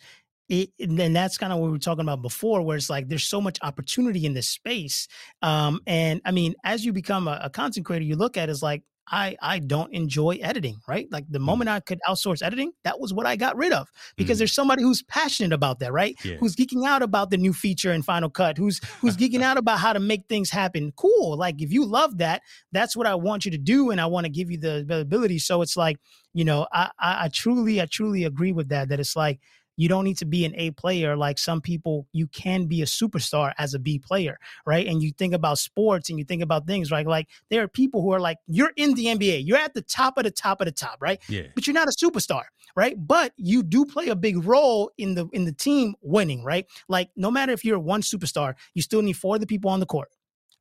it 0.49 0.69
and 0.79 1.15
that's 1.15 1.37
kind 1.37 1.51
of 1.51 1.59
what 1.59 1.65
we 1.67 1.71
were 1.71 1.79
talking 1.79 2.01
about 2.03 2.21
before, 2.21 2.61
where 2.61 2.77
it's 2.77 2.89
like 2.89 3.07
there's 3.09 3.25
so 3.25 3.41
much 3.41 3.59
opportunity 3.61 4.25
in 4.25 4.33
this 4.33 4.49
space. 4.49 5.07
Um, 5.41 5.81
and 5.87 6.21
I 6.25 6.31
mean, 6.31 6.55
as 6.63 6.85
you 6.85 6.93
become 6.93 7.27
a, 7.27 7.39
a 7.43 7.49
content 7.49 7.85
creator, 7.85 8.05
you 8.05 8.15
look 8.15 8.37
at 8.37 8.49
it 8.49 8.51
as 8.51 8.61
like 8.63 8.83
I 9.09 9.37
I 9.41 9.59
don't 9.59 9.93
enjoy 9.93 10.35
editing, 10.41 10.81
right? 10.87 11.07
Like 11.11 11.25
the 11.29 11.39
Mm, 11.45 11.61
moment 11.61 11.69
I 11.69 11.79
could 11.79 11.99
outsource 12.07 12.41
editing, 12.41 12.71
that 12.83 12.99
was 12.99 13.13
what 13.13 13.25
I 13.25 13.35
got 13.35 13.55
rid 13.55 13.71
of 13.71 13.89
because 14.17 14.37
mm, 14.37 14.39
there's 14.39 14.53
somebody 14.53 14.83
who's 14.83 15.01
passionate 15.03 15.53
about 15.53 15.79
that, 15.79 15.93
right? 15.93 16.17
yeah. 16.23 16.41
Who's 16.41 16.55
geeking 16.55 16.85
out 16.85 17.01
about 17.01 17.29
the 17.29 17.37
new 17.37 17.53
feature 17.53 17.91
in 17.93 18.01
Final 18.03 18.29
Cut, 18.29 18.57
who's 18.57 18.81
who's 18.99 19.15
geeking 19.15 19.41
out 19.41 19.57
about 19.57 19.79
how 19.79 19.93
to 19.93 19.99
make 19.99 20.27
things 20.27 20.49
happen. 20.49 20.91
Cool. 20.97 21.37
Like 21.37 21.61
if 21.61 21.71
you 21.71 21.85
love 21.85 22.17
that, 22.17 22.41
that's 22.71 22.95
what 22.97 23.07
I 23.07 23.15
want 23.15 23.45
you 23.45 23.51
to 23.51 23.57
do, 23.57 23.91
and 23.91 24.01
I 24.01 24.05
want 24.07 24.25
to 24.25 24.29
give 24.31 24.51
you 24.51 24.57
the 24.57 24.85
ability. 25.01 25.39
So 25.39 25.61
it's 25.61 25.77
like, 25.77 25.97
you 26.33 26.43
know, 26.43 26.67
I, 26.71 26.91
I 26.99 27.25
I 27.25 27.29
truly, 27.29 27.81
I 27.81 27.85
truly 27.85 28.23
agree 28.23 28.51
with 28.51 28.69
that. 28.69 28.89
That 28.89 28.99
it's 28.99 29.15
like 29.15 29.39
you 29.77 29.87
don't 29.87 30.03
need 30.03 30.17
to 30.17 30.25
be 30.25 30.43
an 30.43 30.53
A 30.55 30.71
player 30.71 31.15
like 31.15 31.39
some 31.39 31.61
people. 31.61 32.07
You 32.11 32.27
can 32.27 32.65
be 32.65 32.81
a 32.81 32.85
superstar 32.85 33.53
as 33.57 33.73
a 33.73 33.79
B 33.79 33.99
player, 33.99 34.37
right? 34.65 34.85
And 34.85 35.01
you 35.01 35.11
think 35.13 35.33
about 35.33 35.59
sports 35.59 36.09
and 36.09 36.19
you 36.19 36.25
think 36.25 36.41
about 36.41 36.67
things, 36.67 36.91
right? 36.91 37.07
Like 37.07 37.29
there 37.49 37.63
are 37.63 37.67
people 37.67 38.01
who 38.01 38.11
are 38.11 38.19
like, 38.19 38.37
you're 38.47 38.73
in 38.75 38.95
the 38.95 39.05
NBA, 39.05 39.43
you're 39.45 39.57
at 39.57 39.73
the 39.73 39.83
top 39.83 40.17
of 40.17 40.25
the 40.25 40.31
top 40.31 40.59
of 40.59 40.65
the 40.65 40.71
top, 40.71 40.97
right? 40.99 41.21
Yeah. 41.29 41.43
but 41.55 41.67
you're 41.67 41.73
not 41.73 41.87
a 41.87 41.91
superstar 41.91 42.43
right 42.75 42.95
but 43.07 43.33
you 43.37 43.63
do 43.63 43.85
play 43.85 44.07
a 44.09 44.15
big 44.15 44.43
role 44.45 44.91
in 44.97 45.15
the 45.15 45.27
in 45.33 45.45
the 45.45 45.51
team 45.51 45.95
winning 46.01 46.43
right 46.43 46.65
like 46.87 47.09
no 47.15 47.31
matter 47.31 47.51
if 47.51 47.63
you're 47.63 47.79
one 47.79 48.01
superstar 48.01 48.53
you 48.73 48.81
still 48.81 49.01
need 49.01 49.13
four 49.13 49.35
of 49.35 49.41
the 49.41 49.47
people 49.47 49.69
on 49.71 49.79
the 49.79 49.85
court 49.85 50.09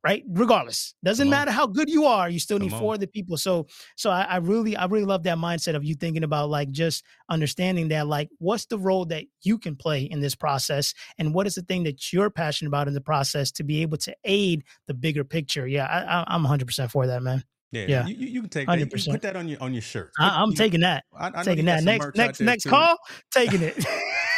right 0.07 0.23
regardless 0.43 0.93
doesn't 1.03 1.25
Come 1.27 1.33
on. 1.33 1.39
matter 1.39 1.51
how 1.51 1.67
good 1.67 1.89
you 1.89 2.05
are 2.05 2.29
you 2.29 2.39
still 2.39 2.59
need 2.59 2.71
Come 2.71 2.79
four 2.79 2.89
on. 2.91 2.95
of 2.95 2.99
the 3.01 3.07
people 3.07 3.35
so 3.37 3.67
so 3.95 4.09
I, 4.09 4.21
I 4.23 4.37
really 4.37 4.73
i 4.77 4.85
really 4.85 5.05
love 5.13 5.23
that 5.23 5.37
mindset 5.37 5.75
of 5.75 5.83
you 5.83 5.95
thinking 5.95 6.23
about 6.23 6.49
like 6.49 6.69
just 6.71 7.03
understanding 7.29 7.89
that 7.89 8.07
like 8.07 8.29
what's 8.39 8.65
the 8.67 8.77
role 8.79 9.05
that 9.05 9.23
you 9.41 9.57
can 9.57 9.75
play 9.75 10.01
in 10.03 10.19
this 10.21 10.35
process 10.35 10.93
and 11.17 11.33
what 11.33 11.45
is 11.47 11.55
the 11.55 11.61
thing 11.63 11.83
that 11.83 12.11
you're 12.13 12.29
passionate 12.29 12.69
about 12.69 12.87
in 12.87 12.93
the 12.93 13.01
process 13.01 13.51
to 13.51 13.63
be 13.63 13.81
able 13.81 13.97
to 13.97 14.15
aid 14.23 14.63
the 14.87 14.93
bigger 14.93 15.23
picture 15.23 15.67
yeah 15.67 15.85
I, 15.85 16.23
i'm 16.33 16.43
100% 16.45 16.89
for 16.91 17.07
that 17.07 17.21
man 17.21 17.43
Yeah. 17.71 17.85
yeah 17.87 18.05
You, 18.07 18.15
you 18.35 18.41
can 18.41 18.49
take 18.49 18.67
that. 18.67 18.79
You 18.79 19.11
put 19.13 19.21
that 19.23 19.35
on 19.35 19.47
your 19.49 19.61
on 19.61 19.73
your 19.73 19.81
shirt. 19.81 20.11
Put, 20.17 20.23
I, 20.23 20.41
i'm 20.41 20.51
you, 20.51 20.55
taking 20.63 20.81
that 20.81 21.03
I, 21.17 21.31
I 21.35 21.43
taking 21.43 21.65
that 21.65 21.83
next 21.83 22.15
next 22.15 22.39
next 22.41 22.63
too. 22.63 22.69
call 22.69 22.97
taking 23.33 23.61
it 23.61 23.75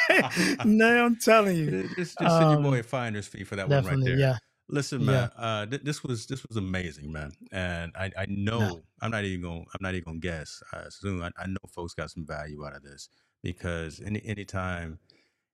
no 0.65 1.05
i'm 1.05 1.15
telling 1.17 1.55
you 1.57 1.87
Just, 1.95 2.17
just 2.19 2.37
send 2.39 2.51
your 2.51 2.59
boy 2.61 2.67
um 2.69 2.79
a 2.79 2.83
finder's 2.83 3.27
fee 3.27 3.43
for 3.43 3.55
that 3.57 3.69
one 3.69 3.85
right 3.85 3.97
there. 4.03 4.17
yeah 4.17 4.37
Listen, 4.69 5.03
yeah 5.03 5.05
man, 5.05 5.31
uh, 5.35 5.65
th- 5.65 5.83
this 5.83 6.03
was 6.03 6.27
this 6.27 6.45
was 6.47 6.57
amazing, 6.57 7.11
man, 7.11 7.31
and 7.51 7.91
I 7.95 8.11
I 8.17 8.27
no 8.59 8.59
know 8.59 8.83
I'm 9.01 9.11
not 9.11 9.25
even 9.25 9.41
gonna 9.41 9.61
I'm 9.61 9.81
not 9.81 9.95
even 9.95 10.03
gonna 10.05 10.19
guess. 10.19 10.61
Uh, 10.71 10.89
soon, 10.89 11.23
I, 11.23 11.31
I 11.39 11.47
know 11.47 11.57
folks 11.73 11.95
got 11.95 12.11
some 12.11 12.25
value 12.25 12.65
out 12.65 12.75
of 12.75 12.83
this 12.83 13.09
because 13.43 13.99
any 14.05 14.21
anytime 14.25 14.99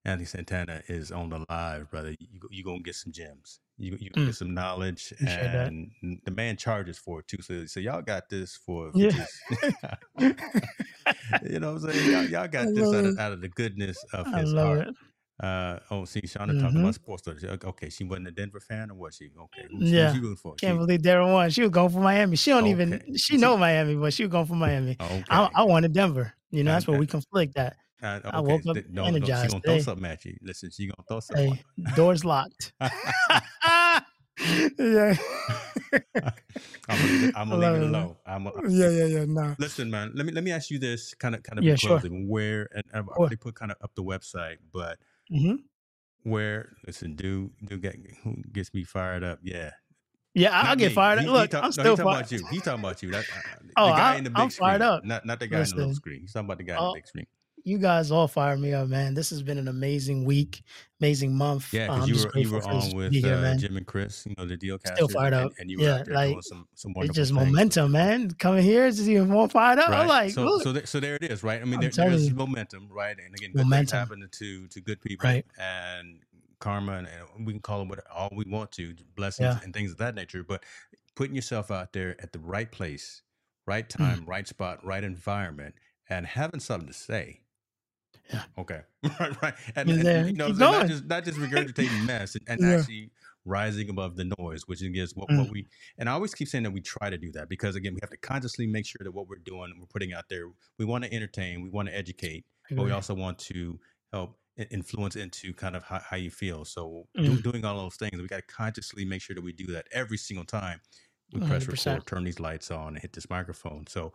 Anthony 0.05 0.25
Santana 0.25 0.83
is 0.89 1.11
on 1.11 1.29
the 1.29 1.45
live, 1.49 1.89
brother, 1.91 2.11
you 2.19 2.39
you 2.51 2.63
gonna 2.63 2.81
get 2.81 2.95
some 2.95 3.13
gems. 3.13 3.61
You 3.77 3.97
you 4.01 4.11
mm, 4.17 4.25
get 4.27 4.35
some 4.35 4.53
knowledge, 4.53 5.13
and 5.25 5.91
the 6.25 6.31
man 6.31 6.57
charges 6.57 6.97
for 6.97 7.21
it 7.21 7.27
too. 7.27 7.41
So 7.41 7.65
so 7.67 7.79
y'all 7.79 8.01
got 8.01 8.29
this 8.29 8.55
for 8.55 8.93
for 8.93 9.09
yeah 9.09 9.25
you 11.43 11.59
know 11.59 11.73
what 11.73 11.83
I'm 11.83 11.91
saying. 11.91 12.09
Y'all, 12.09 12.25
y'all 12.25 12.47
i 12.47 12.47
got 12.47 12.73
this 12.73 12.93
out 12.93 13.05
of 13.05 13.13
out 13.17 13.31
of 13.31 13.41
the 13.41 13.49
goodness 13.49 14.03
of 14.13 14.29
i 14.33 14.41
his 14.41 14.53
heart. 14.53 14.81
it 14.81 14.95
Uh 15.37 15.79
oh, 15.91 16.05
see, 16.05 16.21
Shauna 16.21 16.59
talking 16.61 16.79
about 16.79 16.95
sports. 16.95 17.23
Story. 17.23 17.37
She- 17.39 17.47
Okay, 17.47 17.89
she 17.89 18.03
wasn't 18.05 18.27
a 18.29 18.31
Denver 18.31 18.61
fan, 18.61 18.89
or 18.89 18.93
was 18.95 19.15
she? 19.15 19.25
Okay, 19.37 19.67
who's 19.69 19.81
who's 19.81 19.91
yeah 19.91 20.13
she 20.13 20.19
rooting 20.19 20.37
for? 20.37 20.55
can't 20.55 20.75
She 20.75 20.77
believe 20.77 21.01
Denver 21.01 21.25
won. 21.31 21.49
She 21.49 21.61
was 21.61 21.71
going 21.71 21.89
for 21.89 21.99
Miami. 21.99 22.37
She 22.37 22.51
don't 22.51 22.67
even 22.67 22.93
okay. 22.93 23.03
she 23.17 23.33
She 23.33 23.37
know 23.37 23.57
Miami, 23.57 23.95
but 23.95 24.13
she 24.13 24.23
was 24.23 24.31
going 24.31 24.45
for 24.45 24.55
Miami. 24.55 24.95
I 24.99 25.05
okay. 25.05 25.23
I 25.55 25.63
wanted 25.63 25.91
Denver. 25.91 26.33
You 26.51 26.63
know, 26.63 26.71
that's 26.71 26.87
where 26.87 26.97
we 26.97 27.05
conflict 27.05 27.57
at. 27.57 27.75
uh, 28.01 28.19
I 28.23 28.27
okay. 28.39 28.41
woke 28.41 28.65
up 28.67 28.73
th- 28.75 28.85
No, 28.89 29.03
no, 29.03 29.09
she 29.09 29.15
energized 29.17 29.49
gonna 29.51 29.61
throw 29.61 29.73
today. 29.73 29.83
something 29.83 30.05
at 30.05 30.23
you. 30.23 30.37
Listen, 30.41 30.69
she 30.71 30.85
gonna 30.87 31.03
throw 31.07 31.19
something. 31.19 31.53
Hey, 31.55 31.63
doors 31.95 32.23
locked. 32.23 32.71
yeah. 32.81 34.01
I'm 36.87 36.97
gonna 36.99 37.03
leave 37.07 37.23
it, 37.23 37.33
I'm 37.35 37.47
I 37.47 37.51
gonna 37.51 37.61
love 37.61 37.73
leave 37.73 37.81
it 37.81 37.85
it, 37.85 37.89
man. 37.91 38.01
alone. 38.03 38.15
I'm 38.25 38.69
Yeah, 38.69 38.89
yeah, 38.89 39.05
yeah. 39.05 39.25
Nah. 39.27 39.55
listen, 39.59 39.89
man. 39.89 40.11
Let 40.13 40.25
me 40.25 40.31
let 40.31 40.43
me 40.43 40.51
ask 40.51 40.69
you 40.69 40.79
this, 40.79 41.13
kind 41.13 41.35
of 41.35 41.43
kind 41.43 41.57
of 41.59 41.65
Yeah, 41.65 41.71
in 41.71 41.77
sure. 41.77 41.99
closing. 41.99 42.29
Where 42.29 42.67
and 42.73 42.83
I've 42.93 43.05
Sure. 43.05 43.15
already 43.17 43.35
put 43.37 43.55
kind 43.55 43.71
of 43.71 43.77
up 43.81 43.91
the 43.95 44.03
website, 44.03 44.57
but 44.71 44.97
hmm 45.29 45.55
where 46.23 46.75
listen, 46.87 47.15
do 47.15 47.51
do 47.63 47.77
get 47.77 47.95
who 48.23 48.41
gets 48.51 48.73
me 48.73 48.83
fired 48.83 49.23
up? 49.23 49.39
Yeah, 49.43 49.71
Yeah, 50.33 50.51
I, 50.57 50.69
I'll 50.69 50.75
not 50.75 50.77
get 50.77 50.91
me. 50.91 50.95
fired. 50.95 51.19
He, 51.19 51.27
he 51.31 51.31
Look, 51.31 51.49
talk, 51.49 51.63
I'm 51.63 51.71
no, 51.77 51.83
he 51.85 51.91
still 51.91 51.97
talking 51.97 52.11
fired. 52.11 52.19
about 52.21 52.31
you. 52.31 52.45
He's 52.49 52.61
talking 52.63 52.79
about 52.83 53.01
you. 53.03 53.11
That, 53.11 53.25
uh, 53.31 53.41
Oh, 53.77 53.87
the 53.87 53.93
guy 53.93 54.13
I, 54.13 54.15
in 54.15 54.23
the 54.23 54.29
I'm 54.35 54.49
big 54.49 54.51
fired 54.51 54.81
screen, 54.81 54.81
up. 54.81 55.03
not 55.03 55.25
not 55.25 55.39
the 55.39 55.47
guy 55.47 55.63
in 55.63 55.69
the 55.69 55.75
little 55.77 55.93
screen. 55.93 56.21
He's 56.21 56.33
talking 56.33 56.45
about 56.47 56.57
the 56.57 56.63
guy 56.63 56.77
in 56.77 56.83
the 56.83 56.89
oh, 56.89 56.93
big 56.93 57.07
screen. 57.07 57.27
You 57.65 57.79
guys 57.79 58.11
all 58.11 58.27
fired 58.27 58.59
me 58.59 58.73
up, 58.73 58.87
man. 58.87 59.15
This 59.15 59.31
has 59.31 59.41
been 59.41 59.57
an 59.57 59.67
amazing 59.67 60.23
week, 60.23 60.61
amazing 61.01 61.35
month. 61.35 61.73
Yeah, 61.73 61.87
because 61.87 62.03
I'm 62.03 62.07
you 62.07 62.23
were 62.23 62.39
you 62.39 62.51
were 62.51 62.67
on 62.67 62.95
with 62.95 63.11
here, 63.11 63.33
uh. 63.33 63.55
Jim 63.57 63.75
and 63.75 63.87
Chris, 63.87 64.23
you 64.27 64.35
know 64.37 64.45
the 64.45 64.55
deal. 64.55 64.77
Still 64.85 65.07
Dealcasters, 65.07 65.11
fired 65.13 65.33
and, 65.33 65.45
up. 65.47 65.51
and 65.59 65.71
you 65.71 65.79
were 65.79 65.83
Yeah, 65.85 66.03
like 66.07 66.29
doing 66.29 66.41
some 66.43 66.67
some 66.75 66.93
it's 66.97 67.15
just 67.15 67.33
things. 67.33 67.45
momentum, 67.47 67.91
man. 67.91 68.29
Coming 68.35 68.63
here 68.63 68.85
is 68.85 69.09
even 69.09 69.29
more 69.29 69.49
fired 69.49 69.79
up. 69.79 69.89
I'm 69.89 70.07
like, 70.07 70.31
So 70.31 70.59
so 70.59 70.71
there, 70.71 70.85
so 70.85 70.99
there 70.99 71.15
it 71.15 71.23
is, 71.23 71.43
right? 71.43 71.59
I 71.59 71.65
mean, 71.65 71.79
there, 71.79 71.89
there's 71.89 72.31
momentum, 72.31 72.87
right? 72.91 73.17
And 73.17 73.33
again, 73.35 73.51
good 73.51 73.53
things 73.53 73.63
momentum. 73.65 73.97
happen 73.97 74.29
to 74.31 74.67
to 74.67 74.81
good 74.81 75.01
people, 75.01 75.27
Right. 75.27 75.45
and 75.59 76.19
karma, 76.59 76.93
and, 76.93 77.07
and 77.35 77.47
we 77.47 77.53
can 77.53 77.61
call 77.61 77.81
it 77.81 77.87
what 77.87 77.99
all 78.13 78.29
we 78.31 78.45
want 78.47 78.71
to, 78.73 78.93
blessings 79.15 79.45
Yeah. 79.45 79.59
and 79.63 79.73
things 79.73 79.91
of 79.91 79.97
that 79.97 80.13
nature. 80.13 80.43
But 80.43 80.63
putting 81.15 81.35
yourself 81.35 81.71
out 81.71 81.93
there 81.93 82.15
at 82.21 82.31
the 82.31 82.39
right 82.39 82.71
place, 82.71 83.23
right 83.65 83.89
mm. 83.89 83.97
time, 83.97 84.21
mm. 84.21 84.27
right 84.27 84.47
spot, 84.47 84.85
right 84.85 85.03
environment, 85.03 85.73
and 86.09 86.27
having 86.27 86.59
something 86.59 86.87
to 86.87 86.93
say. 86.93 87.41
Yeah. 88.31 88.43
Okay. 88.57 88.81
right. 89.19 89.41
Right. 89.41 89.53
And, 89.75 89.89
and 89.89 90.27
you 90.29 90.33
know, 90.33 90.51
so 90.51 90.53
not 90.53 90.87
just 90.87 91.05
not 91.05 91.23
just 91.23 91.37
regurgitating 91.37 92.05
mess 92.05 92.35
and, 92.35 92.43
and 92.47 92.61
yeah. 92.61 92.77
actually 92.77 93.11
rising 93.45 93.89
above 93.89 94.15
the 94.15 94.31
noise, 94.39 94.67
which 94.67 94.81
is 94.81 95.15
what, 95.15 95.29
mm. 95.29 95.37
what 95.37 95.51
we 95.51 95.67
and 95.97 96.09
I 96.09 96.13
always 96.13 96.33
keep 96.33 96.47
saying 96.47 96.63
that 96.63 96.71
we 96.71 96.81
try 96.81 97.09
to 97.09 97.17
do 97.17 97.31
that 97.33 97.47
because 97.49 97.75
again 97.75 97.93
we 97.93 97.99
have 98.01 98.09
to 98.09 98.17
consciously 98.17 98.65
make 98.65 98.85
sure 98.85 99.01
that 99.03 99.11
what 99.11 99.27
we're 99.27 99.37
doing, 99.37 99.73
we're 99.79 99.85
putting 99.85 100.13
out 100.13 100.25
there, 100.29 100.49
we 100.79 100.85
want 100.85 101.03
to 101.03 101.13
entertain, 101.13 101.61
we 101.61 101.69
want 101.69 101.87
to 101.87 101.95
educate, 101.95 102.45
but 102.71 102.83
we 102.83 102.91
also 102.91 103.13
want 103.13 103.37
to 103.39 103.79
help 104.11 104.37
influence 104.71 105.15
into 105.15 105.53
kind 105.53 105.75
of 105.75 105.83
how, 105.83 105.99
how 105.99 106.17
you 106.17 106.31
feel. 106.31 106.65
So 106.65 107.07
mm. 107.17 107.25
do, 107.25 107.51
doing 107.51 107.65
all 107.65 107.77
those 107.77 107.95
things, 107.95 108.19
we 108.19 108.27
got 108.27 108.37
to 108.37 108.53
consciously 108.53 109.05
make 109.05 109.21
sure 109.21 109.35
that 109.35 109.43
we 109.43 109.51
do 109.51 109.67
that 109.67 109.85
every 109.91 110.17
single 110.17 110.45
time 110.45 110.81
we 111.33 111.41
press 111.41 111.65
100%. 111.65 111.85
record, 111.85 112.07
turn 112.07 112.23
these 112.23 112.39
lights 112.39 112.71
on, 112.71 112.89
and 112.89 112.99
hit 112.99 113.13
this 113.13 113.29
microphone. 113.29 113.85
So 113.87 114.13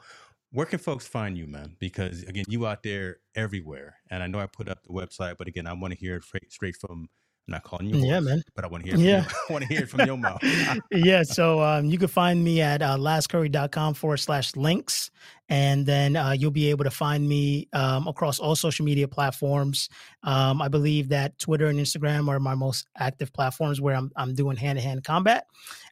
where 0.53 0.67
can 0.67 0.79
folks 0.79 1.07
find 1.07 1.39
you, 1.39 1.47
man? 1.47 1.77
Because 1.79 2.23
again, 2.25 2.45
you 2.49 2.67
out 2.67 2.83
there 2.83 3.19
everywhere, 3.35 3.97
and 4.11 4.23
I 4.23 4.27
know 4.27 4.39
I 4.41 4.47
put 4.47 4.69
up 4.69 4.83
the 4.83 4.93
website, 4.93 5.37
but 5.39 5.49
again, 5.49 5.67
I 5.67 5.73
want 5.73 5.93
to 5.93 5.99
hear 5.99 6.17
it 6.17 6.25
straight 6.51 6.77
from 6.77 7.09
I'm 7.51 7.55
not 7.55 7.65
calling 7.65 7.87
you, 7.93 8.07
yeah, 8.07 8.21
man. 8.21 8.45
But 8.55 8.65
I 8.65 8.69
want 8.69 8.85
to 8.85 8.91
hear. 8.91 8.99
yeah, 8.99 9.25
I 9.49 9.53
want 9.53 9.65
to 9.65 9.69
hear 9.69 9.83
it 9.83 9.89
from 9.89 10.07
your 10.07 10.17
mouth. 10.17 10.41
yeah, 10.93 11.25
so 11.25 11.61
um, 11.61 11.87
you 11.87 11.99
can 11.99 12.07
find 12.07 12.45
me 12.45 12.61
at 12.61 12.81
uh, 12.81 12.97
LasCurry.com 12.97 13.95
forward 13.95 14.19
slash 14.19 14.55
links, 14.55 15.11
and 15.49 15.85
then 15.85 16.15
uh, 16.15 16.31
you'll 16.31 16.53
be 16.53 16.71
able 16.71 16.85
to 16.85 16.93
find 16.93 17.29
me 17.29 17.67
um, 17.73 18.07
across 18.07 18.39
all 18.39 18.55
social 18.55 18.85
media 18.85 19.09
platforms. 19.09 19.89
Um, 20.23 20.63
I 20.63 20.69
believe 20.69 21.09
that 21.09 21.37
Twitter 21.41 21.67
and 21.67 21.81
Instagram 21.81 22.29
are 22.29 22.39
my 22.39 22.55
most 22.55 22.87
active 22.97 23.33
platforms 23.33 23.81
where 23.81 23.97
I'm 23.97 24.13
I'm 24.15 24.33
doing 24.33 24.57
hand 24.57 24.79
to 24.79 24.85
hand 24.85 25.03
combat, 25.03 25.47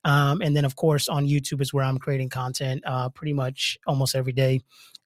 um, 0.04 0.40
and 0.40 0.56
then 0.56 0.64
of 0.64 0.76
course 0.76 1.08
on 1.08 1.26
YouTube 1.26 1.60
is 1.60 1.74
where 1.74 1.82
I'm 1.82 1.98
creating 1.98 2.28
content 2.28 2.84
uh, 2.86 3.08
pretty 3.08 3.32
much 3.32 3.78
almost 3.84 4.14
every 4.14 4.32
day 4.32 4.60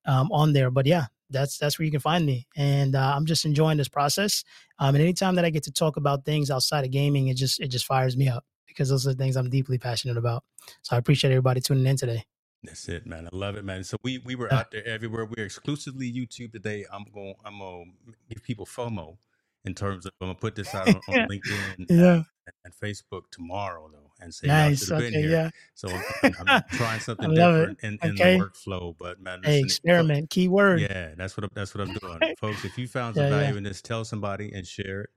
um, 0.04 0.30
on 0.30 0.52
there. 0.52 0.70
But 0.70 0.84
yeah, 0.84 1.06
that's 1.32 1.58
that's 1.58 1.78
where 1.78 1.84
you 1.84 1.90
can 1.90 2.00
find 2.00 2.24
me. 2.24 2.46
And 2.56 2.94
uh, 2.94 3.14
I'm 3.16 3.26
just 3.26 3.44
enjoying 3.44 3.78
this 3.78 3.88
process. 3.88 4.44
Um, 4.78 4.94
and 4.94 5.02
anytime 5.02 5.34
that 5.36 5.44
I 5.44 5.50
get 5.50 5.64
to 5.64 5.72
talk 5.72 5.96
about 5.96 6.24
things 6.24 6.50
outside 6.50 6.84
of 6.84 6.90
gaming, 6.90 7.28
it 7.28 7.36
just 7.36 7.60
it 7.60 7.68
just 7.68 7.86
fires 7.86 8.16
me 8.16 8.28
up 8.28 8.44
because 8.68 8.88
those 8.88 9.06
are 9.06 9.10
the 9.10 9.16
things 9.16 9.36
I'm 9.36 9.50
deeply 9.50 9.78
passionate 9.78 10.16
about. 10.16 10.44
So 10.82 10.96
I 10.96 10.98
appreciate 10.98 11.30
everybody 11.30 11.60
tuning 11.60 11.86
in 11.86 11.96
today. 11.96 12.24
That's 12.62 12.88
it, 12.88 13.06
man. 13.06 13.28
I 13.32 13.36
love 13.36 13.56
it, 13.56 13.64
man. 13.64 13.82
So 13.82 13.96
we 14.04 14.18
we 14.18 14.34
were 14.34 14.48
yeah. 14.50 14.60
out 14.60 14.70
there 14.70 14.86
everywhere. 14.86 15.24
We're 15.24 15.46
exclusively 15.46 16.12
YouTube 16.12 16.52
today. 16.52 16.84
I'm 16.92 17.04
going. 17.12 17.34
I'm 17.44 17.58
gonna 17.58 17.84
give 18.28 18.42
people 18.42 18.66
FOMO 18.66 19.16
in 19.64 19.74
terms 19.74 20.06
of 20.06 20.12
I'm 20.20 20.28
gonna 20.28 20.38
put 20.38 20.54
this 20.54 20.74
out 20.74 20.88
on, 20.88 20.94
on 20.94 21.02
LinkedIn 21.28 21.86
yeah. 21.88 22.22
and, 22.46 22.54
and, 22.64 22.74
Facebook 22.74 23.22
tomorrow 23.30 23.88
though, 23.92 24.01
and 24.22 24.34
say 24.34 24.46
nice. 24.46 24.88
y'all 24.88 25.02
okay, 25.02 25.28
Yeah. 25.28 25.50
So 25.74 25.88
I'm, 26.22 26.34
I'm 26.46 26.62
trying 26.72 27.00
something 27.00 27.34
different 27.34 27.78
in, 27.82 27.98
in 28.02 28.12
okay. 28.12 28.38
the 28.38 28.44
workflow. 28.44 28.94
But 28.98 29.20
man, 29.20 29.40
hey, 29.44 29.60
experiment, 29.60 30.24
folks, 30.24 30.34
keyword. 30.34 30.80
Yeah, 30.80 31.14
that's 31.16 31.36
what 31.36 31.44
I'm, 31.44 31.50
that's 31.54 31.74
what 31.74 31.88
I'm 31.88 31.94
doing, 31.94 32.34
folks. 32.40 32.64
If 32.64 32.78
you 32.78 32.88
found 32.88 33.16
some 33.16 33.24
yeah, 33.24 33.30
value 33.30 33.52
yeah. 33.52 33.58
in 33.58 33.62
this, 33.64 33.82
tell 33.82 34.04
somebody 34.04 34.52
and 34.52 34.66
share 34.66 35.02
it. 35.02 35.10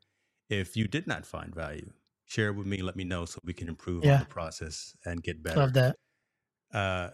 If 0.50 0.78
you 0.78 0.88
did 0.88 1.08
not 1.08 1.26
find 1.26 1.54
value, 1.54 1.92
share 2.26 2.50
it 2.50 2.56
with 2.56 2.68
me. 2.68 2.82
Let 2.82 2.96
me 2.96 3.04
know 3.04 3.26
so 3.26 3.40
we 3.44 3.54
can 3.54 3.68
improve 3.68 4.06
on 4.06 4.20
the 4.20 4.26
process 4.26 4.96
and 5.06 5.24
get 5.24 5.42
better. 5.42 5.60
Love 5.60 5.74
that. 5.74 5.96
Uh, 6.74 7.10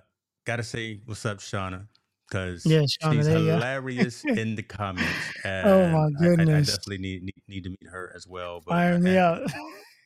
gotta 0.45 0.63
say, 0.63 1.01
what's 1.05 1.25
up, 1.25 1.39
Shauna? 1.39 1.87
because 2.31 2.65
yeah, 2.65 2.81
she's 2.85 3.25
hilarious 3.25 4.23
in 4.25 4.55
the 4.55 4.63
comments. 4.63 5.09
oh 5.45 5.87
my 5.89 6.09
goodness! 6.19 6.49
I, 6.49 6.53
I, 6.53 6.59
definitely 6.59 6.97
need, 6.99 7.23
need, 7.23 7.43
need 7.47 7.63
to 7.65 7.69
meet 7.69 7.89
her 7.91 8.11
as 8.15 8.25
well. 8.27 8.61
But 8.65 8.71
Fire 8.71 8.99
me 8.99 9.17
up. 9.17 9.43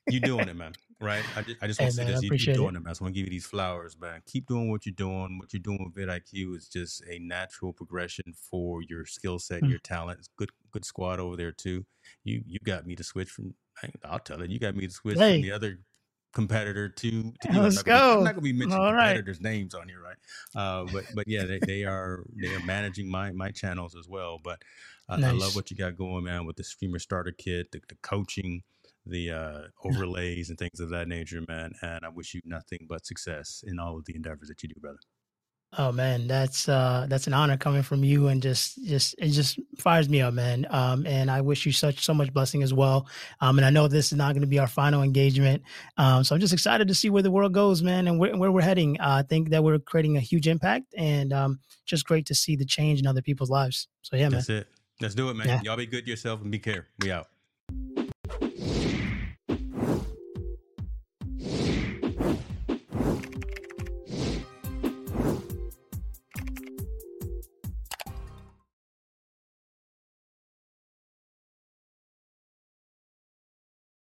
You 0.07 0.19
doing 0.19 0.47
it, 0.47 0.55
man. 0.55 0.73
Right? 1.01 1.23
I 1.35 1.41
just, 1.41 1.63
I 1.63 1.67
just 1.67 1.79
want 1.79 1.91
to 1.91 1.97
say 1.97 2.05
this. 2.05 2.23
You, 2.23 2.31
are 2.51 2.55
doing 2.55 2.75
it. 2.75 2.77
it, 2.77 2.83
man. 2.83 2.95
So 2.95 3.03
I 3.03 3.05
want 3.05 3.15
to 3.15 3.19
give 3.19 3.27
you 3.27 3.31
these 3.31 3.45
flowers, 3.45 3.97
man. 3.99 4.21
Keep 4.25 4.47
doing 4.47 4.69
what 4.69 4.85
you're 4.85 4.93
doing. 4.93 5.37
What 5.39 5.51
you're 5.53 5.61
doing 5.61 5.83
with 5.83 5.95
vidIQ 5.95 6.55
is 6.57 6.67
just 6.67 7.03
a 7.09 7.19
natural 7.19 7.73
progression 7.73 8.33
for 8.33 8.81
your 8.81 9.05
skill 9.05 9.39
set, 9.39 9.61
mm. 9.61 9.69
your 9.69 9.79
talent. 9.79 10.19
It's 10.19 10.29
good, 10.37 10.51
good 10.71 10.85
squad 10.85 11.19
over 11.19 11.35
there 11.35 11.51
too. 11.51 11.85
You, 12.23 12.43
you 12.45 12.59
got 12.63 12.85
me 12.85 12.95
to 12.95 13.03
switch 13.03 13.29
from. 13.29 13.53
I'll 14.05 14.19
tell 14.19 14.41
it. 14.41 14.49
You 14.49 14.59
got 14.59 14.75
me 14.75 14.87
to 14.87 14.93
switch 14.93 15.17
hey. 15.17 15.33
from 15.33 15.41
the 15.41 15.51
other 15.51 15.79
competitor 16.35 16.89
to, 16.89 17.33
to 17.41 17.59
let's 17.59 17.77
I'm 17.77 17.83
go. 17.83 17.97
Gonna, 17.97 18.17
I'm 18.17 18.23
not 18.23 18.31
gonna 18.35 18.41
be 18.41 18.53
mentioning 18.53 18.83
All 18.83 18.91
competitors' 18.91 19.37
right. 19.37 19.51
names 19.51 19.73
on 19.73 19.87
here, 19.87 20.01
right? 20.01 20.17
Uh, 20.55 20.85
but 20.91 21.05
but 21.15 21.27
yeah, 21.27 21.45
they, 21.45 21.59
they 21.65 21.83
are 21.83 22.23
they 22.39 22.53
are 22.53 22.63
managing 22.63 23.09
my 23.09 23.31
my 23.31 23.49
channels 23.49 23.95
as 23.95 24.07
well. 24.07 24.39
But 24.43 24.61
uh, 25.09 25.17
nice. 25.17 25.31
I 25.31 25.33
love 25.33 25.55
what 25.55 25.71
you 25.71 25.77
got 25.77 25.95
going, 25.97 26.25
man, 26.25 26.45
with 26.45 26.57
the 26.57 26.63
streamer 26.63 26.99
starter 26.99 27.31
kit, 27.31 27.71
the, 27.71 27.81
the 27.89 27.95
coaching, 28.03 28.61
the 29.05 29.31
uh, 29.31 29.61
overlays, 29.83 30.49
and 30.49 30.57
things 30.57 30.79
of 30.79 30.89
that 30.89 31.07
nature, 31.07 31.41
man. 31.47 31.73
And 31.81 32.05
I 32.05 32.09
wish 32.09 32.33
you 32.33 32.41
nothing 32.45 32.85
but 32.87 33.05
success 33.05 33.63
in 33.65 33.79
all 33.79 33.97
of 33.97 34.05
the 34.05 34.15
endeavors 34.15 34.47
that 34.47 34.61
you 34.63 34.69
do, 34.69 34.79
brother. 34.79 34.99
Oh 35.77 35.91
man, 35.91 36.27
that's 36.27 36.69
uh 36.69 37.05
that's 37.09 37.27
an 37.27 37.33
honor 37.33 37.57
coming 37.57 37.83
from 37.83 38.03
you 38.03 38.27
and 38.27 38.41
just 38.41 38.81
just 38.85 39.13
it 39.17 39.29
just 39.29 39.59
fires 39.77 40.07
me 40.07 40.21
up, 40.21 40.33
man. 40.33 40.65
Um 40.69 41.05
and 41.05 41.29
I 41.29 41.41
wish 41.41 41.65
you 41.65 41.73
such 41.73 42.05
so 42.05 42.13
much 42.13 42.31
blessing 42.31 42.63
as 42.63 42.73
well. 42.73 43.07
Um 43.41 43.57
and 43.57 43.65
I 43.65 43.71
know 43.71 43.87
this 43.87 44.11
is 44.11 44.17
not 44.17 44.33
going 44.33 44.41
to 44.41 44.47
be 44.47 44.59
our 44.59 44.67
final 44.67 45.03
engagement. 45.03 45.63
Um 45.97 46.23
so 46.23 46.33
I'm 46.33 46.39
just 46.39 46.53
excited 46.53 46.87
to 46.87 46.95
see 46.95 47.09
where 47.09 47.23
the 47.23 47.31
world 47.31 47.53
goes, 47.53 47.81
man, 47.81 48.07
and 48.07 48.17
where, 48.19 48.37
where 48.37 48.51
we're 48.51 48.61
heading. 48.61 49.01
Uh, 49.01 49.17
I 49.19 49.23
think 49.23 49.49
that 49.49 49.63
we're 49.63 49.79
creating 49.79 50.15
a 50.15 50.21
huge 50.21 50.47
impact 50.47 50.93
and 50.97 51.33
um 51.33 51.59
just 51.85 52.05
great 52.05 52.25
to 52.27 52.35
see 52.35 52.55
the 52.55 52.65
change 52.65 53.01
in 53.01 53.07
other 53.07 53.21
people's 53.21 53.49
lives. 53.49 53.89
So 54.01 54.15
yeah, 54.15 54.29
man. 54.29 54.31
That's 54.31 54.49
it. 54.49 54.67
Let's 55.01 55.15
do 55.15 55.29
it, 55.29 55.33
man. 55.33 55.47
Yeah. 55.47 55.61
Y'all 55.63 55.77
be 55.77 55.87
good 55.87 56.07
yourself 56.07 56.41
and 56.41 56.51
be 56.51 56.59
care. 56.59 56.87
We 57.01 57.11
out. 57.11 57.27